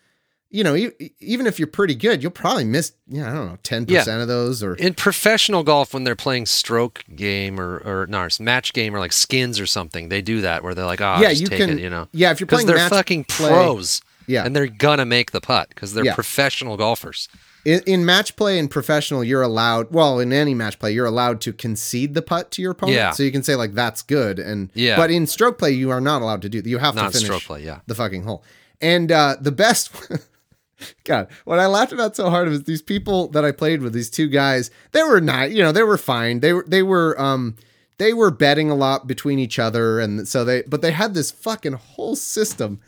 you 0.50 0.62
know 0.62 0.76
e- 0.76 0.90
even 1.18 1.46
if 1.46 1.58
you're 1.58 1.66
pretty 1.66 1.94
good 1.94 2.22
you'll 2.22 2.30
probably 2.30 2.64
miss 2.64 2.92
yeah 3.08 3.30
i 3.30 3.34
don't 3.34 3.46
know 3.46 3.58
10% 3.62 3.88
Yeah. 3.88 4.20
of 4.20 4.28
those 4.28 4.62
or 4.62 4.74
In 4.76 4.94
professional 4.94 5.62
golf, 5.64 5.94
when 5.94 6.04
they're 6.04 6.14
playing 6.14 6.46
stroke 6.46 7.02
game 7.16 7.58
or 7.58 7.78
or 7.84 8.06
no, 8.06 8.24
it's 8.24 8.38
match 8.38 8.72
game 8.72 8.94
or 8.94 8.98
like 8.98 9.12
skins 9.12 9.58
or 9.58 9.66
something, 9.66 10.08
they 10.08 10.20
do 10.22 10.40
that 10.42 10.62
where 10.62 10.74
they're 10.74 10.84
like, 10.86 11.00
oh, 11.00 11.18
Yeah, 11.20 11.30
just 11.30 11.40
you 11.42 11.46
take 11.48 11.58
can- 11.60 11.78
it, 11.78 11.82
you 11.82 11.88
know. 11.90 12.06
yeah, 12.12 12.30
if 12.30 12.38
you're 12.40 12.46
playing 12.46 12.66
they're 12.66 12.88
fucking 12.90 13.24
play- 13.24 13.48
pros. 13.48 14.02
Yeah. 14.26 14.44
and 14.44 14.54
they're 14.54 14.66
gonna 14.66 15.06
make 15.06 15.30
the 15.32 15.40
putt 15.40 15.68
because 15.70 15.92
they're 15.94 16.04
Yeah. 16.04 16.14
professional 16.14 16.76
golfers. 16.76 17.28
in, 17.64 17.80
in 17.86 18.04
match 18.04 18.34
play 18.34 18.58
and 18.58 18.68
professional 18.68 19.22
you're 19.22 19.42
allowed 19.42 19.92
well 19.92 20.18
in 20.18 20.32
any 20.32 20.52
match 20.52 20.78
play 20.80 20.90
you're 20.92 21.06
allowed 21.06 21.40
to 21.42 21.52
concede 21.52 22.12
the 22.14 22.22
putt 22.22 22.50
to 22.50 22.60
your 22.62 22.72
opponent 22.72 22.96
Yeah. 22.96 23.10
so 23.12 23.22
you 23.22 23.30
can 23.30 23.42
say 23.44 23.54
like 23.54 23.72
that's 23.74 24.02
good 24.02 24.38
and 24.40 24.68
Yeah. 24.74 24.96
but 24.96 25.10
in 25.12 25.26
stroke 25.28 25.58
play 25.58 25.70
you 25.70 25.90
are 25.90 26.00
not 26.00 26.22
allowed 26.22 26.42
to 26.42 26.48
do 26.48 26.60
you 26.64 26.78
have 26.78 26.94
Not 26.96 27.06
to 27.12 27.18
finish 27.18 27.26
stroke 27.26 27.42
play, 27.44 27.62
yeah. 27.64 27.78
the 27.86 27.94
fucking 27.94 28.24
hole 28.24 28.42
and 28.80 29.12
uh 29.12 29.36
the 29.40 29.52
best 29.52 29.92
god 31.04 31.28
what 31.44 31.60
i 31.60 31.66
laughed 31.66 31.92
about 31.92 32.16
so 32.16 32.28
hard 32.30 32.48
was 32.48 32.64
these 32.64 32.82
people 32.82 33.28
that 33.28 33.44
i 33.44 33.52
played 33.52 33.80
with 33.82 33.92
these 33.92 34.10
two 34.10 34.28
guys 34.28 34.70
they 34.90 35.02
were 35.04 35.20
not 35.20 35.52
you 35.52 35.62
know 35.62 35.70
they 35.70 35.84
were 35.84 35.98
fine 35.98 36.40
they 36.40 36.52
were 36.52 36.64
they 36.66 36.82
were 36.82 37.18
um 37.20 37.54
they 37.98 38.12
were 38.12 38.32
betting 38.32 38.68
a 38.70 38.74
lot 38.74 39.06
between 39.06 39.38
each 39.38 39.60
other 39.60 40.00
and 40.00 40.26
so 40.26 40.44
they 40.44 40.62
but 40.62 40.82
they 40.82 40.90
had 40.90 41.14
this 41.14 41.30
fucking 41.30 41.74
whole 41.74 42.16
system 42.16 42.80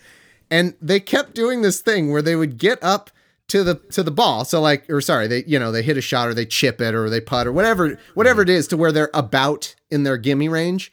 and 0.50 0.74
they 0.80 1.00
kept 1.00 1.35
doing 1.35 1.62
this 1.62 1.80
thing 1.80 2.11
where 2.11 2.22
they 2.22 2.37
would 2.37 2.59
get 2.59 2.78
up 2.83 3.11
to 3.48 3.62
the 3.62 3.74
to 3.92 4.02
the 4.02 4.11
ball. 4.11 4.44
So 4.44 4.61
like 4.61 4.88
or 4.88 5.00
sorry 5.00 5.26
they 5.26 5.44
you 5.46 5.59
know 5.59 5.70
they 5.72 5.83
hit 5.83 5.96
a 5.96 6.00
shot 6.00 6.28
or 6.28 6.35
they 6.35 6.46
chip 6.46 6.80
it 6.80 6.94
or 6.94 7.11
they 7.11 7.20
putt 7.20 7.46
or 7.46 7.52
whatever 7.52 7.98
whatever 8.14 8.42
it 8.42 8.48
is 8.48 8.66
to 8.68 8.76
where 8.76 8.90
they're 8.92 9.11
about 9.14 9.74
in 9.90 10.02
their 10.04 10.16
gimme 10.16 10.48
range. 10.48 10.92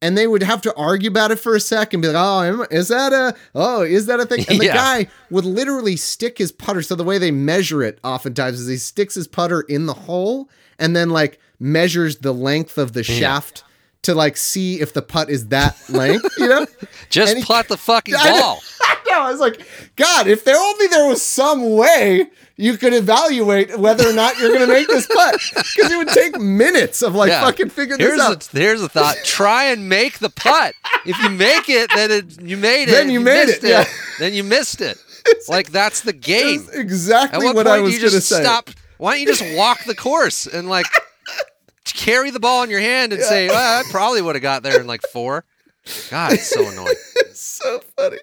And 0.00 0.18
they 0.18 0.26
would 0.26 0.42
have 0.42 0.60
to 0.62 0.74
argue 0.74 1.08
about 1.08 1.30
it 1.30 1.38
for 1.38 1.54
a 1.54 1.60
second 1.60 2.00
be 2.00 2.08
like 2.08 2.16
oh 2.18 2.66
is 2.72 2.88
that 2.88 3.12
a 3.12 3.36
oh 3.54 3.82
is 3.82 4.06
that 4.06 4.18
a 4.18 4.26
thing? 4.26 4.44
And 4.48 4.58
the 4.60 4.64
Yeah. 4.66 4.74
guy 4.74 5.08
would 5.30 5.44
literally 5.44 5.96
stick 5.96 6.38
his 6.38 6.50
putter. 6.50 6.82
So 6.82 6.96
the 6.96 7.04
way 7.04 7.18
they 7.18 7.30
measure 7.30 7.82
it 7.84 8.00
oftentimes 8.02 8.58
is 8.60 8.66
he 8.68 8.78
sticks 8.78 9.14
his 9.14 9.28
putter 9.28 9.60
in 9.60 9.86
the 9.86 9.94
hole 9.94 10.50
and 10.80 10.96
then 10.96 11.10
like 11.10 11.38
measures 11.60 12.16
the 12.18 12.32
length 12.34 12.78
of 12.78 12.94
the 12.94 13.04
shaft 13.04 13.62
to 14.02 14.14
like 14.14 14.36
see 14.36 14.80
if 14.80 14.92
the 14.92 15.02
putt 15.02 15.30
is 15.30 15.48
that 15.48 15.76
length 15.88 16.26
you 16.38 16.48
know 16.48 16.66
Just 17.10 17.36
he- 17.36 17.42
putt 17.44 17.68
the 17.68 17.76
fucking 17.76 18.14
I 18.16 18.30
know- 18.30 18.40
ball. 18.40 18.62
I 18.82 18.96
know. 19.18 19.22
I 19.22 19.30
was 19.30 19.40
like, 19.40 19.60
God, 19.96 20.26
if 20.26 20.44
there 20.44 20.56
only 20.56 20.86
there 20.86 21.06
was 21.06 21.22
some 21.22 21.76
way 21.76 22.30
you 22.56 22.76
could 22.78 22.94
evaluate 22.94 23.78
whether 23.78 24.08
or 24.08 24.12
not 24.12 24.38
you're 24.38 24.48
going 24.48 24.60
to 24.60 24.66
make 24.66 24.86
this 24.88 25.06
putt, 25.06 25.34
because 25.54 25.90
it 25.92 25.96
would 25.96 26.08
take 26.08 26.38
minutes 26.40 27.02
of 27.02 27.14
like 27.14 27.28
Yeah. 27.28 27.42
fucking 27.42 27.68
figuring 27.70 28.00
here's 28.00 28.12
this 28.18 28.20
out. 28.20 28.54
A, 28.54 28.58
here's 28.58 28.82
a 28.82 28.88
thought. 28.88 29.16
Try 29.24 29.64
and 29.66 29.88
make 29.88 30.18
the 30.18 30.30
putt. 30.30 30.74
If 31.04 31.18
you 31.22 31.28
make 31.30 31.68
it, 31.68 31.90
then 31.94 32.10
it, 32.10 32.40
you 32.40 32.56
made 32.56 32.84
it. 32.84 32.92
Then 32.92 33.08
If 33.08 33.12
you 33.12 33.20
made 33.20 33.46
missed 33.48 33.64
it, 33.64 33.68
yeah. 33.70 33.84
Then 34.18 34.32
you 34.34 34.44
missed 34.44 34.80
it. 34.80 34.96
like 35.48 35.70
that's 35.70 36.00
the 36.02 36.12
game. 36.12 36.64
That's 36.64 36.76
exactly 36.78 37.46
At 37.48 37.54
what, 37.54 37.66
I 37.66 37.76
do 37.78 37.82
was 37.84 37.94
you 37.94 38.00
going 38.00 38.10
to 38.12 38.16
just 38.16 38.28
say. 38.28 38.42
stop? 38.42 38.70
Why 38.98 39.12
don't 39.12 39.20
you 39.20 39.26
just 39.34 39.56
walk 39.56 39.84
the 39.84 39.94
course 39.94 40.46
and 40.46 40.68
like 40.68 40.86
carry 42.04 42.30
the 42.30 42.40
ball 42.40 42.62
in 42.62 42.70
your 42.70 42.80
hand 42.80 43.12
and 43.12 43.22
say, 43.22 43.48
well, 43.48 43.80
I 43.80 43.84
probably 43.90 44.22
would 44.22 44.34
have 44.34 44.42
got 44.42 44.62
there 44.62 44.80
in 44.80 44.86
like 44.86 45.02
four. 45.12 45.44
God, 46.10 46.32
it's 46.34 46.46
so 46.46 46.68
annoying. 46.68 46.94
so 47.34 47.80
funny. 47.96 48.18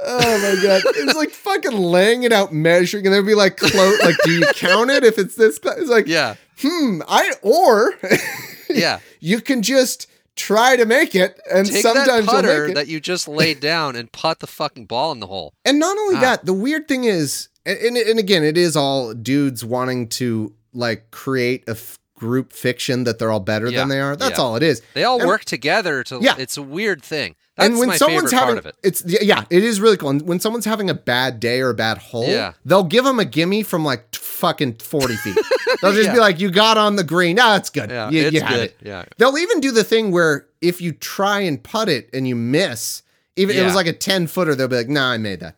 Oh 0.00 0.18
my 0.18 0.62
god! 0.62 0.82
It 0.96 1.06
was 1.06 1.16
like 1.16 1.30
fucking 1.30 1.72
laying 1.72 2.24
it 2.24 2.32
out, 2.32 2.52
measuring, 2.52 3.06
and 3.06 3.14
they'd 3.14 3.24
be 3.24 3.34
like, 3.34 3.56
close. 3.56 4.02
Like, 4.02 4.16
do 4.24 4.32
you 4.32 4.46
count 4.54 4.90
it 4.90 5.04
if 5.04 5.18
it's 5.18 5.34
this? 5.36 5.58
close? 5.58 5.76
It's 5.78 5.90
like, 5.90 6.06
Yeah, 6.06 6.34
hmm. 6.60 7.00
I 7.08 7.32
or 7.42 7.94
yeah. 8.70 8.98
you 9.20 9.40
can 9.40 9.62
just 9.62 10.08
try 10.36 10.76
to 10.76 10.84
make 10.84 11.14
it, 11.14 11.40
and 11.52 11.66
Take 11.66 11.82
sometimes 11.82 12.26
that 12.26 12.26
putter 12.26 12.74
that 12.74 12.88
you 12.88 13.00
just 13.00 13.28
laid 13.28 13.60
down 13.60 13.94
and 13.96 14.10
putt 14.10 14.40
the 14.40 14.46
fucking 14.48 14.86
ball 14.86 15.12
in 15.12 15.20
the 15.20 15.28
hole. 15.28 15.54
And 15.64 15.78
not 15.78 15.96
only 15.96 16.16
Ah. 16.16 16.20
that, 16.20 16.44
the 16.44 16.52
weird 16.52 16.88
thing 16.88 17.04
is, 17.04 17.48
and, 17.64 17.78
and 17.78 17.96
and 17.96 18.18
again, 18.18 18.42
it 18.42 18.58
is 18.58 18.76
all 18.76 19.14
dudes 19.14 19.64
wanting 19.64 20.08
to 20.08 20.52
like 20.72 21.10
create 21.12 21.64
a 21.68 21.72
f- 21.72 21.98
group 22.24 22.52
fiction 22.52 23.04
that 23.04 23.18
they're 23.18 23.30
all 23.30 23.40
better 23.54 23.68
Yeah, 23.68 23.78
than 23.80 23.88
they 23.88 24.00
are. 24.00 24.16
That's 24.16 24.38
yeah. 24.38 24.44
all 24.44 24.56
it 24.56 24.62
is. 24.62 24.82
They 24.94 25.04
all 25.04 25.18
And- 25.20 25.28
work 25.28 25.44
together 25.44 26.02
to. 26.04 26.18
Yeah. 26.22 26.34
It's 26.38 26.56
a 26.56 26.62
weird 26.62 27.02
thing. 27.02 27.34
That's 27.56 27.68
and 27.68 27.78
when 27.78 27.88
my 27.88 27.96
someone's 27.96 28.32
favorite 28.32 28.40
having 28.40 28.54
part 28.56 28.58
of 28.58 28.66
it. 28.66 28.76
it's 28.82 29.04
yeah, 29.06 29.44
it 29.50 29.62
is 29.62 29.80
really 29.80 29.96
cool. 29.96 30.10
And 30.10 30.22
when 30.22 30.40
someone's 30.40 30.64
having 30.64 30.90
a 30.90 30.94
bad 30.94 31.38
day 31.38 31.60
or 31.60 31.70
a 31.70 31.74
bad 31.74 31.98
hole, 31.98 32.26
Yeah. 32.26 32.54
they'll 32.64 32.82
give 32.82 33.04
them 33.04 33.20
a 33.20 33.24
gimme 33.24 33.62
from 33.62 33.84
like 33.84 34.10
t- 34.10 34.18
fucking 34.20 34.74
forty 34.78 35.14
feet. 35.16 35.38
They'll 35.80 35.92
just 35.92 36.10
be 36.16 36.18
like, 36.18 36.40
"You 36.40 36.50
got 36.50 36.78
on 36.78 36.96
the 36.96 37.04
green. 37.04 37.36
No, 37.36 37.54
it's 37.54 37.70
good. 37.70 37.90
Yeah, 37.90 38.10
you, 38.10 38.22
it's 38.22 38.32
you 38.34 38.40
good. 38.40 38.60
it." 38.70 38.76
Yeah. 38.82 39.04
They'll 39.18 39.38
even 39.38 39.60
do 39.60 39.70
the 39.70 39.84
thing 39.84 40.10
where 40.10 40.46
if 40.60 40.80
you 40.80 40.90
try 40.92 41.40
and 41.40 41.62
putt 41.62 41.88
it 41.88 42.10
and 42.12 42.26
you 42.26 42.34
miss, 42.34 43.02
even 43.36 43.54
it 43.56 43.62
was 43.64 43.76
like 43.76 43.86
a 43.86 43.92
ten 43.92 44.26
footer, 44.26 44.56
they'll 44.56 44.66
be 44.66 44.76
like, 44.76 44.88
"Nah, 44.88 45.10
I 45.12 45.18
made 45.18 45.38
that." 45.40 45.54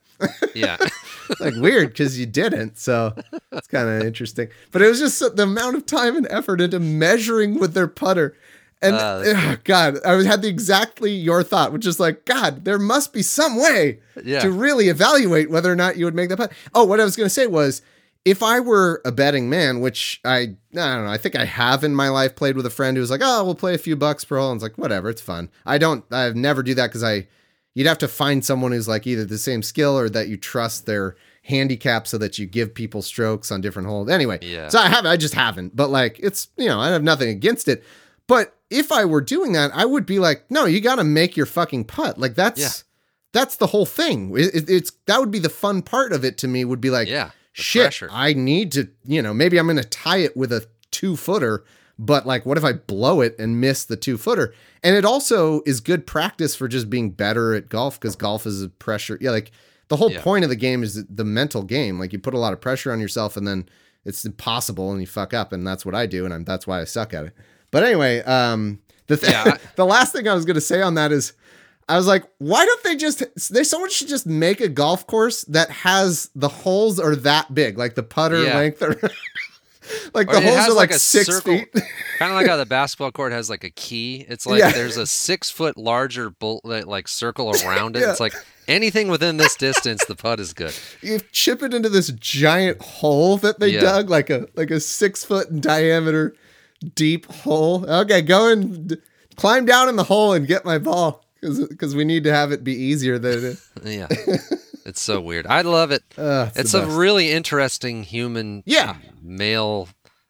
Yeah. 0.54 0.76
like 1.40 1.54
weird 1.56 1.88
because 1.88 2.18
you 2.18 2.26
didn't. 2.26 2.78
So 2.78 3.14
it's 3.52 3.66
kind 3.68 3.88
of 3.88 4.02
interesting. 4.06 4.48
But 4.72 4.82
it 4.82 4.88
was 4.88 4.98
just 4.98 5.36
the 5.36 5.42
amount 5.42 5.76
of 5.76 5.86
time 5.86 6.16
and 6.16 6.26
effort 6.30 6.60
into 6.60 6.80
measuring 6.80 7.58
with 7.58 7.74
their 7.74 7.88
putter. 7.88 8.36
And 8.82 8.94
ah, 8.94 9.22
ugh, 9.26 9.60
God, 9.64 9.98
I 10.04 10.22
had 10.24 10.42
the 10.42 10.48
exactly 10.48 11.10
your 11.10 11.42
thought, 11.42 11.72
which 11.72 11.86
is 11.86 11.98
like, 11.98 12.24
God, 12.26 12.64
there 12.64 12.78
must 12.78 13.12
be 13.12 13.22
some 13.22 13.56
way 13.60 14.00
Yeah. 14.22 14.40
to 14.40 14.50
really 14.50 14.88
evaluate 14.88 15.50
whether 15.50 15.72
or 15.72 15.76
not 15.76 15.96
you 15.96 16.04
would 16.04 16.14
make 16.14 16.28
that 16.28 16.36
putt. 16.36 16.52
Oh, 16.74 16.84
what 16.84 17.00
I 17.00 17.04
was 17.04 17.16
going 17.16 17.24
to 17.26 17.30
say 17.34 17.46
was, 17.46 17.80
if 18.26 18.42
I 18.42 18.58
were 18.60 19.00
a 19.04 19.12
betting 19.12 19.48
man, 19.48 19.80
which 19.80 20.20
I 20.24 20.36
I 20.38 20.44
don't 20.74 21.04
know, 21.04 21.10
I 21.10 21.16
think 21.16 21.36
I 21.36 21.44
have 21.44 21.84
in 21.84 21.94
my 21.94 22.08
life 22.08 22.34
played 22.36 22.56
with 22.56 22.66
a 22.66 22.70
friend 22.70 22.96
who 22.96 23.00
was 23.00 23.10
like, 23.10 23.20
oh, 23.22 23.44
we'll 23.44 23.54
play 23.54 23.72
a 23.74 23.78
few 23.78 23.94
bucks 23.96 24.24
per 24.24 24.36
hole. 24.36 24.50
And 24.50 24.56
it's 24.58 24.62
like, 24.62 24.76
whatever, 24.76 25.08
it's 25.08 25.22
fun. 25.22 25.48
I 25.64 25.78
don't, 25.78 26.04
I've 26.12 26.34
never 26.36 26.62
do 26.62 26.74
that 26.74 26.88
because 26.88 27.04
I, 27.04 27.28
you'd 27.76 27.86
have 27.86 27.98
to 27.98 28.08
find 28.08 28.44
someone 28.44 28.72
who's 28.72 28.88
like 28.88 29.06
either 29.06 29.24
the 29.24 29.38
same 29.38 29.62
skill 29.62 29.96
or 29.96 30.08
that 30.08 30.26
you 30.28 30.36
trust 30.36 30.86
their 30.86 31.14
handicap 31.42 32.06
so 32.08 32.18
that 32.18 32.38
you 32.38 32.46
give 32.46 32.74
people 32.74 33.02
strokes 33.02 33.52
on 33.52 33.60
different 33.60 33.86
holes. 33.86 34.08
Anyway, 34.08 34.38
Yeah. 34.42 34.68
so 34.68 34.78
I 34.80 34.88
have, 34.88 35.06
I 35.06 35.16
just 35.16 35.34
haven't. 35.34 35.76
But 35.76 35.90
like, 35.90 36.18
it's 36.18 36.48
you 36.56 36.66
know, 36.66 36.80
I 36.80 36.88
have 36.88 37.02
nothing 37.04 37.28
against 37.28 37.68
it. 37.68 37.84
But 38.26 38.56
if 38.70 38.90
I 38.90 39.04
were 39.04 39.20
doing 39.20 39.52
that, 39.52 39.70
I 39.74 39.84
would 39.84 40.06
be 40.06 40.18
like, 40.18 40.50
no, 40.50 40.64
you 40.64 40.80
got 40.80 40.96
to 40.96 41.04
make 41.04 41.36
your 41.36 41.46
fucking 41.46 41.84
putt. 41.84 42.18
Like 42.18 42.34
that's 42.34 42.60
Yeah. 42.60 42.70
that's 43.32 43.56
the 43.56 43.68
whole 43.68 43.86
thing. 43.86 44.32
It- 44.36 44.54
it- 44.54 44.70
it's 44.70 44.92
that 45.06 45.20
would 45.20 45.30
be 45.30 45.38
the 45.38 45.48
fun 45.50 45.82
part 45.82 46.12
of 46.12 46.24
it 46.24 46.38
to 46.38 46.48
me. 46.48 46.64
Would 46.64 46.80
be 46.80 46.90
like, 46.90 47.06
Yeah, 47.08 47.30
shit, 47.52 47.82
pressure. 47.82 48.08
I 48.10 48.32
need 48.32 48.72
to, 48.72 48.88
you 49.04 49.20
know, 49.22 49.32
maybe 49.34 49.58
I'm 49.58 49.66
going 49.66 49.76
to 49.76 49.84
tie 49.84 50.18
it 50.18 50.36
with 50.36 50.50
a 50.50 50.66
two 50.90 51.14
footer. 51.16 51.62
But 51.98 52.26
like, 52.26 52.44
what 52.44 52.58
if 52.58 52.64
I 52.64 52.72
blow 52.74 53.20
it 53.22 53.36
and 53.38 53.60
miss 53.60 53.84
the 53.84 53.96
two 53.96 54.18
footer? 54.18 54.52
And 54.82 54.94
it 54.94 55.04
also 55.04 55.62
is 55.64 55.80
good 55.80 56.06
practice 56.06 56.54
for 56.54 56.68
just 56.68 56.90
being 56.90 57.10
better 57.10 57.54
at 57.54 57.68
golf 57.70 57.98
because 57.98 58.16
golf 58.16 58.46
is 58.46 58.62
a 58.62 58.68
pressure. 58.68 59.16
Yeah, 59.20 59.30
like 59.30 59.50
the 59.88 59.96
whole 59.96 60.10
Yeah. 60.12 60.20
point 60.22 60.44
of 60.44 60.50
the 60.50 60.56
game 60.56 60.82
is 60.82 61.04
the 61.06 61.24
mental 61.24 61.62
game. 61.62 61.98
Like 61.98 62.12
you 62.12 62.18
put 62.18 62.34
a 62.34 62.38
lot 62.38 62.52
of 62.52 62.60
pressure 62.60 62.92
on 62.92 63.00
yourself, 63.00 63.36
and 63.36 63.46
then 63.48 63.66
it's 64.04 64.24
impossible, 64.26 64.92
and 64.92 65.00
you 65.00 65.06
fuck 65.06 65.32
up, 65.32 65.52
and 65.52 65.66
that's 65.66 65.86
what 65.86 65.94
I 65.94 66.06
do, 66.06 66.24
and 66.26 66.34
I'm, 66.34 66.44
that's 66.44 66.66
why 66.66 66.80
I 66.80 66.84
suck 66.84 67.14
at 67.14 67.24
it. 67.26 67.32
But 67.70 67.82
anyway, 67.82 68.20
um, 68.22 68.78
the 69.06 69.16
th- 69.16 69.32
Yeah, 69.32 69.56
the 69.76 69.86
last 69.86 70.12
thing 70.12 70.28
I 70.28 70.34
was 70.34 70.44
gonna 70.44 70.60
say 70.60 70.82
on 70.82 70.94
that 70.96 71.12
is, 71.12 71.32
I 71.88 71.96
was 71.96 72.06
like, 72.06 72.24
why 72.38 72.66
don't 72.66 72.82
they 72.84 72.96
just? 72.96 73.22
They 73.52 73.64
someone 73.64 73.90
should 73.90 74.08
just 74.08 74.26
make 74.26 74.60
a 74.60 74.68
golf 74.68 75.06
course 75.06 75.44
that 75.44 75.70
has 75.70 76.28
the 76.34 76.48
holes 76.48 77.00
are 77.00 77.16
that 77.16 77.54
big, 77.54 77.78
like 77.78 77.94
the 77.94 78.02
putter 78.02 78.42
Yeah. 78.44 78.56
length, 78.56 78.82
or 78.82 79.00
like 80.14 80.28
the 80.28 80.40
holes 80.40 80.68
are 80.68 80.72
like, 80.72 80.90
a 80.90 80.98
six 80.98 81.26
circle, 81.26 81.58
feet. 81.58 81.72
kind 82.18 82.30
of 82.32 82.36
like 82.36 82.46
how 82.46 82.56
the 82.56 82.66
basketball 82.78 83.12
court 83.12 83.32
has 83.32 83.48
like 83.50 83.64
a 83.64 83.70
key. 83.70 84.24
It's 84.28 84.46
like 84.46 84.60
Yeah. 84.60 84.72
there's 84.72 84.96
a 84.96 85.06
six 85.06 85.50
foot 85.50 85.76
larger 85.76 86.30
bull, 86.30 86.60
like 86.64 87.08
circle 87.08 87.50
around 87.64 87.96
it. 87.96 88.00
Yeah. 88.00 88.10
It's 88.10 88.20
like 88.20 88.34
anything 88.68 89.08
within 89.08 89.36
this 89.36 89.56
distance, 89.56 90.04
the 90.06 90.16
putt 90.16 90.40
is 90.40 90.52
good. 90.52 90.74
you 91.02 91.20
chip 91.32 91.62
it 91.62 91.72
into 91.74 91.88
this 91.88 92.08
giant 92.08 92.80
hole 92.82 93.36
that 93.38 93.60
they 93.60 93.68
Yeah. 93.70 93.80
dug, 93.80 94.10
like 94.10 94.30
a 94.30 94.48
like 94.56 94.70
a 94.70 94.80
six 94.80 95.24
foot 95.24 95.48
in 95.50 95.60
diameter, 95.60 96.34
deep 96.94 97.26
hole. 97.30 97.88
Okay, 97.88 98.22
go 98.22 98.48
and 98.50 98.88
d- 98.88 98.96
climb 99.36 99.64
down 99.66 99.88
in 99.88 99.96
the 99.96 100.04
hole 100.04 100.32
and 100.32 100.46
get 100.46 100.64
my 100.64 100.78
ball 100.78 101.24
because 101.40 101.94
we 101.94 102.04
need 102.04 102.24
to 102.24 102.32
have 102.32 102.50
it 102.52 102.64
be 102.64 102.74
easier 102.74 103.18
than 103.18 103.32
it 103.38 103.44
is. 103.44 103.70
Yeah, 103.84 104.08
it's 104.86 105.00
so 105.00 105.20
weird. 105.20 105.46
I 105.46 105.62
love 105.62 105.90
it. 105.90 106.02
Uh, 106.16 106.46
it's 106.50 106.58
it's 106.58 106.74
a 106.74 106.86
really 106.86 107.30
interesting 107.32 108.02
human. 108.04 108.62
Yeah. 108.66 108.96
male. 109.22 109.88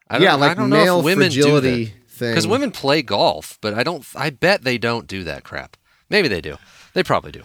I 0.09 0.15
don't, 0.15 0.23
yeah, 0.23 0.31
I 0.33 0.35
like 0.35 0.57
don't 0.57 0.69
know 0.69 0.75
male 0.83 0.99
if 0.99 1.05
women 1.05 1.31
fragility 1.31 1.85
do 1.85 1.91
thing. 2.07 2.31
because 2.31 2.47
women 2.47 2.71
play 2.71 3.01
golf, 3.01 3.57
but 3.61 3.73
I 3.73 3.83
don't. 3.83 4.05
I 4.15 4.29
bet 4.29 4.63
they 4.63 4.77
don't 4.77 5.05
do 5.07 5.23
that 5.25 5.43
crap. 5.43 5.75
Maybe 6.09 6.27
they 6.27 6.41
do. 6.41 6.57
They 6.93 7.03
probably 7.03 7.31
do. 7.31 7.43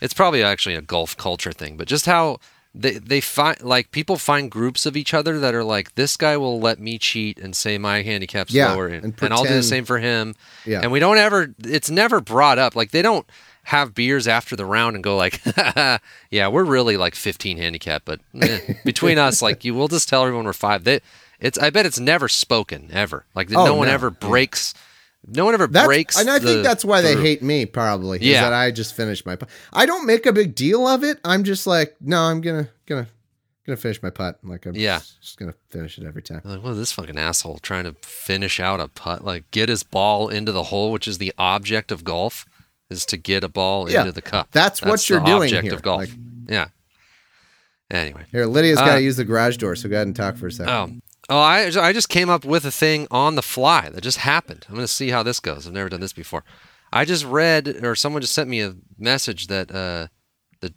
It's 0.00 0.12
probably 0.14 0.42
actually 0.42 0.74
a 0.74 0.82
golf 0.82 1.16
culture 1.16 1.52
thing, 1.52 1.76
but 1.78 1.88
just 1.88 2.04
how 2.06 2.38
they 2.74 2.98
they 2.98 3.20
find 3.22 3.62
like 3.62 3.90
people 3.90 4.16
find 4.18 4.50
groups 4.50 4.84
of 4.84 4.96
each 4.96 5.14
other 5.14 5.38
that 5.40 5.54
are 5.54 5.64
like 5.64 5.94
this 5.94 6.16
guy 6.18 6.36
will 6.36 6.60
let 6.60 6.78
me 6.78 6.98
cheat 6.98 7.38
and 7.38 7.56
say 7.56 7.78
my 7.78 8.02
handicap's 8.02 8.52
Yeah, 8.52 8.72
lower, 8.72 8.88
and 8.88 9.04
and, 9.04 9.14
and 9.22 9.32
I'll 9.32 9.44
do 9.44 9.54
the 9.54 9.62
same 9.62 9.86
for 9.86 9.98
him. 9.98 10.34
Yeah. 10.66 10.80
and 10.82 10.92
we 10.92 10.98
don't 11.00 11.16
ever. 11.18 11.54
It's 11.64 11.88
never 11.90 12.20
brought 12.20 12.58
up. 12.58 12.76
Like 12.76 12.90
they 12.90 13.00
don't 13.02 13.26
have 13.64 13.94
beers 13.94 14.28
after 14.28 14.56
the 14.56 14.64
round 14.66 14.94
and 14.96 15.02
go 15.02 15.16
like, 15.16 15.40
yeah, 16.30 16.48
we're 16.48 16.64
really 16.64 16.96
like 16.96 17.14
15 17.14 17.56
handicap, 17.56 18.02
but 18.04 18.20
eh, 18.40 18.74
between 18.84 19.18
us, 19.18 19.40
like 19.42 19.64
you, 19.64 19.74
we'll 19.74 19.88
just 19.88 20.08
tell 20.08 20.22
everyone 20.22 20.44
we're 20.44 20.52
five. 20.52 20.84
That 20.84 21.02
it's 21.40 21.58
I 21.58 21.70
bet 21.70 21.86
it's 21.86 21.98
never 22.00 22.28
spoken 22.28 22.90
ever. 22.92 23.24
Like 23.34 23.50
Oh, 23.54 23.64
no 23.64 23.74
one 23.74 23.88
no. 23.88 23.94
ever 23.94 24.10
breaks. 24.10 24.74
No 25.26 25.46
one 25.46 25.54
ever 25.54 25.66
That's, 25.66 25.86
breaks. 25.86 26.20
and 26.20 26.28
I 26.28 26.38
think 26.38 26.62
that's 26.62 26.84
why 26.84 27.00
they 27.00 27.16
hate 27.16 27.42
me 27.42 27.64
probably. 27.64 28.18
Is 28.18 28.24
Yeah. 28.26 28.42
that 28.42 28.52
I 28.52 28.70
just 28.70 28.94
finished 28.94 29.24
my 29.24 29.36
putt. 29.36 29.48
I 29.72 29.86
don't 29.86 30.04
make 30.06 30.26
a 30.26 30.32
big 30.34 30.54
deal 30.54 30.86
of 30.86 31.02
it. 31.02 31.18
I'm 31.24 31.44
just 31.44 31.66
like, 31.66 31.96
no, 32.00 32.20
I'm 32.20 32.42
gonna 32.42 32.68
gonna 32.84 33.06
gonna 33.66 33.78
finish 33.78 34.02
my 34.02 34.10
putt. 34.10 34.38
Like 34.44 34.66
I'm 34.66 34.74
Yeah. 34.74 34.98
just, 34.98 35.22
just 35.22 35.38
gonna 35.38 35.54
finish 35.70 35.96
it 35.96 36.04
every 36.04 36.20
time. 36.20 36.42
Like, 36.44 36.62
what 36.62 36.72
is 36.72 36.76
this 36.78 36.92
fucking 36.92 37.16
asshole 37.18 37.60
trying 37.60 37.84
to 37.84 37.94
finish 38.02 38.60
out 38.60 38.80
a 38.80 38.88
putt? 38.88 39.24
Like, 39.24 39.50
get 39.50 39.70
his 39.70 39.82
ball 39.82 40.28
into 40.28 40.52
the 40.52 40.64
hole, 40.64 40.92
which 40.92 41.08
is 41.08 41.16
the 41.16 41.32
object 41.38 41.90
of 41.90 42.04
golf, 42.04 42.44
is 42.90 43.06
to 43.06 43.16
get 43.16 43.42
a 43.44 43.48
ball 43.48 43.90
Yeah, 43.90 44.00
into 44.00 44.12
the 44.12 44.22
cup. 44.22 44.48
that's 44.52 44.82
what 44.82 45.08
you're 45.08 45.20
doing 45.20 45.52
here, 45.54 45.74
of 45.74 45.82
golf. 45.82 46.00
like- 46.02 46.10
yeah. 46.48 46.68
Anyway. 47.90 48.24
Here, 48.32 48.46
Lydia's 48.46 48.78
got 48.78 48.88
Uh, 48.90 48.94
to 48.96 49.02
use 49.02 49.16
the 49.16 49.24
garage 49.24 49.56
door, 49.56 49.76
so 49.76 49.88
go 49.88 49.96
ahead 49.96 50.06
and 50.06 50.16
talk 50.16 50.36
for 50.36 50.46
a 50.46 50.52
second. 50.52 50.72
Oh. 50.72 50.90
Oh, 51.30 51.38
I, 51.38 51.70
I 51.80 51.92
just 51.94 52.10
came 52.10 52.28
up 52.28 52.44
with 52.44 52.66
a 52.66 52.70
thing 52.70 53.06
on 53.10 53.34
the 53.34 53.42
fly 53.42 53.88
that 53.88 54.02
just 54.02 54.18
happened. 54.18 54.66
I'm 54.68 54.74
going 54.74 54.86
to 54.86 54.92
see 54.92 55.08
how 55.08 55.22
this 55.22 55.40
goes. 55.40 55.66
I've 55.66 55.72
never 55.72 55.88
done 55.88 56.00
this 56.00 56.12
before. 56.12 56.44
I 56.92 57.06
just 57.06 57.24
read, 57.24 57.82
or 57.82 57.94
someone 57.96 58.20
just 58.20 58.34
sent 58.34 58.50
me 58.50 58.60
a 58.60 58.74
message 58.98 59.46
that 59.46 59.70
uh, 59.74 60.08
the 60.60 60.74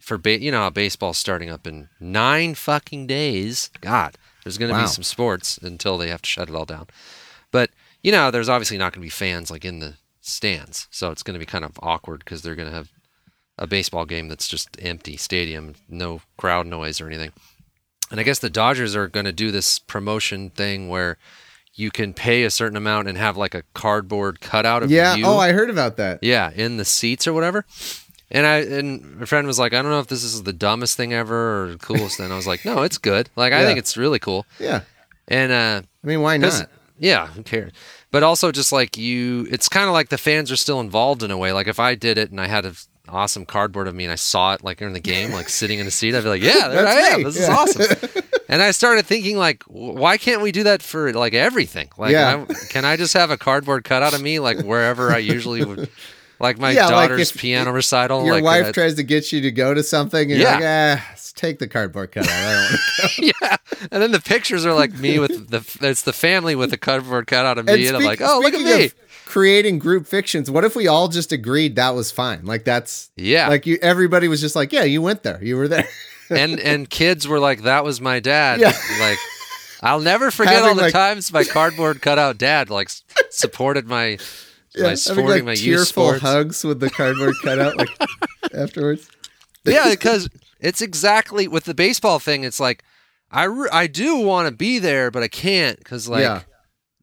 for 0.00 0.16
ba- 0.16 0.40
you 0.40 0.50
know 0.50 0.60
how 0.60 0.70
baseball's 0.70 1.18
starting 1.18 1.50
up 1.50 1.66
in 1.66 1.88
nine 2.00 2.54
fucking 2.54 3.06
days. 3.06 3.70
God, 3.82 4.16
there's 4.44 4.56
going 4.56 4.70
to 4.70 4.74
Wow. 4.74 4.82
be 4.84 4.88
some 4.88 5.04
sports 5.04 5.58
until 5.58 5.98
they 5.98 6.08
have 6.08 6.22
to 6.22 6.28
shut 6.28 6.48
it 6.48 6.54
all 6.54 6.64
down. 6.64 6.86
But 7.50 7.68
you 8.02 8.12
know, 8.12 8.30
there's 8.30 8.48
obviously 8.48 8.78
not 8.78 8.92
going 8.94 9.02
to 9.02 9.06
be 9.06 9.10
fans 9.10 9.50
like 9.50 9.64
in 9.64 9.80
the 9.80 9.94
stands, 10.22 10.88
so 10.90 11.10
it's 11.10 11.22
going 11.22 11.34
to 11.34 11.38
be 11.40 11.44
kind 11.46 11.64
of 11.64 11.78
awkward 11.82 12.20
because 12.24 12.40
they're 12.42 12.54
going 12.54 12.68
to 12.70 12.74
have 12.74 12.90
a 13.58 13.66
baseball 13.66 14.06
game 14.06 14.28
that's 14.28 14.48
just 14.48 14.68
empty 14.80 15.16
stadium, 15.18 15.74
no 15.88 16.22
crowd 16.38 16.66
noise 16.66 17.00
or 17.00 17.06
anything. 17.06 17.32
And 18.10 18.18
I 18.18 18.22
guess 18.22 18.38
the 18.38 18.48
Dodgers 18.50 18.96
are 18.96 19.08
going 19.08 19.26
to 19.26 19.32
do 19.32 19.50
this 19.50 19.78
promotion 19.78 20.50
thing 20.50 20.88
where 20.88 21.18
you 21.74 21.90
can 21.90 22.12
pay 22.14 22.44
a 22.44 22.50
certain 22.50 22.76
amount 22.76 23.08
and 23.08 23.16
have 23.18 23.36
like 23.36 23.54
a 23.54 23.62
cardboard 23.74 24.40
cutout 24.40 24.82
of 24.82 24.90
you. 24.90 24.96
yeah. 24.98 25.14
you. 25.16 25.26
Oh, 25.26 25.38
I 25.38 25.52
heard 25.52 25.70
about 25.70 25.96
that. 25.96 26.18
yeah, 26.22 26.50
in 26.54 26.76
the 26.76 26.84
seats 26.84 27.26
or 27.26 27.32
whatever. 27.32 27.64
And 28.30 28.46
I 28.46 28.58
and 28.58 29.18
my 29.20 29.26
friend 29.26 29.46
was 29.46 29.58
like, 29.58 29.74
I 29.74 29.82
don't 29.82 29.90
know 29.90 30.00
if 30.00 30.06
this 30.06 30.24
is 30.24 30.42
the 30.44 30.52
dumbest 30.54 30.96
thing 30.96 31.12
ever 31.12 31.70
or 31.72 31.76
coolest 31.76 32.16
thing. 32.16 32.32
I 32.32 32.36
was 32.36 32.46
like, 32.46 32.64
no, 32.64 32.82
it's 32.82 32.96
good. 32.98 33.28
Like 33.36 33.52
I 33.52 33.60
Yeah. 33.60 33.66
think 33.66 33.78
it's 33.78 33.96
really 33.96 34.18
cool. 34.18 34.46
Yeah. 34.58 34.82
And 35.28 35.52
uh, 35.52 35.82
I 36.02 36.06
mean, 36.06 36.20
why 36.22 36.36
not? 36.38 36.68
Yeah, 36.98 37.26
who 37.28 37.42
cares? 37.42 37.72
But 38.12 38.22
also, 38.22 38.52
just 38.52 38.70
like 38.72 38.96
you, 38.96 39.48
it's 39.50 39.68
kind 39.68 39.86
of 39.88 39.92
like 39.94 40.10
the 40.10 40.18
fans 40.18 40.52
are 40.52 40.56
still 40.56 40.78
involved 40.80 41.22
in 41.24 41.30
a 41.32 41.36
way. 41.36 41.52
Like 41.52 41.66
if 41.66 41.80
I 41.80 41.94
did 41.96 42.16
it 42.18 42.30
and 42.30 42.40
I 42.40 42.46
had 42.46 42.64
an 42.66 42.74
awesome 43.08 43.44
cardboard 43.46 43.88
of 43.88 43.94
me 43.94 44.04
and 44.04 44.12
I 44.12 44.16
saw 44.16 44.52
it 44.54 44.62
like 44.62 44.80
in 44.80 44.92
the 44.92 45.00
game, 45.00 45.32
like 45.32 45.48
sitting 45.60 45.78
in 45.80 45.86
a 45.86 45.90
seat, 45.90 46.14
I'd 46.14 46.22
be 46.22 46.28
like, 46.28 46.42
yeah, 46.42 46.68
there 46.68 46.86
I 46.86 46.92
am. 46.92 47.18
me. 47.18 47.24
This 47.24 47.36
Yeah. 47.40 47.42
is 47.64 47.76
awesome. 47.76 48.22
and 48.48 48.62
I 48.62 48.70
started 48.70 49.06
thinking 49.06 49.36
like, 49.38 49.62
why 49.66 50.18
can't 50.18 50.42
we 50.42 50.52
do 50.52 50.62
that 50.64 50.82
for 50.82 51.12
like 51.14 51.34
everything? 51.34 51.88
Like, 51.96 52.12
Yeah. 52.12 52.44
I, 52.48 52.54
can 52.68 52.84
I 52.84 52.96
just 52.96 53.14
have 53.14 53.30
a 53.30 53.36
cardboard 53.38 53.84
cutout 53.84 54.12
of 54.14 54.20
me 54.22 54.38
like 54.40 54.60
wherever 54.62 55.10
I 55.10 55.18
usually 55.18 55.64
would, 55.64 55.88
like 56.42 56.58
my 56.58 56.72
Yeah, 56.72 56.86
like 56.88 57.08
daughter's 57.08 57.30
if 57.30 57.38
piano 57.38 57.72
recital? 57.72 58.24
Your 58.26 58.34
like, 58.34 58.44
wife 58.44 58.66
uh, 58.66 58.72
tries 58.72 58.96
to 58.96 59.02
get 59.02 59.32
you 59.32 59.40
to 59.40 59.50
go 59.50 59.72
to 59.72 59.82
something, 59.82 60.30
and 60.30 60.38
Yeah. 60.40 60.58
you're 60.58 60.68
like, 60.96 61.00
ah, 61.00 61.14
take 61.36 61.58
the 61.58 61.68
cardboard 61.68 62.12
cutout. 62.12 62.28
I 62.30 62.78
don't 63.18 63.18
yeah, 63.40 63.56
and 63.90 64.02
then 64.02 64.10
the 64.12 64.20
pictures 64.20 64.66
are 64.66 64.74
like 64.74 64.92
me 64.92 65.18
with 65.18 65.48
the 65.48 65.64
it's 65.88 66.02
the 66.02 66.12
family 66.12 66.54
with 66.54 66.70
the 66.70 66.76
cardboard 66.76 67.26
cutout 67.26 67.56
of 67.56 67.64
me, 67.66 67.86
and, 67.86 67.96
I'm 67.96 68.04
like, 68.04 68.20
oh, 68.20 68.40
look 68.42 68.52
at 68.52 68.60
me. 68.60 68.90
creating 69.24 69.78
group 69.78 70.06
fictions. 70.06 70.50
What 70.50 70.64
if 70.64 70.76
we 70.76 70.88
all 70.88 71.08
just 71.08 71.32
agreed 71.32 71.76
that 71.76 71.94
was 71.94 72.10
fine? 72.10 72.44
Like 72.44 72.64
that's 72.64 73.10
Yeah. 73.16 73.48
Like 73.48 73.64
you, 73.66 73.78
everybody 73.80 74.28
was 74.28 74.40
just 74.42 74.54
like, 74.54 74.72
yeah, 74.72 74.84
you 74.84 75.00
went 75.00 75.22
there, 75.22 75.42
you 75.42 75.56
were 75.56 75.68
there. 75.68 75.88
and 76.30 76.60
and 76.60 76.90
kids 76.90 77.26
were 77.28 77.38
like, 77.40 77.62
"That 77.62 77.84
was 77.84 78.00
my 78.00 78.20
dad." 78.20 78.60
Yeah. 78.60 78.72
Like, 79.00 79.18
I'll 79.82 80.00
never 80.00 80.30
forget 80.38 80.54
Having, 80.54 80.68
all 80.68 80.74
the 80.74 80.82
like- 80.82 80.92
times 80.92 81.32
my 81.32 81.44
cardboard 81.44 82.02
cutout 82.02 82.36
dad 82.38 82.68
like 82.68 82.90
supported 83.30 83.86
my 83.86 84.18
my 84.76 84.82
having 84.82 84.96
sporting 84.96 85.26
like 85.26 85.44
my 85.44 85.54
tearful 85.54 86.18
hugs 86.18 86.64
with 86.64 86.80
the 86.80 86.90
cardboard 86.90 87.34
cutout, 87.42 87.76
like 87.76 87.88
afterwards. 88.54 89.08
yeah, 89.64 89.90
because 89.90 90.28
it's 90.60 90.80
exactly 90.80 91.48
with 91.48 91.64
the 91.64 91.74
baseball 91.74 92.18
thing. 92.18 92.44
It's 92.44 92.60
like 92.60 92.82
I 93.30 93.44
re- 93.44 93.68
I 93.72 93.86
do 93.86 94.16
want 94.18 94.48
to 94.48 94.54
be 94.54 94.78
there, 94.78 95.10
but 95.10 95.22
I 95.22 95.28
can't 95.28 95.78
because 95.78 96.08
like 96.08 96.22
Yeah. 96.22 96.42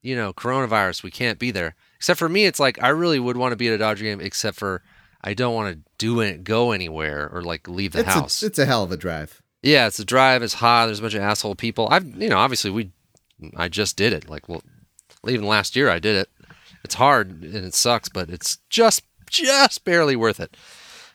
you 0.02 0.16
know 0.16 0.34
coronavirus, 0.34 1.04
we 1.04 1.12
can't 1.12 1.40
be 1.40 1.52
there. 1.52 1.76
Except 1.98 2.18
for 2.20 2.30
me, 2.30 2.46
it's 2.46 2.60
like 2.60 2.82
I 2.82 2.90
really 2.90 3.20
would 3.20 3.38
want 3.38 3.52
to 3.52 3.56
be 3.58 3.68
at 3.68 3.74
a 3.74 3.78
Dodger 3.78 4.04
game, 4.06 4.22
except 4.22 4.58
for 4.58 4.82
I 5.22 5.34
don't 5.34 5.54
want 5.54 5.76
to 5.76 5.82
do 5.98 6.22
it, 6.22 6.44
go 6.46 6.72
anywhere 6.72 7.30
or 7.32 7.42
like 7.42 7.68
leave 7.68 7.92
the 7.92 8.00
It's 8.00 8.08
house. 8.10 8.42
a, 8.42 8.46
it's 8.46 8.60
a 8.60 8.66
hell 8.66 8.84
of 8.84 8.92
a 8.92 8.98
drive. 8.98 9.42
yeah, 9.62 9.86
it's 9.88 10.00
a 10.00 10.06
drive. 10.06 10.42
It's 10.42 10.54
hot. 10.56 10.86
There's 10.86 11.00
a 11.00 11.02
bunch 11.02 11.14
of 11.16 11.22
asshole 11.22 11.56
people. 11.56 11.88
I've 11.92 12.06
you 12.22 12.30
know 12.30 12.38
obviously 12.38 12.72
we, 12.72 12.92
I 13.58 13.68
just 13.68 13.98
did 13.98 14.14
it. 14.14 14.30
Like 14.30 14.48
well, 14.48 14.64
even 15.28 15.46
last 15.46 15.76
year 15.76 15.90
I 15.90 16.00
did 16.00 16.16
it. 16.16 16.30
It's 16.90 16.96
hard 16.96 17.30
and 17.44 17.54
it 17.54 17.76
sucks, 17.76 18.10
but 18.10 18.32
it's 18.32 18.58
just 18.68 19.04
just 19.30 19.86
barely 19.86 20.16
worth 20.16 20.40
it. 20.40 20.58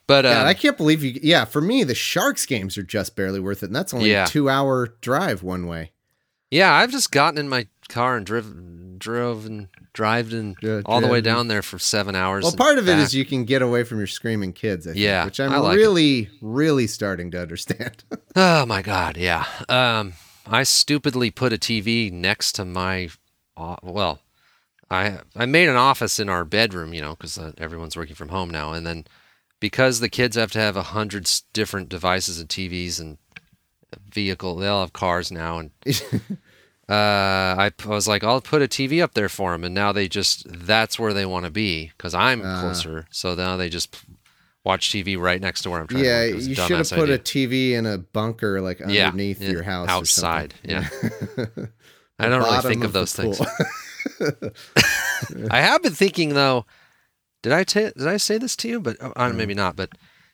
But 0.07 0.23
God, 0.23 0.43
um, 0.43 0.47
I 0.47 0.55
can't 0.55 0.77
believe 0.77 1.03
you. 1.03 1.19
Yeah, 1.21 1.45
for 1.45 1.61
me, 1.61 1.83
the 1.83 1.97
Sharks 1.97 2.47
games 2.47 2.79
are 2.79 2.85
just 2.85 3.17
barely 3.17 3.41
worth 3.41 3.65
it, 3.65 3.67
and 3.67 3.75
that's 3.75 3.93
only 3.93 4.13
Yeah. 4.13 4.25
a 4.25 4.29
two-hour 4.29 4.95
drive 5.01 5.43
one 5.43 5.67
way. 5.67 5.91
Yeah, 6.49 6.73
I've 6.73 6.93
just 6.93 7.11
gotten 7.11 7.39
in 7.39 7.49
my 7.49 7.67
car 7.89 8.17
and 8.17 8.25
driven, 8.25 8.99
drove 8.99 9.47
and 9.47 9.67
drived 9.93 10.33
Yeah, 10.63 10.83
all 10.87 11.01
the 11.01 11.09
way 11.09 11.21
down 11.21 11.49
there 11.49 11.63
for 11.63 11.81
seven 11.81 12.15
hours. 12.15 12.45
Well, 12.45 12.53
part 12.55 12.79
of 12.79 12.89
it 12.89 12.93
back. 12.93 13.01
is 13.05 13.15
you 13.17 13.25
can 13.25 13.45
get 13.45 13.61
away 13.63 13.83
from 13.83 13.99
your 13.99 14.07
screaming 14.07 14.53
kids. 14.53 14.87
I 14.87 14.91
think, 14.93 15.01
Yeah, 15.03 15.25
which 15.25 15.41
I'm 15.41 15.51
like 15.51 15.75
it. 15.75 15.81
really, 15.81 16.29
really 16.41 16.87
starting 16.87 17.33
to 17.33 17.43
understand. 17.43 18.05
Oh 18.37 18.65
my 18.67 18.81
god, 18.83 19.17
yeah. 19.17 19.45
Um, 19.69 20.13
I 20.47 20.63
stupidly 20.65 21.31
put 21.33 21.53
a 21.53 21.57
TV 21.57 22.13
next 22.13 22.53
to 22.57 22.65
my, 22.65 23.09
uh, 23.57 23.77
well, 23.83 24.21
I 24.91 25.19
I 25.35 25.47
made 25.47 25.69
an 25.69 25.77
office 25.77 26.19
in 26.21 26.29
our 26.29 26.45
bedroom, 26.45 26.93
you 26.95 27.01
know, 27.01 27.11
because 27.11 27.39
uh, 27.39 27.53
everyone's 27.59 27.97
working 27.97 28.15
from 28.15 28.29
home 28.29 28.51
now, 28.51 28.73
and 28.73 28.87
then 28.87 29.07
because 29.61 30.01
the 30.01 30.09
kids 30.09 30.37
have 30.37 30.53
to 30.53 30.59
have 30.61 30.77
a 30.77 30.83
hundred 30.83 31.29
different 31.53 31.89
devices 31.89 32.39
and 32.39 32.49
TVs 32.49 33.01
and 33.01 33.19
vehicle, 34.13 34.57
they 34.57 34.67
all 34.67 34.81
have 34.83 34.93
cars 34.93 35.31
now, 35.33 35.59
and 35.59 35.71
uh, 36.89 37.55
I 37.59 37.71
p- 37.77 37.89
was 37.89 38.07
like, 38.07 38.23
I'll 38.23 38.41
put 38.41 38.61
a 38.63 38.69
TV 38.69 39.03
up 39.03 39.15
there 39.15 39.29
for 39.29 39.53
them, 39.53 39.65
and 39.65 39.75
now 39.75 39.93
they 39.93 40.09
just 40.09 40.47
that's 40.49 40.99
where 40.99 41.13
they 41.15 41.25
want 41.27 41.45
to 41.47 41.51
be 41.51 41.93
because 41.97 42.15
I'm 42.15 42.43
Ah. 42.45 42.61
closer, 42.61 43.07
so 43.11 43.35
now 43.35 43.57
they 43.57 43.69
just 43.69 43.97
watch 44.65 44.91
TV 44.91 45.17
right 45.19 45.41
next 45.41 45.63
to 45.63 45.71
where 45.71 45.81
I'm 45.81 45.87
trying. 45.87 46.05
yeah, 46.05 46.21
to 46.21 46.25
work. 46.27 46.31
It 46.33 46.35
was 46.35 46.47
a 46.47 46.49
you 46.51 46.55
should 46.57 46.79
have 46.79 46.91
put 46.91 47.03
idea. 47.05 47.15
a 47.15 47.19
TV 47.19 47.73
in 47.73 47.87
a 47.87 47.99
bunker 47.99 48.61
like 48.61 48.81
underneath 48.81 49.41
yeah, 49.41 49.51
your 49.51 49.63
house, 49.63 49.89
or 49.89 49.93
outside. 49.93 50.55
Yeah, 50.63 50.89
I 52.19 52.29
don't 52.29 52.43
really 52.43 52.61
think 52.63 52.85
of 52.85 52.93
the 52.93 53.01
those 53.01 53.15
things. 53.15 53.41
I 55.51 55.61
have 55.61 55.83
been 55.83 55.95
thinking 55.95 56.31
though. 56.35 56.67
Did 57.43 57.53
I 57.53 57.65
ta- 57.65 57.91
did 57.97 58.07
I 58.07 58.17
say 58.17 58.39
this 58.39 58.57
to 58.57 58.69
you? 58.69 58.81
But 58.81 58.97
uh, 59.03 59.11
Mm. 59.11 59.37
maybe 59.37 59.55
not. 59.55 59.77
But 59.77 59.91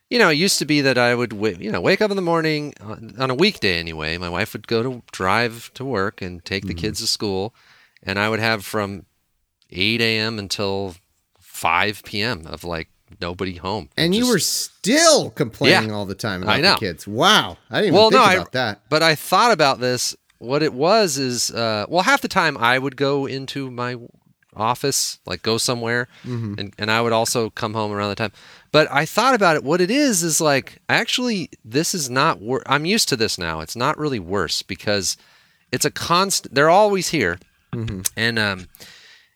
you 0.09 0.19
know, 0.19 0.29
it 0.31 0.35
used 0.35 0.59
to 0.59 0.65
be 0.65 0.81
that 0.81 0.99
I 0.99 1.15
would 1.15 1.31
w- 1.31 1.57
you 1.61 1.71
know 1.71 1.81
wake 1.81 2.01
up 2.01 2.11
in 2.11 2.17
the 2.17 2.23
morning 2.23 2.75
on, 2.81 3.15
on 3.19 3.31
a 3.31 3.35
weekday 3.35 3.79
anyway. 3.79 4.17
My 4.19 4.29
wife 4.29 4.53
would 4.53 4.67
go 4.69 4.83
to 4.83 5.03
drive 5.13 5.71
to 5.75 5.85
work 5.85 6.23
and 6.23 6.45
take 6.45 6.63
Mm-hmm. 6.65 6.69
the 6.69 6.75
kids 6.75 7.01
to 7.01 7.07
school, 7.07 7.55
and 8.03 8.19
I 8.19 8.29
would 8.29 8.41
have 8.41 8.65
from 8.65 9.07
8 9.71 10.01
a.m. 10.01 10.39
until 10.39 10.97
5 11.41 12.03
p.m. 12.05 12.47
of 12.47 12.65
like 12.65 12.89
nobody 13.21 13.57
home. 13.57 13.89
and 13.97 14.15
you 14.15 14.29
were 14.29 14.39
still 14.39 15.31
complaining 15.31 15.89
Yeah, 15.91 15.95
all 15.97 16.07
the 16.07 16.15
time 16.15 16.43
about 16.45 16.55
I 16.55 16.61
know. 16.61 16.75
the 16.75 16.79
kids. 16.81 17.07
Wow, 17.09 17.59
I 17.69 17.77
didn't 17.83 17.87
even 17.89 17.95
Well, 17.99 18.11
think 18.11 18.21
no, 18.23 18.25
I- 18.25 18.35
about 18.35 18.53
that. 18.53 18.83
But 18.89 19.03
I 19.03 19.15
thought 19.17 19.51
about 19.53 19.81
this. 19.81 20.15
What 20.41 20.63
it 20.63 20.73
was 20.75 21.17
is, 21.19 21.51
uh, 21.53 21.87
well, 21.89 22.03
half 22.03 22.21
the 22.23 22.29
time 22.29 22.57
I 22.59 22.79
would 22.79 22.97
go 22.97 23.27
into 23.27 23.71
my 23.71 23.97
office, 24.57 25.19
like 25.27 25.43
go 25.43 25.59
somewhere, 25.59 26.09
Mm-hmm. 26.25 26.55
and, 26.59 26.75
and 26.79 26.91
I 26.91 27.01
would 27.01 27.13
also 27.13 27.51
come 27.51 27.75
home 27.75 27.93
around 27.93 28.09
the 28.09 28.15
time. 28.17 28.33
But 28.73 28.89
I 28.91 29.05
thought 29.07 29.35
about 29.35 29.57
it. 29.57 29.63
What 29.65 29.81
it 29.81 29.91
is 29.91 30.23
is 30.23 30.41
like, 30.41 30.79
actually, 30.89 31.51
this 31.65 31.95
is 31.95 32.11
not. 32.11 32.41
Wor- 32.41 32.63
I'm 32.67 32.85
used 32.85 33.09
to 33.11 33.17
this 33.17 33.39
now. 33.39 33.61
It's 33.61 33.77
not 33.77 33.97
really 33.99 34.19
worse 34.19 34.63
because 34.63 35.17
it's 35.73 35.85
a 35.85 35.91
constant. 35.91 36.55
They're 36.55 36.71
always 36.71 37.09
here, 37.11 37.39
Mm-hmm. 37.73 38.01
and 38.17 38.39
um, 38.39 38.67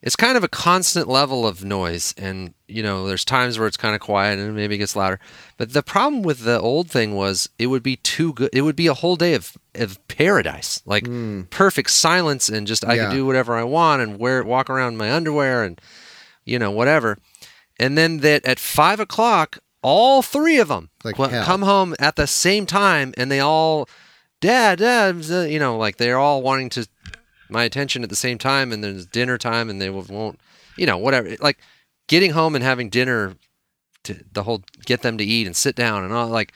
it's 0.05 0.15
kind 0.17 0.37
of 0.37 0.45
a 0.45 0.49
constant 0.49 1.09
level 1.09 1.47
of 1.47 1.65
noise. 1.65 2.15
And 2.17 2.55
you 2.69 2.83
know, 2.83 3.07
there's 3.07 3.25
times 3.25 3.59
where 3.59 3.67
it's 3.67 3.77
kind 3.77 3.95
of 3.95 4.01
quiet 4.01 4.39
and 4.39 4.55
maybe 4.55 4.75
it 4.77 4.79
gets 4.79 4.95
louder. 4.95 5.19
But 5.57 5.73
the 5.73 5.83
problem 5.83 6.23
with 6.23 6.41
the 6.45 6.61
old 6.61 6.91
thing 6.91 7.15
was 7.15 7.49
it 7.59 7.67
would 7.69 7.83
be 7.83 7.97
too 7.97 8.33
good. 8.35 8.51
It 8.53 8.61
would 8.63 8.77
be 8.77 8.87
a 8.87 8.95
whole 8.95 9.17
day 9.17 9.35
of 9.35 9.57
of 9.75 9.99
paradise, 10.07 10.81
like 10.87 11.09
perfect 11.51 11.91
silence, 11.91 12.49
and 12.49 12.67
just 12.67 12.85
I 12.85 12.95
Yeah. 12.95 13.07
could 13.07 13.15
do 13.17 13.27
whatever 13.27 13.57
I 13.57 13.65
want 13.65 14.03
and 14.03 14.19
wear 14.19 14.45
walk 14.45 14.71
around 14.71 14.93
in 14.93 14.99
my 14.99 15.11
underwear 15.13 15.65
and 15.65 15.81
you 16.45 16.59
know 16.59 16.71
whatever. 16.71 17.19
And 17.81 17.99
then 17.99 18.19
that 18.19 18.45
at 18.45 18.59
five 18.61 19.01
o'clock, 19.01 19.59
all 19.83 20.23
three 20.23 20.59
of 20.59 20.69
them 20.69 20.91
Like 21.03 21.17
qu- 21.17 21.29
come 21.29 21.63
home 21.63 21.95
at 21.99 22.15
the 22.17 22.27
same 22.27 22.67
time, 22.67 23.13
and 23.17 23.31
they 23.33 23.41
all, 23.41 23.89
dad, 24.41 24.79
dad, 24.79 25.25
uh," 25.31 25.41
you 25.41 25.59
know, 25.59 25.77
like 25.77 25.97
they're 25.97 26.19
all 26.19 26.41
wanting 26.43 26.71
to 26.71 26.87
my 27.49 27.65
attention 27.65 28.03
at 28.03 28.09
the 28.11 28.17
same 28.17 28.39
time, 28.39 28.73
and 28.73 28.83
there's 28.83 29.07
dinner 29.07 29.39
time, 29.39 29.69
and 29.71 29.81
they 29.81 29.91
won't, 29.91 30.41
you 30.77 30.87
know, 30.87 30.97
whatever. 30.99 31.35
Like 31.41 31.59
getting 32.09 32.33
home 32.33 32.55
and 32.55 32.65
having 32.65 32.89
dinner, 32.89 33.35
to 34.05 34.23
the 34.33 34.43
whole 34.43 34.63
get 34.85 35.03
them 35.03 35.17
to 35.19 35.25
eat 35.25 35.47
and 35.47 35.57
sit 35.57 35.75
down 35.75 36.05
and 36.05 36.13
all 36.13 36.29
like, 36.29 36.53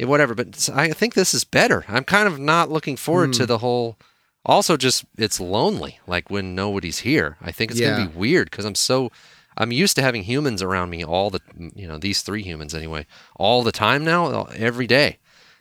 eh, 0.00 0.04
whatever. 0.04 0.34
But 0.34 0.68
I 0.74 0.90
think 0.92 1.14
this 1.14 1.32
is 1.34 1.44
better. 1.44 1.84
I'm 1.88 2.04
kind 2.04 2.26
of 2.26 2.38
not 2.38 2.70
looking 2.70 2.96
forward 2.96 3.28
Hmm. 3.28 3.32
to 3.40 3.46
the 3.46 3.58
whole. 3.58 3.96
Also, 4.44 4.76
just 4.76 5.04
it's 5.16 5.38
lonely, 5.38 6.00
like 6.08 6.28
when 6.30 6.54
nobody's 6.56 6.98
here. 7.00 7.36
I 7.40 7.52
think 7.52 7.70
it's 7.70 7.78
Yeah. 7.80 7.90
gonna 7.96 8.08
be 8.08 8.16
weird 8.18 8.50
because 8.50 8.64
I'm 8.64 8.74
so. 8.74 9.10
I'm 9.54 9.70
used 9.70 9.96
to 9.96 10.02
having 10.02 10.22
humans 10.24 10.62
around 10.62 10.88
me 10.88 11.04
all 11.04 11.28
the, 11.28 11.40
you 11.74 11.86
know, 11.86 11.98
these 11.98 12.22
three 12.22 12.42
humans 12.42 12.74
anyway, 12.74 13.04
all 13.36 13.62
the 13.62 13.70
time 13.70 14.02
now, 14.02 14.44
every 14.56 14.86
day. 14.86 15.18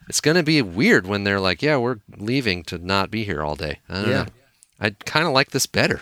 It's 0.08 0.22
going 0.22 0.38
to 0.38 0.44
be 0.44 0.62
weird 0.62 1.06
when 1.06 1.26
they're 1.26 1.42
like, 1.42 1.62
yeah, 1.62 1.76
we're 1.76 1.98
leaving 2.18 2.64
to 2.64 2.78
not 2.78 3.12
be 3.12 3.26
here 3.26 3.44
all 3.44 3.56
day. 3.58 3.80
I 3.90 3.94
don't 3.96 4.10
Yeah. 4.10 4.24
know. 4.24 4.26
I 4.82 4.90
kind 5.06 5.26
of 5.28 5.32
like 5.34 5.52
this 5.52 5.66
better. 5.68 6.02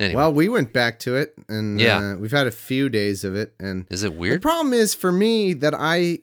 Anyway, 0.00 0.16
Well, 0.16 0.32
we 0.32 0.48
went 0.48 0.72
back 0.72 0.98
to 1.00 1.16
it, 1.16 1.34
and 1.48 1.78
Yeah. 1.78 1.98
uh, 2.14 2.16
we've 2.16 2.32
had 2.32 2.46
a 2.46 2.50
few 2.52 2.88
days 2.88 3.24
of 3.24 3.34
it, 3.36 3.54
and 3.60 3.86
is 3.90 4.02
it 4.02 4.14
weird? 4.14 4.36
The 4.40 4.42
problem 4.48 4.72
is 4.72 4.94
for 4.94 5.12
me 5.12 5.52
that 5.54 5.74
I 5.76 6.20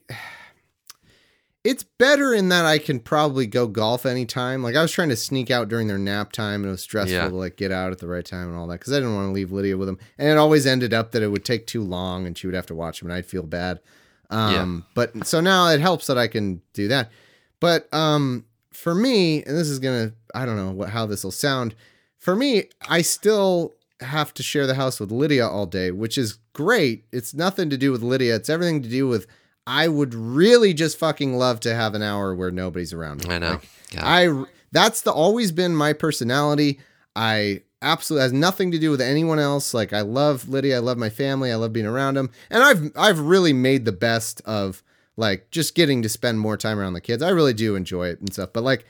it's 1.64 1.84
better 1.84 2.34
in 2.34 2.48
that 2.50 2.66
I 2.66 2.78
can 2.78 3.00
probably 3.02 3.46
go 3.46 3.68
golf 3.68 4.06
anytime. 4.06 4.64
Like 4.64 4.76
I 4.78 4.82
was 4.82 4.92
trying 4.94 5.10
to 5.10 5.16
sneak 5.18 5.52
out 5.52 5.68
during 5.68 5.88
their 5.88 5.98
nap 5.98 6.32
time 6.32 6.62
and 6.62 6.68
it 6.68 6.72
was 6.72 6.82
stressful 6.82 7.14
Yeah. 7.14 7.28
to 7.28 7.36
like 7.36 7.58
get 7.58 7.70
out 7.72 7.92
at 7.92 8.00
the 8.00 8.08
right 8.08 8.24
time 8.26 8.48
and 8.48 8.58
all 8.58 8.66
that 8.68 8.80
cuz 8.80 8.94
I 8.94 8.98
didn't 8.98 9.14
want 9.14 9.28
to 9.28 9.34
leave 9.34 9.52
Lydia 9.52 9.76
with 9.78 9.88
them. 9.90 10.00
And 10.18 10.30
it 10.30 10.38
always 10.38 10.66
ended 10.66 10.94
up 10.94 11.12
that 11.12 11.22
it 11.22 11.28
would 11.28 11.44
take 11.44 11.68
too 11.68 11.84
long 11.84 12.26
and 12.26 12.38
she 12.38 12.48
would 12.48 12.54
have 12.56 12.66
to 12.68 12.76
watch 12.76 13.02
them 13.02 13.10
and 13.10 13.18
I'd 13.18 13.26
feel 13.26 13.44
bad. 13.44 13.82
Um 14.30 14.86
but 14.96 15.28
so 15.28 15.42
now 15.42 15.68
it 15.68 15.82
helps 15.82 16.08
that 16.08 16.18
I 16.18 16.28
can 16.28 16.62
do 16.74 16.88
that. 16.88 17.12
But 17.60 17.94
um 17.94 18.46
for 18.80 18.96
me, 18.96 19.44
and 19.44 19.58
this 19.58 19.68
is 19.68 19.80
going 19.80 20.10
to 20.10 20.16
I 20.34 20.46
don't 20.46 20.56
know 20.56 20.72
what 20.72 20.90
how 20.90 21.06
this 21.06 21.24
will 21.24 21.32
sound. 21.32 21.76
For 22.18 22.36
me, 22.36 22.66
I 22.88 23.02
still 23.02 23.76
have 24.02 24.34
to 24.36 24.44
share 24.44 24.66
the 24.66 24.76
house 24.76 25.00
with 25.00 25.12
Lydia 25.12 25.48
all 25.48 25.66
day, 25.66 25.92
which 25.92 26.18
is 26.18 26.40
great. 26.54 27.06
It's 27.12 27.34
nothing 27.34 27.70
to 27.70 27.78
do 27.78 27.92
with 27.92 28.02
Lydia. 28.02 28.36
It's 28.36 28.50
everything 28.50 28.82
to 28.84 28.90
do 28.90 29.08
with 29.08 29.28
I 29.68 29.88
would 29.88 30.16
really 30.16 30.74
just 30.74 30.98
fucking 30.98 31.38
love 31.38 31.60
to 31.62 31.76
have 31.76 31.94
an 31.94 32.02
hour 32.02 32.34
where 32.34 32.52
nobody's 32.52 32.94
around. 32.94 33.28
me. 33.28 33.36
I 33.36 33.38
know. 33.38 33.52
Like. 33.52 33.70
I 33.98 34.46
that's 34.72 35.02
the 35.02 35.12
always 35.12 35.52
been 35.52 35.76
my 35.76 35.94
personality. 35.94 36.80
I 37.16 37.64
absolutely 37.82 38.24
has 38.24 38.34
nothing 38.34 38.72
to 38.72 38.80
do 38.80 38.92
with 38.92 39.02
anyone 39.02 39.40
else. 39.40 39.74
Like 39.74 39.94
I 39.94 40.02
love 40.02 40.48
Lydia, 40.48 40.78
I 40.78 40.80
love 40.80 40.98
my 40.98 41.10
family, 41.10 41.52
I 41.52 41.56
love 41.56 41.74
being 41.74 41.86
around 41.86 42.16
them, 42.16 42.30
and 42.50 42.64
I've 42.64 42.92
I've 42.96 43.20
really 43.20 43.54
made 43.54 43.86
the 43.86 43.92
best 43.92 44.42
of 44.46 44.84
like 45.20 45.52
just 45.52 45.76
getting 45.76 46.02
to 46.02 46.10
spend 46.10 46.40
more 46.40 46.56
time 46.56 46.80
around 46.80 46.94
the 46.94 47.02
kids. 47.02 47.22
I 47.22 47.30
really 47.30 47.54
do 47.54 47.76
enjoy 47.76 48.08
it 48.08 48.20
and 48.22 48.32
stuff. 48.32 48.52
But 48.54 48.64
like, 48.64 48.86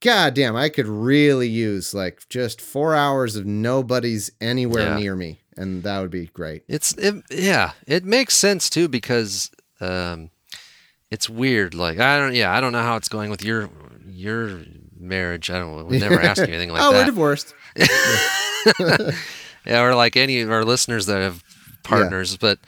god 0.00 0.32
damn, 0.34 0.56
I 0.56 0.70
could 0.70 0.86
really 0.88 1.48
use 1.48 1.92
like 1.92 2.26
just 2.30 2.60
four 2.62 2.94
hours 2.94 3.36
of 3.36 3.44
nobody's 3.44 4.30
anywhere 4.40 4.84
Yeah. 4.86 4.98
near 4.98 5.14
me, 5.16 5.40
and 5.56 5.82
that 5.82 6.00
would 6.00 6.10
be 6.10 6.26
great. 6.28 6.62
It's 6.66 6.94
it, 6.94 7.22
yeah, 7.30 7.72
it 7.86 8.04
makes 8.04 8.34
sense 8.36 8.70
too 8.70 8.88
because 8.88 9.50
um, 9.82 10.30
it's 11.10 11.28
weird. 11.28 11.74
Like 11.74 11.98
I 12.00 12.18
don't, 12.18 12.34
yeah, 12.34 12.50
I 12.56 12.60
don't 12.62 12.72
know 12.72 12.82
how 12.82 12.96
it's 12.96 13.08
going 13.10 13.30
with 13.30 13.44
your 13.44 13.68
your 14.08 14.62
marriage. 14.98 15.50
I 15.50 15.58
don't. 15.58 15.86
We 15.88 15.98
never 15.98 16.20
asked 16.20 16.38
you 16.40 16.46
anything 16.46 16.70
like 16.72 16.80
that. 16.80 16.88
oh, 16.88 16.92
we're 16.92 17.04
divorced. 17.04 17.54
yeah, 19.66 19.82
or 19.82 19.94
like 19.94 20.16
any 20.16 20.40
of 20.40 20.50
our 20.50 20.64
listeners 20.64 21.06
that 21.06 21.20
have 21.20 21.44
partners, 21.82 22.36
but 22.36 22.58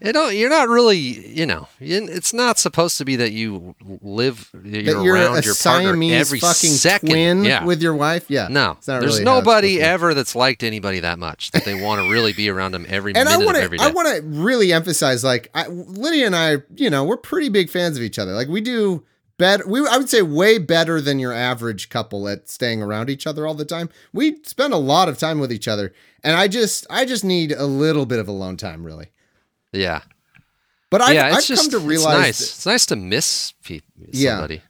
you 0.00 0.12
know, 0.12 0.28
you're 0.28 0.50
not 0.50 0.68
really, 0.68 0.98
you 0.98 1.44
know, 1.44 1.66
it's 1.80 2.32
not 2.32 2.58
supposed 2.58 2.98
to 2.98 3.04
be 3.04 3.16
that 3.16 3.32
you 3.32 3.74
live, 4.00 4.50
you're, 4.52 4.82
that 4.82 5.02
you're 5.02 5.14
around 5.14 5.38
a 5.38 5.42
your 5.42 5.54
partner 5.54 5.90
Siamese 5.90 6.12
every 6.12 6.38
fucking 6.38 6.70
second. 6.70 7.08
twin 7.08 7.44
yeah. 7.44 7.64
with 7.64 7.82
your 7.82 7.94
wife. 7.94 8.30
Yeah, 8.30 8.48
no, 8.48 8.76
there's 8.86 9.14
really 9.14 9.24
nobody 9.24 9.74
supposed 9.74 9.74
to 9.74 9.78
be. 9.78 9.82
ever 9.82 10.14
that's 10.14 10.34
liked 10.36 10.62
anybody 10.62 11.00
that 11.00 11.18
much 11.18 11.50
that 11.50 11.64
they 11.64 11.80
want 11.80 12.00
to 12.00 12.10
really 12.10 12.32
be 12.32 12.48
around 12.48 12.72
them 12.72 12.86
every 12.88 13.14
and 13.14 13.28
I 13.28 13.32
minute 13.32 13.46
want 13.46 13.56
of 13.58 13.64
every 13.64 13.78
to. 13.78 13.84
I 13.84 13.90
want 13.90 14.08
to 14.08 14.22
really 14.22 14.72
emphasize 14.72 15.24
like 15.24 15.50
I, 15.54 15.66
Lydia 15.66 16.26
and 16.26 16.36
I, 16.36 16.58
you 16.76 16.90
know, 16.90 17.04
we're 17.04 17.16
pretty 17.16 17.48
big 17.48 17.68
fans 17.68 17.96
of 17.96 18.02
each 18.02 18.18
other. 18.18 18.32
Like 18.32 18.48
we 18.48 18.60
do 18.60 19.04
better 19.36 19.66
we 19.66 19.86
I 19.86 19.96
would 19.96 20.08
say 20.08 20.22
way 20.22 20.58
better 20.58 21.00
than 21.00 21.18
your 21.18 21.32
average 21.32 21.88
couple 21.88 22.28
at 22.28 22.48
staying 22.48 22.82
around 22.82 23.10
each 23.10 23.26
other 23.26 23.46
all 23.46 23.54
the 23.54 23.64
time. 23.64 23.88
We 24.12 24.42
spend 24.44 24.72
a 24.72 24.78
lot 24.78 25.08
of 25.08 25.18
time 25.18 25.40
with 25.40 25.50
each 25.50 25.66
other 25.66 25.92
and 26.22 26.36
I 26.36 26.46
just 26.48 26.86
I 26.90 27.04
just 27.04 27.24
need 27.24 27.52
a 27.52 27.66
little 27.66 28.06
bit 28.06 28.18
of 28.18 28.28
alone 28.28 28.56
time 28.56 28.84
really. 28.84 29.10
Yeah, 29.78 30.02
But 30.90 31.02
I 31.02 31.12
yeah, 31.12 31.26
I've 31.34 31.44
just 31.44 31.70
come 31.70 31.80
to 31.80 31.86
realize 31.86 32.14
it's 32.14 32.26
nice. 32.26 32.38
that- 32.38 32.44
it's 32.56 32.66
nice 32.66 32.86
to 32.86 32.96
miss 32.96 33.52
pe- 33.62 33.80
Yeah. 34.12 34.36
somebody. 34.36 34.62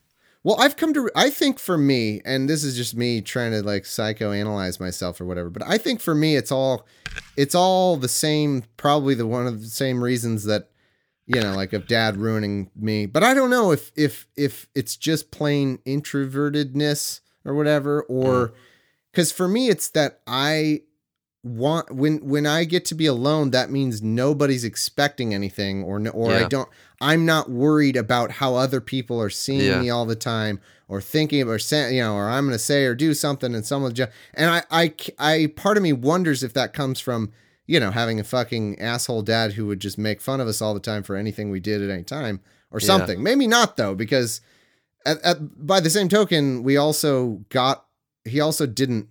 Well, 0.44 0.56
I've 0.60 0.76
come 0.76 0.94
to 0.94 1.10
I 1.14 1.30
think 1.30 1.58
for 1.58 1.76
me, 1.76 2.20
and 2.24 2.48
this 2.48 2.64
is 2.64 2.76
just 2.76 2.94
me 2.96 3.20
trying 3.20 3.52
to 3.52 3.62
like 3.62 3.82
psychoanalyze 3.84 4.80
myself 4.80 5.20
or 5.20 5.26
whatever, 5.26 5.50
but 5.50 5.62
I 5.66 5.78
think 5.78 6.00
for 6.00 6.14
me 6.14 6.36
it's 6.36 6.52
all 6.52 6.86
it's 7.36 7.54
all 7.54 7.96
the 7.96 8.08
same 8.08 8.64
probably 8.76 9.14
the 9.14 9.26
one 9.26 9.46
of 9.46 9.60
the 9.60 9.68
same 9.68 10.02
reasons 10.02 10.44
that 10.44 10.70
you 11.26 11.42
know, 11.42 11.54
like 11.54 11.74
of 11.74 11.86
dad 11.86 12.16
ruining 12.16 12.70
me. 12.74 13.04
But 13.04 13.22
I 13.22 13.34
don't 13.34 13.50
know 13.50 13.70
if 13.72 13.92
if 13.94 14.26
if 14.36 14.66
it's 14.74 14.96
just 14.96 15.30
plain 15.30 15.78
introvertedness 15.86 17.20
or 17.44 17.54
whatever, 17.54 18.02
or 18.04 18.46
hmm. 18.48 18.54
because 19.12 19.30
for 19.32 19.46
me 19.48 19.68
it's 19.68 19.90
that 19.90 20.20
I 20.26 20.82
want 21.44 21.90
when 21.94 22.18
when 22.18 22.46
I 22.46 22.64
get 22.64 22.84
to 22.86 22.94
be 22.94 23.06
alone, 23.06 23.50
that 23.50 23.70
means 23.70 24.02
nobody's 24.02 24.64
expecting 24.64 25.32
anything, 25.34 25.82
or 25.84 25.98
no, 25.98 26.10
or 26.10 26.32
I 26.34 26.44
don't. 26.48 26.68
I'm 27.00 27.24
not 27.24 27.48
worried 27.48 27.96
about 27.96 28.32
how 28.32 28.56
other 28.56 28.80
people 28.80 29.20
are 29.22 29.30
seeing 29.30 29.60
Yeah. 29.60 29.80
me 29.80 29.88
all 29.90 30.04
the 30.04 30.16
time, 30.16 30.60
or 30.88 31.00
thinking 31.00 31.46
or 31.48 31.58
saying, 31.58 31.94
you 31.94 32.02
know, 32.02 32.14
or 32.14 32.28
I'm 32.28 32.44
going 32.46 32.54
to 32.58 32.62
say 32.62 32.84
or 32.84 32.94
do 32.94 33.14
something, 33.14 33.54
and 33.54 33.64
someone 33.64 33.94
just 33.94 34.10
and 34.34 34.50
i 34.70 34.92
i 35.18 35.46
part 35.56 35.76
of 35.76 35.82
me 35.82 35.92
wonders 35.92 36.42
if 36.42 36.52
that 36.54 36.72
comes 36.72 36.98
from 36.98 37.32
you 37.66 37.78
know 37.78 37.90
having 37.92 38.18
a 38.18 38.24
fucking 38.24 38.80
asshole 38.80 39.22
dad 39.22 39.52
who 39.52 39.66
would 39.66 39.80
just 39.80 39.98
make 39.98 40.20
fun 40.20 40.40
of 40.40 40.48
us 40.48 40.60
all 40.60 40.74
the 40.74 40.80
time 40.80 41.02
for 41.02 41.14
anything 41.16 41.50
we 41.50 41.60
did 41.60 41.82
at 41.82 41.90
any 41.90 42.02
time 42.02 42.40
or 42.72 42.80
Yeah. 42.80 42.86
something. 42.86 43.22
Maybe 43.22 43.46
not 43.46 43.76
though, 43.76 43.94
because 43.94 44.40
at, 45.06 45.22
at, 45.22 45.66
by 45.66 45.78
the 45.80 45.88
same 45.90 46.08
token, 46.08 46.62
we 46.64 46.76
also 46.76 47.44
got 47.48 47.84
he 48.24 48.40
also 48.40 48.66
didn't 48.66 49.08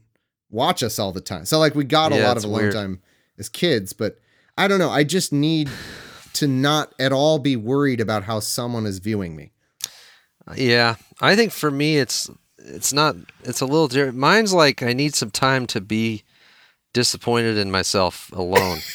watch 0.50 0.84
us 0.84 1.00
all 1.00 1.12
the 1.12 1.22
time. 1.22 1.46
So 1.46 1.60
like 1.60 1.76
we 1.76 1.84
got 1.84 2.12
a 2.12 2.18
Yeah, 2.18 2.28
lot 2.28 2.38
of 2.38 2.44
alone 2.44 2.62
weird. 2.64 2.74
time 2.74 3.02
as 3.38 3.50
kids, 3.50 3.94
but 3.94 4.20
I 4.58 4.68
don't 4.68 4.80
know. 4.80 4.90
I 4.90 5.04
just 5.04 5.32
need 5.34 5.70
to 6.34 6.48
not 6.48 6.94
at 7.00 7.12
all 7.12 7.40
be 7.40 7.56
worried 7.56 8.00
about 8.02 8.24
how 8.24 8.40
someone 8.40 8.86
is 8.86 9.00
viewing 9.00 9.36
me. 9.36 9.52
Yeah, 10.56 10.96
I 11.22 11.36
think 11.36 11.52
for 11.52 11.70
me 11.72 11.98
it's 11.98 12.30
it's 12.60 12.94
not 12.94 13.16
it's 13.44 13.62
a 13.62 13.66
little 13.66 13.88
different. 13.88 14.18
Mine's 14.18 14.54
like 14.54 14.82
I 14.82 14.94
need 14.94 15.14
some 15.16 15.30
time 15.32 15.68
to 15.68 15.82
be 15.82 16.24
disappointed 16.94 17.58
in 17.58 17.72
myself 17.72 18.32
alone. 18.34 18.80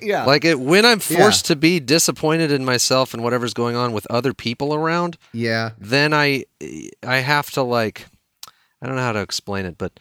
Yeah. 0.00 0.24
like 0.24 0.46
it 0.46 0.58
when 0.58 0.86
I'm 0.86 1.00
Yeah. 1.10 1.18
forced 1.18 1.44
to 1.46 1.54
be 1.54 1.78
disappointed 1.78 2.50
in 2.50 2.64
myself 2.64 3.12
and 3.12 3.22
whatever's 3.22 3.52
going 3.52 3.76
on 3.76 3.92
with 3.92 4.06
other 4.10 4.32
people 4.32 4.72
around, 4.74 5.18
yeah. 5.34 5.72
then 5.78 6.14
I 6.14 6.44
I 7.06 7.16
have 7.18 7.50
to 7.52 7.62
like 7.62 8.06
I 8.80 8.86
don't 8.86 8.96
know 8.96 9.02
how 9.02 9.12
to 9.12 9.20
explain 9.20 9.66
it, 9.66 9.76
but 9.76 10.00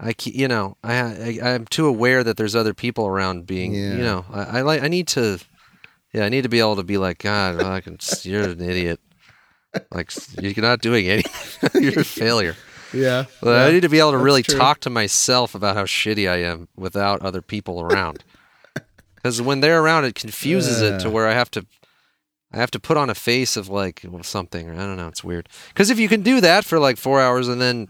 I 0.00 0.14
you 0.24 0.48
know 0.48 0.76
I, 0.82 1.38
I 1.42 1.50
I'm 1.54 1.66
too 1.66 1.86
aware 1.86 2.24
that 2.24 2.36
there's 2.36 2.56
other 2.56 2.74
people 2.74 3.06
around 3.06 3.46
being 3.46 3.74
Yeah. 3.74 3.94
you 3.96 4.02
know 4.02 4.24
I, 4.32 4.58
I 4.58 4.62
like 4.62 4.82
I 4.82 4.88
need 4.88 5.06
to 5.08 5.38
yeah 6.12 6.24
I 6.24 6.28
need 6.28 6.42
to 6.42 6.48
be 6.48 6.58
able 6.60 6.76
to 6.76 6.82
be 6.82 6.96
like 6.98 7.18
God 7.18 7.56
well, 7.58 7.72
I 7.72 7.80
can 7.80 7.98
you're 8.22 8.44
an 8.44 8.60
idiot 8.60 9.00
like 9.92 10.10
you're 10.40 10.54
not 10.56 10.80
doing 10.80 11.08
anything 11.08 11.82
you're 11.82 12.00
a 12.00 12.04
failure. 12.04 12.56
Yeah. 12.92 13.26
But 13.40 13.50
yeah. 13.50 13.64
I 13.66 13.70
need 13.72 13.82
to 13.82 13.88
be 13.88 14.00
able 14.00 14.12
to 14.12 14.18
really 14.18 14.42
true. 14.42 14.58
talk 14.58 14.80
to 14.80 14.90
myself 14.90 15.54
about 15.54 15.76
how 15.76 15.84
shitty 15.84 16.28
I 16.28 16.38
am 16.38 16.66
without 16.76 17.22
other 17.22 17.42
people 17.42 17.80
around. 17.80 18.24
Because 19.14 19.42
when 19.42 19.60
they're 19.60 19.82
around, 19.82 20.06
it 20.06 20.14
confuses 20.14 20.80
it 20.80 20.98
to 21.00 21.10
where 21.10 21.28
I 21.28 21.34
have 21.34 21.50
to, 21.50 21.66
I 22.50 22.56
have 22.56 22.70
to 22.70 22.80
put 22.80 22.96
on 22.96 23.10
a 23.10 23.14
face 23.14 23.54
of 23.54 23.68
like 23.68 24.02
something, 24.22 24.66
or 24.66 24.72
I 24.72 24.78
don't 24.78 24.96
know. 24.96 25.08
It's 25.08 25.22
weird. 25.22 25.46
Because 25.68 25.90
if 25.90 25.98
you 25.98 26.08
can 26.08 26.22
do 26.22 26.40
that 26.40 26.64
for 26.64 26.78
like 26.78 26.96
four 26.96 27.20
hours 27.20 27.46
and 27.46 27.60
then, 27.60 27.88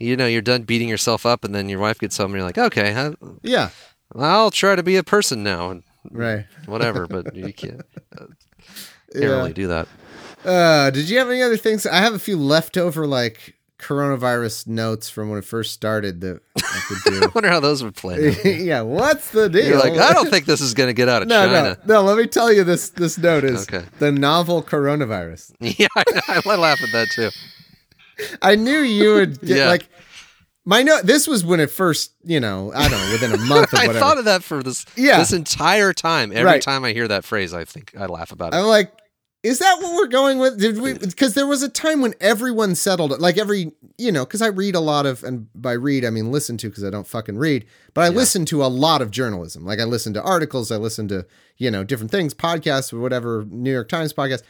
you 0.00 0.16
know, 0.16 0.26
you're 0.26 0.42
done 0.42 0.62
beating 0.62 0.88
yourself 0.88 1.24
up, 1.26 1.44
and 1.44 1.54
then 1.54 1.68
your 1.68 1.78
wife 1.78 1.98
gets 1.98 2.16
home, 2.16 2.32
and 2.32 2.36
you're 2.36 2.44
like, 2.44 2.58
okay, 2.58 2.94
I, 2.94 3.12
Yeah. 3.42 3.70
I'll 4.16 4.50
try 4.50 4.74
to 4.74 4.82
be 4.82 4.96
a 4.96 5.04
person 5.04 5.42
now, 5.44 5.70
and 5.70 5.82
Right. 6.10 6.46
whatever. 6.66 7.06
but 7.06 7.34
you 7.36 7.52
can't, 7.52 7.82
can't 8.16 8.30
Yeah. 9.14 9.26
really 9.28 9.52
do 9.52 9.68
that. 9.68 9.86
Uh, 10.44 10.90
did 10.90 11.08
you 11.10 11.18
have 11.18 11.28
any 11.28 11.42
other 11.42 11.56
things? 11.58 11.86
I 11.86 11.96
have 11.98 12.14
a 12.14 12.18
few 12.18 12.36
leftover 12.38 13.06
like 13.06 13.56
coronavirus 13.78 14.66
notes 14.66 15.08
from 15.08 15.28
when 15.30 15.38
it 15.38 15.44
first 15.44 15.72
started 15.72 16.20
that 16.22 16.40
I 16.58 16.80
could 16.88 17.22
I 17.24 17.26
wonder 17.34 17.48
how 17.50 17.60
those 17.60 17.82
would 17.82 17.94
play. 17.94 18.36
yeah. 18.44 18.80
What's 18.82 19.30
the 19.30 19.48
deal? 19.48 19.66
You're 19.66 19.78
like, 19.78 19.98
I 19.98 20.12
don't 20.12 20.28
think 20.30 20.46
this 20.46 20.60
is 20.62 20.74
going 20.74 20.88
to 20.88 20.92
get 20.94 21.08
out 21.08 21.22
of 21.22 21.28
China. 21.28 21.46
no, 21.46 21.58
China. 21.62 21.78
no, 21.86 21.94
no. 21.94 22.02
Let 22.02 22.16
me 22.18 22.26
tell 22.26 22.52
you 22.52 22.64
this. 22.64 22.90
This 22.90 23.16
note 23.18 23.44
is 23.44 23.62
Okay. 23.68 23.84
the 23.98 24.10
novel 24.12 24.62
coronavirus. 24.62 25.52
Yeah, 25.60 25.88
I. 25.96 26.42
I 26.46 26.56
laugh 26.56 26.82
at 26.82 26.90
that 26.92 27.08
too. 27.14 27.30
I 28.42 28.56
knew 28.56 28.78
you 28.80 29.14
would 29.14 29.40
get 29.40 29.56
Yeah. 29.58 29.68
like 29.68 29.88
my 30.64 30.82
note. 30.82 31.04
This 31.06 31.26
was 31.26 31.44
when 31.44 31.58
it 31.60 31.70
first, 31.70 32.12
you 32.22 32.38
know, 32.40 32.72
I 32.74 32.88
don't 32.88 33.00
know, 33.00 33.12
within 33.12 33.32
a 33.32 33.38
month 33.48 33.74
I 33.74 33.92
thought 33.92 34.18
of 34.18 34.24
that 34.26 34.42
for 34.42 34.62
this 34.62 34.84
Yeah. 34.96 35.18
this 35.18 35.32
entire 35.32 35.92
time. 35.92 36.30
Every 36.32 36.44
Right. 36.44 36.62
time 36.62 36.84
I 36.84 36.92
hear 36.92 37.08
that 37.08 37.24
phrase, 37.24 37.52
I 37.54 37.64
think 37.64 37.92
I 37.98 38.06
laugh 38.06 38.30
about 38.32 38.52
it. 38.54 38.56
I'm 38.58 38.66
like, 38.66 38.92
is 39.42 39.58
that 39.60 39.78
what 39.80 39.94
we're 39.94 40.06
going 40.06 40.38
with? 40.38 40.60
Did 40.60 40.82
we? 40.82 40.92
Because 40.92 41.32
there 41.32 41.46
was 41.46 41.62
a 41.62 41.68
time 41.70 42.02
when 42.02 42.12
everyone 42.20 42.74
settled 42.74 43.10
it. 43.10 43.20
Like 43.22 43.38
every, 43.38 43.72
you 43.96 44.12
know, 44.12 44.26
because 44.26 44.42
I 44.42 44.48
read 44.48 44.74
a 44.74 44.80
lot 44.80 45.06
of, 45.06 45.24
and 45.24 45.46
by 45.54 45.72
read 45.72 46.04
I 46.04 46.10
mean 46.10 46.30
listen 46.30 46.58
to, 46.58 46.68
because 46.68 46.84
I 46.84 46.90
don't 46.90 47.06
fucking 47.06 47.38
read. 47.38 47.64
But 47.94 48.02
I 48.02 48.08
listen 48.10 48.44
to 48.46 48.62
a 48.62 48.66
lot 48.68 49.00
of 49.00 49.10
journalism. 49.10 49.64
Like 49.64 49.80
I 49.80 49.84
listen 49.84 50.12
to 50.12 50.22
articles, 50.22 50.70
I 50.70 50.76
listen 50.76 51.08
to, 51.08 51.24
you 51.56 51.70
know, 51.70 51.84
different 51.84 52.10
things, 52.10 52.34
podcasts 52.34 52.92
or 52.92 52.98
whatever, 53.00 53.46
New 53.48 53.72
York 53.72 53.88
Times 53.88 54.12
podcast, 54.12 54.42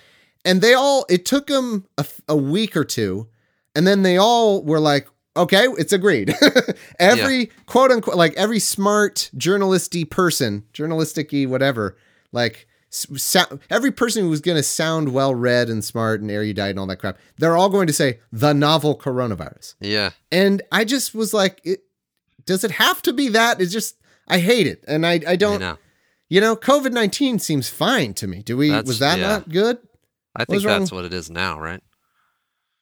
and 0.45 0.61
they 0.61 0.75
all. 0.75 1.07
It 1.09 1.25
took 1.25 1.47
them 1.47 1.87
a, 1.97 2.05
a 2.29 2.37
week 2.37 2.77
or 2.77 2.85
two, 2.85 3.29
and 3.75 3.87
then 3.87 4.03
they 4.03 4.17
all 4.17 4.63
were 4.63 4.81
like. 4.81 5.07
Okay, 5.37 5.65
it's 5.79 5.93
agreed. 5.93 6.35
every 6.99 7.47
quote 7.67 7.93
unquote, 7.93 8.17
like 8.17 8.35
every 8.35 8.59
smart 8.59 9.31
journalisty 9.37 10.05
person, 10.05 10.65
journalistic-y 10.73 11.47
whatever, 11.47 11.97
like 12.33 12.67
s- 12.93 13.07
sou- 13.17 13.61
every 13.71 13.93
person 13.93 14.25
who's 14.25 14.41
going 14.41 14.57
to 14.57 14.63
sound 14.65 15.13
well 15.15 15.33
read 15.33 15.69
and 15.69 15.85
smart 15.85 16.21
and 16.21 16.33
erudite 16.33 16.71
and 16.71 16.81
all 16.81 16.87
that 16.89 16.97
crap, 16.97 17.17
they're 17.39 17.57
all 17.57 17.69
going 17.69 17.87
to 17.87 17.93
say 17.93 18.19
the 18.33 18.53
novel 18.53 18.99
coronavirus. 18.99 19.77
yeah. 19.79 20.11
And 20.33 20.63
I 20.73 20.85
just 20.85 21.15
was 21.15 21.33
like, 21.33 21.61
it, 21.63 21.85
does 22.45 22.65
it 22.65 22.73
have 22.73 23.01
to 23.03 23.13
be 23.13 23.29
that? 23.29 23.61
It's 23.61 23.73
just, 23.73 23.97
I 24.27 24.39
hate 24.41 24.67
it. 24.67 24.83
And 24.89 25.07
I, 25.07 25.13
I 25.13 25.21
I 25.29 25.37
don't, 25.37 25.61
know. 25.61 25.79
you 26.29 26.41
know, 26.41 26.57
COVID 26.57 26.91
19 26.91 27.39
seems 27.39 27.69
fine 27.71 28.15
to 28.15 28.27
me. 28.27 28.43
Do 28.43 28.57
we, 28.57 28.71
That's- 28.71 28.89
was 28.89 28.99
that 28.99 29.21
yeah. 29.21 29.29
not 29.29 29.49
good? 29.49 29.79
I 30.35 30.45
think 30.45 30.65
that's 30.65 30.91
what 30.91 31.05
it 31.05 31.15
is 31.15 31.31
now, 31.31 31.59
right? 31.61 31.81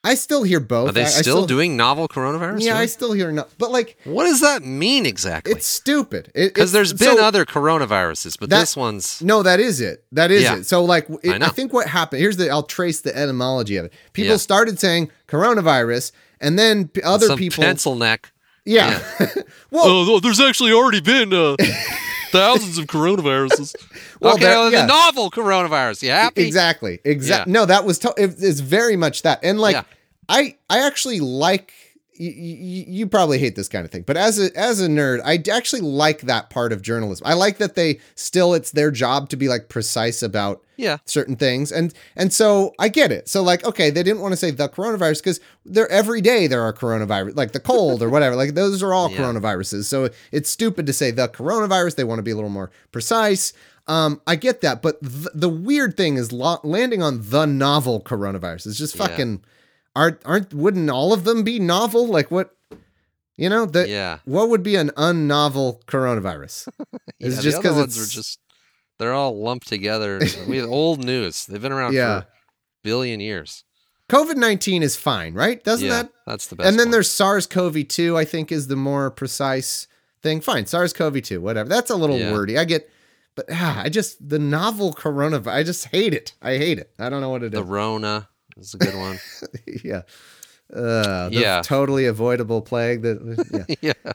I 0.04 0.14
still 0.14 0.44
hear 0.44 0.60
both. 0.60 0.90
Are 0.90 0.92
they 0.92 1.02
I- 1.02 1.06
I 1.06 1.08
still, 1.08 1.44
doing 1.44 1.76
novel 1.76 2.06
coronavirus? 2.08 2.62
Yeah, 2.62 2.78
I 2.78 2.86
still 2.86 3.12
hear 3.12 3.32
no, 3.32 3.46
but 3.58 3.72
like, 3.72 3.98
what 4.04 4.24
does 4.24 4.40
that 4.40 4.62
mean 4.62 5.04
exactly? 5.06 5.52
it's 5.52 5.66
stupid. 5.66 6.30
Because 6.34 6.72
it's- 6.72 6.72
there's 6.72 6.92
been 6.92 7.16
so- 7.18 7.24
other 7.24 7.44
coronaviruses, 7.44 8.38
but 8.38 8.48
That- 8.48 8.60
this 8.60 8.76
one's 8.76 9.20
No, 9.20 9.42
that 9.42 9.58
is 9.60 9.80
it. 9.80 10.04
That 10.12 10.30
is 10.30 10.42
Yeah. 10.44 10.56
it. 10.58 10.66
So 10.66 10.84
like 10.84 11.08
it, 11.22 11.42
I 11.42 11.46
I, 11.46 11.48
think 11.50 11.72
what 11.72 11.88
happened, 11.88 12.20
here's 12.22 12.36
the 12.36 12.48
I'll 12.48 12.62
trace 12.62 13.00
the 13.00 13.14
etymology 13.16 13.76
of 13.76 13.86
it. 13.86 13.92
People 14.12 14.30
Yeah. 14.30 14.36
started 14.36 14.78
saying 14.78 15.10
coronavirus 15.26 16.12
and 16.40 16.56
then 16.58 16.88
p- 16.88 17.02
other 17.02 17.26
some 17.26 17.38
people 17.38 17.64
pencil 17.64 17.96
neck. 17.96 18.30
Yeah. 18.64 19.00
well, 19.70 19.84
Oh, 19.84 20.20
there's 20.20 20.40
actually 20.40 20.72
already 20.72 21.00
been 21.00 21.32
uh, 21.34 21.56
thousands 22.30 22.78
of 22.78 22.86
coronaviruses. 22.86 23.74
Well, 24.20 24.34
okay, 24.34 24.44
yeah. 24.72 24.80
the 24.82 24.86
novel 24.86 25.30
coronavirus. 25.30 26.02
You 26.02 26.10
happy? 26.10 26.44
exactly. 26.44 26.98
Exactly. 27.04 27.52
Yeah. 27.52 27.60
No, 27.60 27.66
that 27.66 27.84
was 27.84 28.00
to- 28.00 28.14
it, 28.16 28.34
it's 28.40 28.58
very 28.58 28.96
much 28.96 29.22
that. 29.22 29.38
And 29.44 29.60
like 29.60 29.74
Yeah. 29.74 29.84
I 30.28 30.56
I 30.68 30.80
actually 30.86 31.20
like 31.20 31.72
you, 32.18 32.30
you, 32.30 32.84
you 32.88 33.06
probably 33.06 33.38
hate 33.38 33.54
this 33.56 33.68
kind 33.68 33.84
of 33.84 33.90
thing, 33.90 34.02
but 34.06 34.16
as 34.16 34.38
a 34.38 34.54
as 34.58 34.80
a 34.80 34.88
nerd, 34.88 35.20
I 35.24 35.42
actually 35.50 35.82
like 35.82 36.22
that 36.22 36.50
part 36.50 36.72
of 36.72 36.82
journalism. 36.82 37.26
I 37.26 37.34
like 37.34 37.58
that 37.58 37.74
they 37.74 38.00
still 38.14 38.54
it's 38.54 38.70
their 38.72 38.90
job 38.90 39.28
to 39.30 39.36
be 39.36 39.48
like 39.48 39.68
precise 39.68 40.22
about 40.22 40.62
Yeah. 40.76 40.98
certain 41.04 41.36
things 41.36 41.72
and 41.72 41.92
and 42.14 42.32
so 42.32 42.72
i 42.78 42.88
get 42.88 43.10
it 43.10 43.28
so 43.28 43.42
like 43.42 43.64
okay 43.64 43.90
they 43.90 44.02
didn't 44.04 44.20
want 44.22 44.30
to 44.32 44.36
say 44.36 44.50
the 44.52 44.68
coronavirus 44.68 45.18
because 45.18 45.40
they're 45.64 45.90
every 45.90 46.20
day 46.20 46.46
there 46.46 46.62
are 46.62 46.72
coronavirus 46.72 47.34
like 47.36 47.50
the 47.52 47.58
cold 47.60 48.00
or 48.02 48.08
whatever 48.08 48.36
like 48.36 48.54
those 48.54 48.80
are 48.82 48.94
all 48.94 49.10
Yeah. 49.12 49.18
coronaviruses 49.18 49.84
so 49.86 50.08
it's 50.30 50.48
stupid 50.48 50.86
to 50.86 50.92
say 50.92 51.10
the 51.10 51.26
coronavirus 51.28 51.96
they 51.96 52.04
want 52.04 52.20
to 52.20 52.22
be 52.22 52.30
a 52.30 52.36
little 52.36 52.50
more 52.50 52.70
precise 52.92 53.52
um 53.88 54.20
i 54.26 54.36
get 54.36 54.60
that 54.60 54.80
but 54.82 55.00
th- 55.02 55.26
the 55.34 55.48
weird 55.48 55.96
thing 55.96 56.16
is 56.16 56.30
lo- 56.32 56.60
landing 56.62 57.02
on 57.02 57.22
the 57.30 57.44
novel 57.46 58.00
coronavirus 58.00 58.66
is 58.68 58.78
just 58.78 58.94
Yeah. 58.94 59.02
Aren't 59.98 60.20
aren't 60.24 60.54
wouldn't 60.54 60.88
all 60.90 61.12
of 61.12 61.24
them 61.24 61.42
be 61.42 61.58
novel 61.58 62.06
like 62.16 62.30
what 62.30 62.48
you 63.36 63.48
know 63.48 63.64
the 63.66 63.88
Yeah. 63.88 64.18
what 64.24 64.48
would 64.50 64.62
be 64.62 64.76
an 64.76 64.90
unnovel 64.96 65.82
coronavirus 65.86 66.68
Yeah, 67.18 67.28
It's 67.28 67.42
just 67.42 67.58
because 67.60 67.76
it's- 67.78 67.98
are 68.00 68.10
just 68.20 68.38
they're 68.98 69.12
all 69.12 69.34
lumped 69.40 69.68
together. 69.68 70.20
we 70.48 70.56
have 70.58 70.68
old 70.68 71.04
news. 71.04 71.46
They've 71.46 71.62
been 71.62 71.70
around 71.78 71.92
Yeah. 71.94 72.20
for 72.20 72.26
a 72.26 72.28
billion 72.82 73.20
years. 73.20 73.64
covid-19 74.10 74.82
is 74.82 74.96
fine 74.96 75.34
right 75.34 75.62
doesn't 75.64 75.86
yeah, 75.86 76.02
that 76.02 76.12
that's 76.26 76.46
the 76.48 76.56
best. 76.56 76.68
and 76.68 76.78
then 76.78 76.86
one. 76.88 76.92
there's 76.92 77.10
SARS-CoV-2. 77.10 78.16
I 78.16 78.24
think 78.24 78.50
is 78.52 78.66
the 78.66 78.76
more 78.76 79.10
precise 79.10 79.86
thing. 80.22 80.40
Fine, 80.40 80.66
SARS-CoV-2, 80.66 81.38
whatever. 81.40 81.68
That's 81.68 81.90
a 81.90 81.96
little 81.96 82.18
Yeah. 82.18 82.32
wordy. 82.32 82.58
I 82.58 82.64
get, 82.64 82.90
but 83.36 83.46
ah, 83.52 83.82
I 83.84 83.88
just 83.88 84.28
the 84.28 84.38
novel 84.40 84.92
coronavirus. 84.92 85.52
I 85.60 85.62
just 85.62 85.84
hate 85.86 86.12
it. 86.14 86.34
I 86.42 86.56
hate 86.56 86.78
it. 86.78 86.90
I 86.98 87.08
don't 87.10 87.20
know 87.20 87.30
what 87.30 87.42
it 87.44 87.52
the 87.52 87.62
is. 87.62 87.68
Rona 87.68 88.28
is 88.58 88.74
a 88.74 88.78
good 88.78 88.94
one. 88.94 89.18
yeah, 89.84 90.02
uh, 90.74 91.28
the 91.28 91.40
Yeah. 91.40 91.62
totally 91.64 92.06
avoidable 92.06 92.60
plague. 92.62 93.02
That 93.02 93.46
yeah. 93.52 93.74
yeah, 93.80 93.92
should 94.04 94.12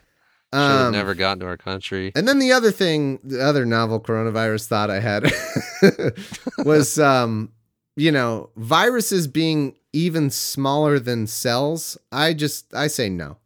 have 0.52 0.86
Um, 0.86 0.92
never 0.92 1.14
gotten 1.14 1.40
to 1.40 1.46
our 1.46 1.56
country. 1.56 2.12
And 2.14 2.28
then 2.28 2.38
the 2.38 2.52
other 2.52 2.70
thing, 2.70 3.18
the 3.24 3.40
other 3.44 3.64
novel 3.66 4.00
coronavirus 4.00 4.66
thought 4.68 4.90
I 4.90 5.00
had 5.00 5.32
was, 6.64 6.98
um, 6.98 7.52
you 7.96 8.12
know, 8.12 8.50
viruses 8.56 9.26
being 9.26 9.76
even 9.92 10.30
smaller 10.30 10.98
than 10.98 11.26
cells. 11.26 11.96
I 12.12 12.34
just, 12.34 12.72
I 12.74 12.86
say 12.88 13.08
no. 13.08 13.38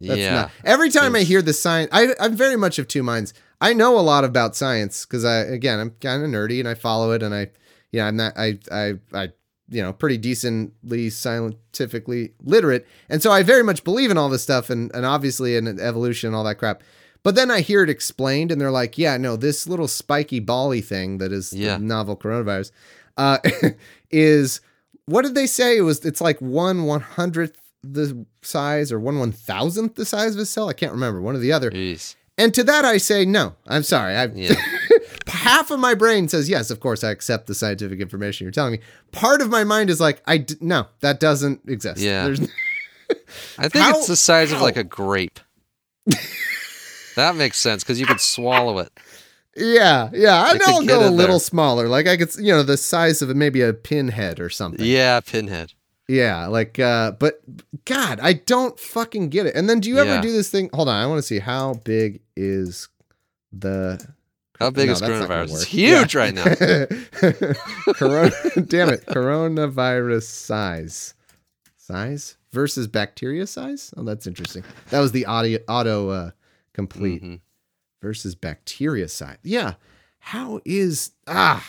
That's 0.00 0.18
yeah, 0.18 0.34
not. 0.34 0.50
Every 0.64 0.88
time 0.90 1.14
I 1.14 1.20
hear 1.20 1.42
the 1.42 1.52
science, 1.52 1.90
I, 1.92 2.14
I'm 2.18 2.34
very 2.34 2.56
much 2.56 2.78
of 2.78 2.88
two 2.88 3.02
minds. 3.02 3.34
I 3.60 3.74
know 3.74 3.98
a 3.98 4.00
lot 4.00 4.24
about 4.24 4.56
science 4.56 5.04
because 5.04 5.26
I, 5.26 5.40
again, 5.40 5.78
I'm 5.78 5.90
kind 6.00 6.22
of 6.24 6.30
nerdy 6.30 6.58
and 6.58 6.66
I 6.66 6.72
follow 6.72 7.12
it 7.12 7.22
and 7.22 7.34
I, 7.34 7.48
yeah, 7.92 8.06
I'm 8.06 8.16
not. 8.16 8.32
I 8.36 8.58
I 8.72 8.94
I 9.12 9.28
you 9.70 9.82
know 9.82 9.92
pretty 9.92 10.18
decently 10.18 11.08
scientifically 11.10 12.32
literate, 12.42 12.86
and 13.08 13.22
so 13.22 13.30
I 13.30 13.42
very 13.42 13.62
much 13.62 13.84
believe 13.84 14.10
in 14.10 14.18
all 14.18 14.28
this 14.28 14.42
stuff, 14.42 14.70
and 14.70 14.90
and 14.94 15.06
obviously 15.06 15.56
in 15.56 15.66
evolution 15.80 16.28
and 16.28 16.36
all 16.36 16.44
that 16.44 16.56
crap. 16.56 16.82
But 17.22 17.34
then 17.34 17.50
I 17.50 17.60
hear 17.60 17.82
it 17.82 17.90
explained, 17.90 18.50
and 18.50 18.60
they're 18.60 18.70
like, 18.70 18.96
"Yeah, 18.98 19.16
no, 19.16 19.36
this 19.36 19.66
little 19.66 19.88
spiky 19.88 20.40
bally 20.40 20.80
thing 20.80 21.18
that 21.18 21.32
is 21.32 21.52
Yeah. 21.52 21.76
the 21.78 21.84
novel 21.84 22.16
coronavirus 22.16 22.70
uh, 23.16 23.38
is 24.10 24.60
what 25.06 25.22
did 25.22 25.34
they 25.34 25.46
say? 25.46 25.76
It 25.78 25.82
was 25.82 26.04
it's 26.04 26.20
like 26.20 26.38
one 26.40 26.84
one 26.84 27.00
hundredth 27.00 27.56
the 27.82 28.24
size 28.42 28.92
or 28.92 28.98
one 29.00 29.18
one 29.18 29.32
thousandth 29.32 29.94
the 29.96 30.04
size 30.04 30.34
of 30.34 30.40
a 30.40 30.46
cell. 30.46 30.68
I 30.68 30.72
can't 30.72 30.92
remember 30.92 31.20
one 31.20 31.34
or 31.36 31.38
the 31.40 31.52
other. 31.52 31.70
Jeez. 31.70 32.14
And 32.38 32.54
to 32.54 32.64
that, 32.64 32.84
I 32.86 32.96
say 32.96 33.24
no. 33.26 33.54
I'm 33.66 33.82
sorry. 33.82 34.14
I 34.16 34.24
Yeah. 34.26 34.54
half 35.30 35.70
of 35.70 35.80
my 35.80 35.94
brain 35.94 36.28
says 36.28 36.48
yes. 36.48 36.70
Of 36.70 36.80
course, 36.80 37.02
I 37.02 37.10
accept 37.10 37.46
the 37.46 37.54
scientific 37.54 38.00
information 38.00 38.44
you're 38.44 38.52
telling 38.52 38.72
me. 38.72 38.80
Part 39.12 39.40
of 39.40 39.48
my 39.50 39.64
mind 39.64 39.88
is 39.90 40.00
like, 40.00 40.22
I 40.26 40.38
d- 40.38 40.56
no, 40.60 40.86
that 41.00 41.20
doesn't 41.20 41.62
exist. 41.68 42.00
Yeah. 42.00 42.24
There's, 42.24 42.40
I 43.58 43.68
think 43.68 43.84
How- 43.84 43.90
it's 43.98 44.06
the 44.06 44.16
size 44.16 44.52
of 44.52 44.60
like 44.60 44.76
a 44.76 44.84
grape. 44.84 45.40
that 47.16 47.36
makes 47.36 47.58
sense 47.58 47.82
because 47.82 48.00
you 48.00 48.06
could 48.06 48.20
swallow 48.20 48.78
it. 48.78 48.90
yeah, 49.56 50.10
yeah. 50.12 50.42
I 50.42 50.54
know 50.58 50.82
go 50.86 51.08
a 51.08 51.10
little 51.10 51.34
there. 51.34 51.38
smaller. 51.40 51.88
Like 51.88 52.06
I 52.06 52.16
could, 52.16 52.34
you 52.36 52.52
know, 52.52 52.62
the 52.62 52.76
size 52.76 53.20
of 53.22 53.34
maybe 53.36 53.62
a 53.62 53.72
pinhead 53.72 54.40
or 54.40 54.48
something. 54.50 54.84
Yeah, 54.86 55.20
pinhead. 55.20 55.72
Yeah, 56.08 56.46
like, 56.48 56.78
uh, 56.80 57.12
but 57.12 57.40
God, 57.84 58.18
I 58.20 58.32
don't 58.32 58.78
fucking 58.80 59.28
get 59.28 59.46
it. 59.46 59.54
And 59.54 59.68
then 59.70 59.78
do 59.78 59.88
you 59.88 59.98
ever 59.98 60.20
do 60.20 60.32
this 60.32 60.50
thing? 60.50 60.68
Hold 60.74 60.88
on, 60.88 60.96
I 60.96 61.06
want 61.06 61.18
to 61.18 61.22
see 61.22 61.38
how 61.38 61.74
big 61.84 62.20
is 62.36 62.88
the. 63.52 64.04
How 64.60 64.70
big 64.70 64.86
No, 64.88 64.92
is 64.92 65.00
that's 65.00 65.10
not 65.10 65.28
gonna 65.28 65.46
coronavirus? 65.46 65.52
It's 65.54 65.64
huge 65.64 66.14
Yeah. 66.14 66.20
right 66.20 66.34
now. 66.34 67.92
Corona, 67.94 68.30
damn 68.66 68.88
it, 68.90 69.06
coronavirus 69.06 70.22
size, 70.24 71.14
size 71.76 72.36
versus 72.52 72.86
bacteria 72.86 73.46
size. 73.46 73.92
Oh, 73.96 74.02
that's 74.02 74.26
interesting. 74.26 74.62
That 74.90 75.00
was 75.00 75.12
the 75.12 75.26
audio 75.26 75.58
auto 75.68 76.10
uh, 76.10 76.30
complete 76.74 77.22
Mhm. 77.22 77.40
versus 78.02 78.34
bacteria 78.34 79.08
size. 79.08 79.38
Yeah, 79.42 79.74
how 80.18 80.60
is 80.64 81.12
ah? 81.26 81.66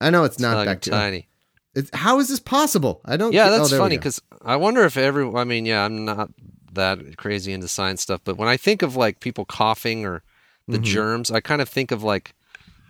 I 0.00 0.10
know 0.10 0.24
it's 0.24 0.38
not 0.38 0.64
bacteria. 0.66 0.98
tiny. 1.00 1.28
It's, 1.74 1.90
how 1.92 2.18
is 2.20 2.28
this 2.28 2.40
possible? 2.40 3.00
I 3.04 3.16
don't. 3.16 3.32
Yeah, 3.32 3.44
get- 3.46 3.52
oh, 3.54 3.58
that's 3.58 3.72
we 3.72 3.78
funny 3.78 3.96
because 3.98 4.22
I 4.42 4.56
wonder 4.56 4.84
if 4.84 4.96
every. 4.96 5.28
I 5.34 5.44
mean, 5.44 5.66
yeah, 5.66 5.84
I'm 5.84 6.04
not 6.04 6.30
that 6.74 7.16
crazy 7.16 7.52
into 7.52 7.66
science 7.68 8.02
stuff, 8.02 8.20
but 8.24 8.36
when 8.36 8.48
I 8.48 8.56
think 8.56 8.82
of 8.82 8.94
like 8.96 9.20
people 9.20 9.44
coughing 9.44 10.04
or 10.06 10.22
the 10.68 10.78
Mhm. 10.78 10.82
germs, 10.84 11.30
I 11.30 11.40
kind 11.40 11.60
of 11.62 11.68
think 11.68 11.90
of 11.90 12.02
like 12.02 12.34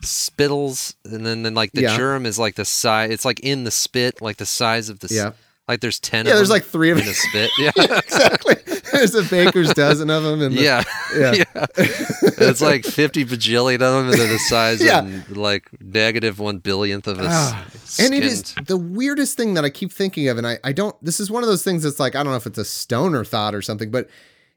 spittles, 0.03 0.95
and 1.05 1.25
then, 1.25 1.43
then 1.43 1.55
like 1.55 1.73
the 1.73 1.83
Yeah. 1.83 1.97
germ 1.97 2.27
is 2.27 2.39
like 2.39 2.55
the 2.57 2.65
size. 2.65 3.11
It's 3.11 3.25
like 3.25 3.41
in 3.41 3.65
the 3.65 3.71
spit, 3.71 4.21
like 4.21 4.37
the 4.37 4.47
size 4.47 4.89
of 4.89 5.01
the. 5.01 5.09
Yeah. 5.13 5.33
Like 5.67 5.81
there's 5.81 6.01
ten. 6.01 6.25
Yeah, 6.25 6.33
of 6.33 6.39
there's 6.39 6.49
them 6.49 6.55
like 6.55 6.65
three 6.65 6.91
of 6.91 6.97
them 6.97 7.07
in 7.07 7.13
them. 7.13 7.15
a 7.15 7.29
spit. 7.29 7.51
Yeah. 7.59 7.99
exactly. 7.99 8.55
There's 8.91 9.15
a 9.15 9.23
baker's 9.23 9.73
dozen 9.75 10.09
of 10.09 10.23
them. 10.23 10.41
And 10.41 10.57
the, 10.57 10.63
yeah. 10.63 10.83
yeah. 11.15 11.33
yeah. 11.55 11.67
it's 11.77 12.63
like 12.63 12.87
50 12.87 13.27
bajillion 13.27 13.75
of 13.75 13.81
them, 13.81 14.09
and 14.09 14.15
they're 14.19 14.33
the 14.33 14.39
size 14.39 14.81
Yeah. 14.81 15.01
of 15.07 15.37
like 15.37 15.69
negative 15.83 16.39
one 16.39 16.59
billionth 16.59 17.07
of 17.07 17.19
a 17.21 17.27
Ah, 17.29 17.67
And 17.99 18.15
it 18.15 18.25
is 18.25 18.55
the 18.67 18.79
weirdest 18.79 19.37
thing 19.37 19.55
that 19.55 19.65
I 19.67 19.69
keep 19.71 19.93
thinking 19.93 20.29
of, 20.29 20.39
and 20.39 20.47
I, 20.47 20.59
I 20.65 20.73
don't. 20.73 20.97
This 21.05 21.21
is 21.21 21.31
one 21.31 21.43
of 21.43 21.51
those 21.51 21.63
things 21.63 21.83
that's 21.83 22.01
like 22.01 22.15
I 22.17 22.23
don't 22.23 22.33
know 22.33 22.39
if 22.39 22.47
it's 22.47 22.59
a 22.59 22.65
stoner 22.65 23.23
thought 23.25 23.55
or 23.55 23.61
something, 23.61 23.91
but 23.91 24.09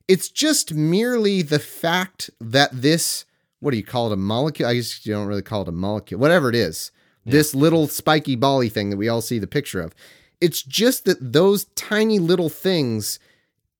it's 0.07 0.29
just 0.29 0.73
merely 0.73 1.41
the 1.41 1.59
fact 1.59 2.29
that 2.39 2.69
this 2.73 3.25
what 3.59 3.71
do 3.71 3.77
you 3.77 3.83
call 3.83 4.07
it 4.07 4.13
a 4.13 4.17
molecule? 4.17 4.67
I 4.67 4.73
guess 4.75 5.05
you 5.05 5.13
don't 5.13 5.27
really 5.27 5.43
call 5.43 5.61
it 5.61 5.67
a 5.67 5.71
molecule, 5.71 6.19
whatever 6.19 6.49
it 6.49 6.55
is. 6.55 6.91
This 7.25 7.53
little 7.53 7.87
spiky 7.87 8.35
bally 8.35 8.69
thing 8.69 8.89
that 8.89 8.97
we 8.97 9.07
all 9.07 9.21
see 9.21 9.37
the 9.37 9.45
picture 9.45 9.79
of. 9.79 9.93
It's 10.41 10.63
just 10.63 11.05
that 11.05 11.33
those 11.33 11.65
tiny 11.75 12.17
little 12.17 12.49
things 12.49 13.19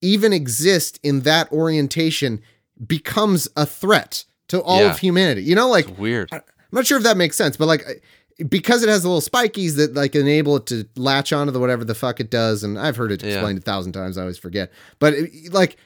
even 0.04 0.32
exist 0.34 1.00
in 1.02 1.22
that 1.22 1.52
orientation 1.52 2.42
becomes 2.86 3.48
a 3.58 3.66
threat 3.66 4.26
to 4.50 4.62
all 4.62 4.82
Yeah. 4.82 4.92
of 4.92 5.00
humanity. 5.00 5.42
You 5.44 5.56
know, 5.56 5.68
like 5.70 5.90
It's 5.90 5.98
weird. 5.98 6.30
I'm 6.32 6.42
not 6.72 6.86
sure 6.86 6.98
if 6.98 7.04
that 7.04 7.18
makes 7.18 7.36
sense, 7.36 7.58
but 7.58 7.66
like 7.68 8.04
because 8.48 8.84
it 8.84 8.90
has 8.90 9.02
the 9.02 9.10
little 9.10 9.28
spikies 9.28 9.76
that 9.78 9.96
like 9.96 10.16
enable 10.16 10.58
it 10.58 10.68
to 10.68 10.86
latch 10.96 11.34
onto 11.34 11.52
the 11.52 11.60
whatever 11.60 11.84
the 11.84 11.96
fuck 11.96 12.20
it 12.20 12.30
does, 12.30 12.64
and 12.64 12.78
I've 12.78 12.96
heard 12.98 13.12
it 13.12 13.24
Yeah. 13.24 13.34
explained 13.34 13.58
a 13.58 13.62
thousand 13.62 13.94
times. 13.94 14.18
I 14.18 14.22
always 14.22 14.38
forget, 14.38 14.72
but 15.00 15.14
it, 15.16 15.52
like, 15.52 15.78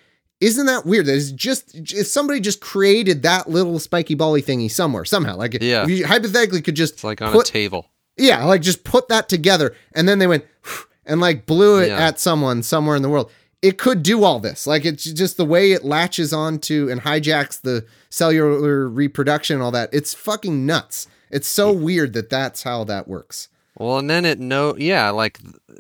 isn't 0.46 0.66
that 0.68 0.86
weird? 0.86 1.06
That 1.08 1.16
it's 1.16 1.32
just 1.32 1.74
if 1.76 2.08
somebody 2.08 2.40
just 2.40 2.62
created 2.62 3.24
that 3.24 3.50
little 3.50 3.80
spiky 3.80 4.14
bally 4.16 4.42
thingy 4.42 4.70
somewhere 4.70 5.06
somehow, 5.06 5.36
like 5.36 5.58
Yeah. 5.62 5.86
you 5.88 6.06
hypothetically 6.06 6.62
could 6.62 6.76
just 6.76 6.94
It's 6.96 7.04
like 7.04 7.22
on 7.22 7.32
put 7.32 7.50
a 7.50 7.52
table. 7.52 7.90
yeah, 8.18 8.44
like 8.46 8.62
just 8.62 8.84
put 8.84 9.08
that 9.10 9.28
together, 9.30 9.76
and 9.94 10.08
then 10.08 10.20
they 10.20 10.28
went 10.28 10.46
and 11.06 11.20
like 11.20 11.46
blew 11.46 11.80
it 11.82 11.88
Yeah. 11.90 12.08
at 12.08 12.20
someone 12.20 12.64
somewhere 12.64 12.96
in 12.96 13.02
the 13.02 13.10
world. 13.10 13.32
It 13.62 13.80
could 13.80 14.04
do 14.04 14.24
all 14.24 14.40
this. 14.40 14.68
Like 14.68 14.86
it's 14.86 15.06
just 15.06 15.38
the 15.38 15.46
way 15.46 15.72
it 15.72 15.84
latches 15.84 16.32
onto 16.34 16.88
and 16.92 17.02
hijacks 17.02 17.60
the 17.60 17.86
cellular 18.12 18.88
reproduction 18.88 19.56
and 19.56 19.64
all 19.64 19.72
that. 19.72 19.90
It's 19.92 20.14
fucking 20.14 20.66
nuts. 20.68 21.08
It's 21.32 21.48
so 21.48 21.72
weird 21.72 22.14
that 22.14 22.30
that's 22.30 22.62
how 22.64 22.84
that 22.84 23.08
works. 23.08 23.48
Well, 23.78 23.98
and 23.98 24.08
then 24.10 24.24
it 24.24 24.40
no, 24.40 24.76
yeah, 24.78 25.10
like, 25.10 25.40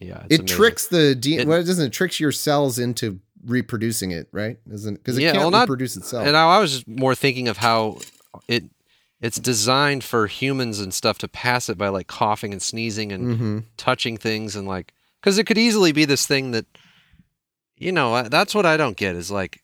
yeah, 0.00 0.24
it 0.28 0.40
amazing. 0.40 0.46
tricks 0.46 0.88
the 0.88 1.14
D. 1.14 1.36
It- 1.38 1.46
well, 1.48 1.60
it 1.60 1.64
doesn't. 1.64 1.86
It 1.86 1.92
tricks 1.92 2.18
your 2.20 2.32
cells 2.32 2.78
into 2.78 3.20
reproducing 3.46 4.10
it, 4.10 4.28
right? 4.32 4.58
Isn't 4.70 4.94
because 4.94 5.16
it 5.18 5.22
Yeah, 5.22 5.32
can't 5.32 5.42
well, 5.42 5.50
not- 5.50 5.68
reproduce 5.68 5.96
itself. 5.96 6.26
And 6.26 6.36
I, 6.36 6.56
I 6.56 6.58
was 6.58 6.72
just 6.72 6.88
more 6.88 7.14
thinking 7.14 7.48
of 7.48 7.58
how 7.58 7.98
it 8.48 8.64
it's 9.20 9.38
designed 9.38 10.04
for 10.04 10.26
humans 10.26 10.78
and 10.78 10.92
stuff 10.92 11.16
to 11.18 11.28
pass 11.28 11.70
it 11.70 11.78
by 11.78 11.88
like 11.88 12.06
coughing 12.06 12.52
and 12.52 12.60
sneezing 12.60 13.12
and 13.12 13.24
mm-hmm. 13.26 13.58
touching 13.78 14.16
things 14.18 14.54
and 14.54 14.68
like 14.68 14.92
because 15.20 15.38
it 15.38 15.44
could 15.44 15.56
easily 15.58 15.90
be 15.92 16.04
this 16.04 16.26
thing 16.26 16.50
that 16.50 16.66
you 17.78 17.92
know 17.92 18.22
that's 18.24 18.54
what 18.54 18.66
I 18.66 18.76
don't 18.76 18.96
get 18.96 19.16
is 19.16 19.30
like 19.30 19.62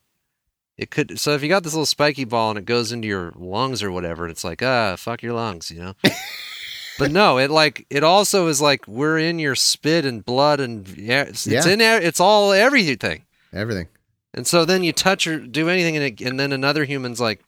it 0.78 0.91
could 0.91 1.20
so 1.20 1.33
if 1.33 1.43
you 1.43 1.49
got 1.51 1.64
this 1.64 1.74
little 1.74 1.85
spiky 1.87 2.24
ball 2.24 2.51
and 2.51 2.59
it 2.59 2.64
goes 2.64 2.93
into 2.93 3.07
your 3.07 3.33
lungs 3.37 3.83
or 3.83 3.93
whatever 3.93 4.24
and 4.24 4.30
it's 4.33 4.43
like 4.45 4.62
ah 4.62 4.97
fuck 4.97 5.22
your 5.22 5.35
lungs 5.35 5.70
you 5.70 5.80
know 5.80 5.95
but 6.99 7.11
no 7.11 7.39
it 7.39 7.51
like 7.51 7.87
it 7.91 8.03
also 8.03 8.49
is 8.49 8.61
like 8.61 8.89
we're 8.89 9.18
in 9.18 9.39
your 9.39 9.55
spit 9.55 10.07
and 10.07 10.24
blood 10.24 10.61
and 10.61 10.89
yeah 10.97 11.22
it's, 11.24 11.47
it's 11.47 11.66
Yeah. 11.66 11.72
in 11.74 11.78
there 11.78 12.01
it's 12.01 12.20
all 12.20 12.53
everything 12.53 13.24
Everything. 13.53 13.88
and 14.34 14.46
so 14.46 14.64
then 14.64 14.82
you 14.82 14.92
touch 14.92 15.26
or 15.26 15.38
do 15.38 15.68
anything, 15.68 15.96
and, 15.96 16.05
it, 16.05 16.20
and 16.20 16.38
then 16.40 16.53
another 16.53 16.84
human's 16.84 17.20
like, 17.20 17.40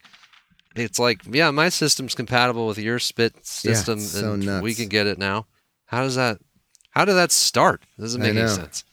it's 0.75 0.99
like, 0.99 1.21
yeah, 1.25 1.51
my 1.51 1.69
system's 1.69 2.15
compatible 2.15 2.67
with 2.67 2.77
your 2.77 2.99
spit 2.99 3.45
system, 3.45 3.99
it's 3.99 4.11
so 4.11 4.33
and 4.33 4.61
we 4.61 4.73
can 4.73 4.87
get 4.89 5.07
it 5.07 5.17
now. 5.17 5.47
How 5.85 6.03
does 6.03 6.15
that? 6.15 6.39
How 6.91 7.05
did 7.05 7.13
that 7.13 7.31
start? 7.31 7.83
Doesn't 7.99 8.21
make 8.21 8.35
any 8.35 8.47
sense. 8.47 8.83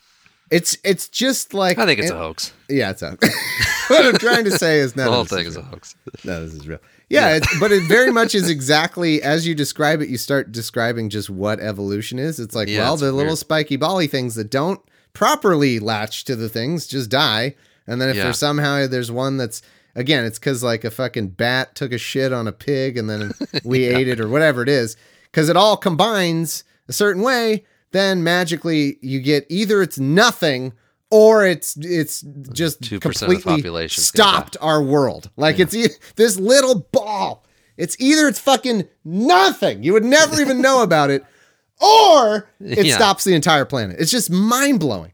It's 0.50 0.76
it's 0.84 1.08
just 1.08 1.54
like 1.54 1.78
I 1.78 1.86
think 1.86 1.98
it's 1.98 2.10
and- 2.10 2.18
a 2.18 2.22
hoax. 2.22 2.52
Yeah, 2.68 2.90
it's 2.90 3.02
a. 3.02 3.16
what 3.88 4.04
I'm 4.04 4.18
trying 4.18 4.44
to 4.44 4.50
say 4.50 4.78
is 4.78 4.94
no, 4.94 5.04
The 5.06 5.10
whole 5.10 5.24
thing 5.24 5.46
is 5.46 5.48
is 5.48 5.56
a 5.56 5.62
hoax. 5.62 5.96
No, 6.24 6.44
this 6.44 6.52
is 6.52 6.68
real. 6.68 6.78
Yeah, 7.08 7.36
It's, 7.36 7.60
but 7.60 7.72
it 7.72 7.82
very 7.88 8.10
much 8.10 8.34
is 8.34 8.48
exactly 8.48 9.22
as 9.22 9.46
you 9.46 9.54
describe 9.54 10.00
it. 10.00 10.08
You 10.08 10.16
start 10.16 10.50
describing 10.50 11.10
just 11.10 11.28
what 11.28 11.60
evolution 11.60 12.18
is. 12.18 12.40
It's 12.40 12.54
like, 12.54 12.68
Yeah, 12.68 12.80
well, 12.80 12.94
it's 12.94 13.02
the 13.02 13.12
little 13.12 13.36
spiky 13.36 13.76
bally 13.76 14.06
things 14.06 14.34
that 14.36 14.50
don't 14.50 14.80
properly 15.12 15.78
latch 15.78 16.24
to 16.24 16.36
the 16.36 16.48
things 16.48 16.86
just 16.86 17.10
die. 17.10 17.54
And 17.86 18.00
then 18.00 18.08
if 18.08 18.16
Yeah. 18.16 18.24
there's 18.24 18.38
somehow 18.38 18.86
there's 18.86 19.10
one 19.10 19.36
that's 19.36 19.62
again, 19.94 20.24
it's 20.24 20.38
because 20.38 20.62
like 20.62 20.84
a 20.84 20.90
fucking 20.90 21.28
bat 21.28 21.74
took 21.74 21.92
a 21.92 21.98
shit 21.98 22.32
on 22.32 22.48
a 22.48 22.52
pig 22.52 22.96
and 22.96 23.10
then 23.10 23.32
we 23.64 23.84
ate 23.84 24.08
it 24.08 24.20
or 24.20 24.28
whatever 24.28 24.62
it 24.62 24.68
is. 24.68 24.96
Because 25.24 25.48
it 25.48 25.56
all 25.56 25.76
combines 25.76 26.64
a 26.88 26.92
certain 26.92 27.22
way, 27.22 27.64
then 27.92 28.22
magically 28.22 28.98
you 29.02 29.20
get 29.20 29.46
either 29.48 29.82
it's 29.82 29.98
nothing 29.98 30.72
or 31.10 31.44
it's 31.46 31.76
it's 31.76 32.22
just 32.52 32.80
2% 32.80 32.84
of 32.84 32.88
the 32.90 32.98
completely 33.00 33.42
population's 33.42 34.10
gonna 34.10 34.30
die. 34.32 34.36
stopped 34.38 34.56
our 34.60 34.82
world. 34.82 35.30
Like 35.36 35.58
it's 35.58 35.74
e- 35.74 35.88
this 36.16 36.38
little 36.38 36.86
ball. 36.92 37.44
It's 37.76 37.96
either 37.98 38.28
it's 38.28 38.38
fucking 38.38 38.86
nothing. 39.04 39.82
You 39.82 39.92
would 39.94 40.04
never 40.04 40.40
even 40.40 40.60
know 40.62 40.82
about 40.82 41.10
it, 41.10 41.24
or 41.83 42.49
it 42.61 42.87
Yeah. 42.87 42.95
stops 42.97 43.24
the 43.24 43.35
entire 43.35 43.64
planet. 43.64 43.97
It's 43.99 44.11
just 44.11 44.30
mind 44.30 44.80
blowing. 44.80 45.12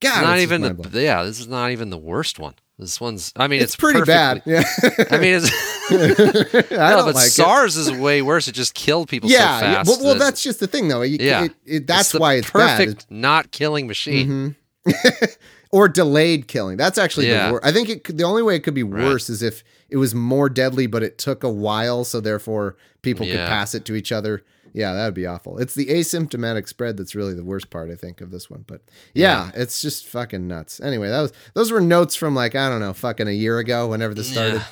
God, 0.00 0.22
not 0.22 0.38
even 0.38 0.62
the 0.62 1.00
yeah. 1.00 1.22
This 1.24 1.38
is 1.40 1.46
not 1.48 1.70
even 1.72 1.90
the 1.90 1.98
worst 1.98 2.38
one. 2.38 2.54
This 2.78 2.98
one's. 2.98 3.34
I 3.36 3.46
mean, 3.48 3.60
It's, 3.60 3.74
it's, 3.74 3.76
pretty 3.76 4.00
bad. 4.02 4.40
Yeah, 4.46 4.62
I 5.10 5.18
mean, 5.18 5.38
it's, 5.42 5.50
I 6.72 6.90
no, 6.96 7.04
but 7.04 7.14
like. 7.14 7.26
SARS 7.28 7.76
is 7.76 7.92
way 7.92 8.22
worse. 8.22 8.48
It 8.48 8.52
just 8.52 8.72
killed 8.72 9.08
people 9.08 9.28
Yeah, 9.28 9.58
so 9.60 9.64
yeah. 9.66 9.74
fast. 9.74 9.88
Well, 9.90 9.98
well, 10.02 10.14
that 10.14 10.20
that's 10.20 10.42
just 10.42 10.60
the 10.60 10.66
thing, 10.66 10.88
though. 10.88 11.02
You, 11.02 11.18
Yeah. 11.20 11.44
it, 11.44 11.50
it, 11.50 11.56
it's 11.66 11.86
that's 11.86 12.12
the 12.12 12.18
why 12.18 12.34
it's 12.34 12.50
bad. 12.50 12.78
perfect 12.78 13.06
not 13.10 13.50
killing 13.50 13.86
machine. 13.86 14.56
Mhm. 14.86 15.36
or 15.72 15.88
delayed 15.88 16.48
killing. 16.48 16.78
That's 16.78 16.96
actually 16.96 17.28
Yeah. 17.28 17.48
the 17.48 17.52
worst. 17.54 17.66
I 17.66 17.72
think 17.72 17.90
it 17.90 18.04
could, 18.04 18.16
the 18.16 18.24
only 18.24 18.42
way 18.42 18.56
it 18.56 18.60
could 18.60 18.72
be 18.74 18.82
Right. 18.82 19.04
worse 19.04 19.28
is 19.28 19.42
if 19.42 19.62
it 19.90 19.98
was 19.98 20.14
more 20.14 20.48
deadly, 20.48 20.86
but 20.86 21.02
it 21.02 21.18
took 21.18 21.44
a 21.44 21.50
while, 21.50 22.04
so 22.04 22.20
therefore 22.20 22.76
people 23.02 23.26
could 23.26 23.36
pass 23.36 23.74
it 23.74 23.84
to 23.84 23.94
each 23.94 24.10
other. 24.12 24.42
Yeah, 24.72 24.92
that 24.94 25.04
would 25.04 25.14
be 25.14 25.26
awful. 25.26 25.58
It's 25.58 25.74
the 25.74 25.86
asymptomatic 25.86 26.68
spread 26.68 26.96
that's 26.96 27.14
really 27.14 27.34
the 27.34 27.44
worst 27.44 27.70
part, 27.70 27.90
I 27.90 27.94
think, 27.94 28.20
of 28.20 28.30
this 28.30 28.48
one. 28.50 28.64
But 28.66 28.82
yeah, 29.14 29.50
it's 29.54 29.80
just 29.82 30.06
fucking 30.06 30.46
nuts. 30.46 30.80
Anyway, 30.80 31.08
that 31.08 31.20
was 31.20 31.32
those 31.54 31.72
were 31.72 31.80
notes 31.80 32.14
from 32.16 32.34
like 32.34 32.54
I 32.54 32.68
don't 32.68 32.80
know, 32.80 32.92
fucking 32.92 33.28
a 33.28 33.32
year 33.32 33.58
ago, 33.58 33.88
whenever 33.88 34.14
this 34.14 34.30
started. 34.30 34.62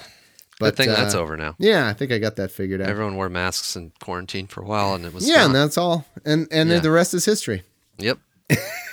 But 0.61 0.75
Good 0.75 0.77
thing 0.77 0.89
that's 0.89 1.15
uh, 1.15 1.21
over 1.21 1.37
now. 1.37 1.55
Yeah, 1.61 1.87
I 1.89 1.93
think 1.93 2.11
I 2.11 2.19
got 2.19 2.35
that 2.37 2.51
figured 2.51 2.81
out. 2.83 2.89
Everyone 2.89 3.15
wore 3.15 3.29
masks 3.29 3.77
in 3.77 3.93
quarantine 4.01 4.49
for 4.49 4.61
a 4.63 4.67
while, 4.67 4.95
and 4.95 5.05
it 5.05 5.15
was 5.15 5.29
yeah, 5.29 5.37
gone. 5.37 5.47
and 5.47 5.55
that's 5.55 5.79
all. 5.79 6.05
And 6.25 6.49
and 6.51 6.69
then 6.69 6.79
Yeah. 6.79 6.81
the 6.81 6.91
rest 6.91 7.15
is 7.15 7.25
history. 7.25 7.63
Yep. 7.99 8.19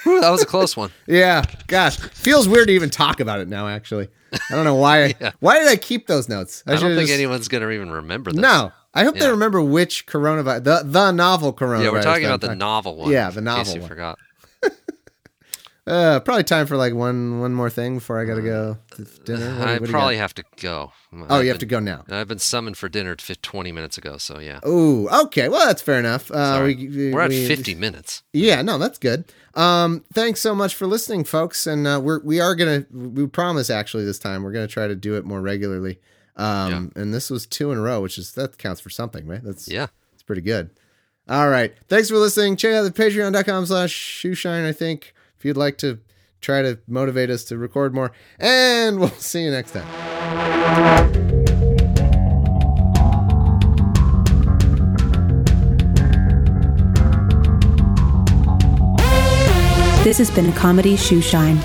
Whew, 0.03 0.21
that 0.21 0.29
was 0.29 0.43
a 0.43 0.45
close 0.45 0.77
one. 0.77 0.91
Yeah, 1.07 1.43
gosh, 1.67 1.97
feels 1.97 2.47
weird 2.47 2.67
to 2.67 2.73
even 2.73 2.91
talk 2.91 3.19
about 3.19 3.39
it 3.39 3.47
now. 3.47 3.67
Actually, 3.67 4.09
I 4.33 4.37
don't 4.55 4.63
know 4.65 4.75
why. 4.75 5.15
Yeah. 5.21 5.31
Why 5.39 5.57
did 5.59 5.67
I 5.67 5.75
keep 5.75 6.05
those 6.05 6.29
notes? 6.29 6.63
I, 6.67 6.71
don't 6.75 6.81
think 6.95 7.07
just- 7.07 7.13
anyone's 7.13 7.47
gonna 7.47 7.71
even 7.71 7.89
remember 7.89 8.31
this. 8.31 8.41
No, 8.41 8.71
I 8.95 9.03
hope 9.03 9.15
they 9.17 9.29
remember 9.29 9.61
which 9.61 10.07
coronavirus, 10.07 10.63
the 10.63 10.81
the 10.85 11.11
novel 11.11 11.53
coronavirus. 11.53 11.83
Yeah, 11.83 11.91
we're 11.91 12.01
talking 12.01 12.25
about 12.25 12.41
the 12.41 12.47
talking- 12.47 12.59
novel 12.59 12.95
one. 12.95 13.11
Yeah, 13.11 13.29
the 13.29 13.39
in 13.39 13.45
case 13.45 13.55
novel 13.55 13.73
you 13.75 13.81
one. 13.81 13.89
forgot. 13.89 14.19
Uh, 15.87 16.19
probably 16.21 16.43
time 16.43 16.65
for 16.65 16.77
like 16.77 16.95
one 16.95 17.39
one 17.39 17.53
more 17.53 17.69
thing 17.69 17.93
before 17.93 18.19
I 18.19 18.25
gotta 18.25 18.41
go 18.41 18.75
to 18.95 19.03
dinner. 19.23 19.59
What 19.59 19.67
I 19.67 19.77
what 19.77 19.89
probably 19.91 20.17
have 20.17 20.33
to 20.33 20.43
go. 20.59 20.91
Oh, 21.29 21.41
you 21.41 21.49
have 21.49 21.59
to 21.59 21.67
go 21.67 21.79
now. 21.79 22.03
I've 22.09 22.27
been 22.27 22.39
summoned 22.39 22.75
for 22.75 22.89
dinner 22.89 23.15
20 23.15 23.71
minutes 23.71 23.95
ago, 23.95 24.17
so 24.17 24.39
yeah. 24.39 24.61
Oh, 24.63 25.25
okay. 25.25 25.47
Well, 25.47 25.67
that's 25.67 25.83
fair 25.83 25.99
enough. 25.99 26.31
Uh, 26.31 26.61
we, 26.65 26.75
we, 26.87 27.13
We're 27.13 27.21
at 27.21 27.29
we- 27.29 27.47
50 27.47 27.75
minutes. 27.75 28.23
Yeah, 28.33 28.63
no, 28.63 28.79
that's 28.79 28.97
good. 28.97 29.31
Um, 29.53 30.03
thanks 30.11 30.41
so 30.41 30.55
much 30.55 30.73
for 30.73 30.87
listening, 30.87 31.23
folks. 31.23 31.67
And 31.67 31.85
uh, 31.85 32.01
we're 32.03 32.19
we 32.23 32.39
are 32.39 32.55
gonna 32.55 32.87
we 32.91 33.27
promise 33.27 33.69
actually 33.69 34.05
this 34.05 34.17
time 34.17 34.41
we're 34.41 34.53
gonna 34.53 34.67
try 34.67 34.87
to 34.87 34.95
do 34.95 35.17
it 35.17 35.23
more 35.23 35.39
regularly. 35.39 35.99
Um, 36.37 36.91
and 36.95 37.13
this 37.13 37.29
was 37.29 37.45
two 37.45 37.71
in 37.71 37.77
a 37.77 37.81
row, 37.81 38.01
which 38.01 38.17
is 38.17 38.33
that 38.33 38.57
counts 38.57 38.81
for 38.81 38.89
something, 38.89 39.25
right? 39.25 39.41
That's 39.43 39.67
Yeah. 39.69 39.87
it's 40.13 40.23
pretty 40.23 40.41
good. 40.41 40.69
All 41.27 41.49
right, 41.49 41.73
thanks 41.87 42.09
for 42.09 42.17
listening. 42.17 42.55
Check 42.57 42.73
out 42.73 42.83
the 42.83 42.91
Patreon.com/slash 42.91 43.93
Shoeshine. 43.93 44.65
I 44.65 44.71
think 44.73 45.13
if 45.37 45.45
you'd 45.45 45.57
like 45.57 45.77
to 45.79 45.99
try 46.41 46.61
to 46.61 46.77
motivate 46.87 47.29
us 47.29 47.43
to 47.45 47.57
record 47.57 47.95
more, 47.95 48.11
and 48.39 48.99
we'll 48.99 49.09
see 49.09 49.43
you 49.43 49.51
next 49.51 49.71
time. 49.71 50.95
This 60.03 60.19
has 60.19 60.29
been 60.29 60.45
a 60.47 60.51
Comedy 60.53 60.95
Shoeshine. 60.95 61.57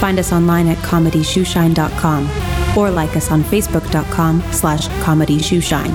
Find 0.00 0.18
us 0.18 0.30
online 0.30 0.68
at 0.68 0.76
comedyshoeshine.com 0.78 2.55
or 2.76 2.90
like 2.90 3.16
us 3.16 3.30
on 3.30 3.42
facebook.com 3.42 4.42
slash 4.52 4.88
comedy 5.02 5.38
shoeshine. 5.38 5.94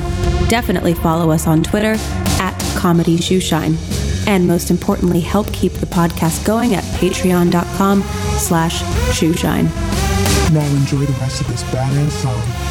Definitely 0.49 0.93
follow 0.93 1.31
us 1.31 1.47
on 1.47 1.63
Twitter 1.63 1.95
at 2.41 2.57
comedy 2.77 3.17
shoeshine. 3.17 3.77
And 4.27 4.47
most 4.47 4.69
importantly, 4.69 5.19
help 5.19 5.51
keep 5.51 5.73
the 5.73 5.85
podcast 5.85 6.45
going 6.45 6.75
at 6.75 6.83
patreon.com 6.95 8.01
slash 8.37 8.81
shoeshine. 9.13 9.65
Now 10.53 10.65
enjoy 10.65 11.05
the 11.05 11.17
rest 11.19 11.41
of 11.41 11.47
this 11.47 11.63
badass 11.63 12.11
song. 12.11 12.70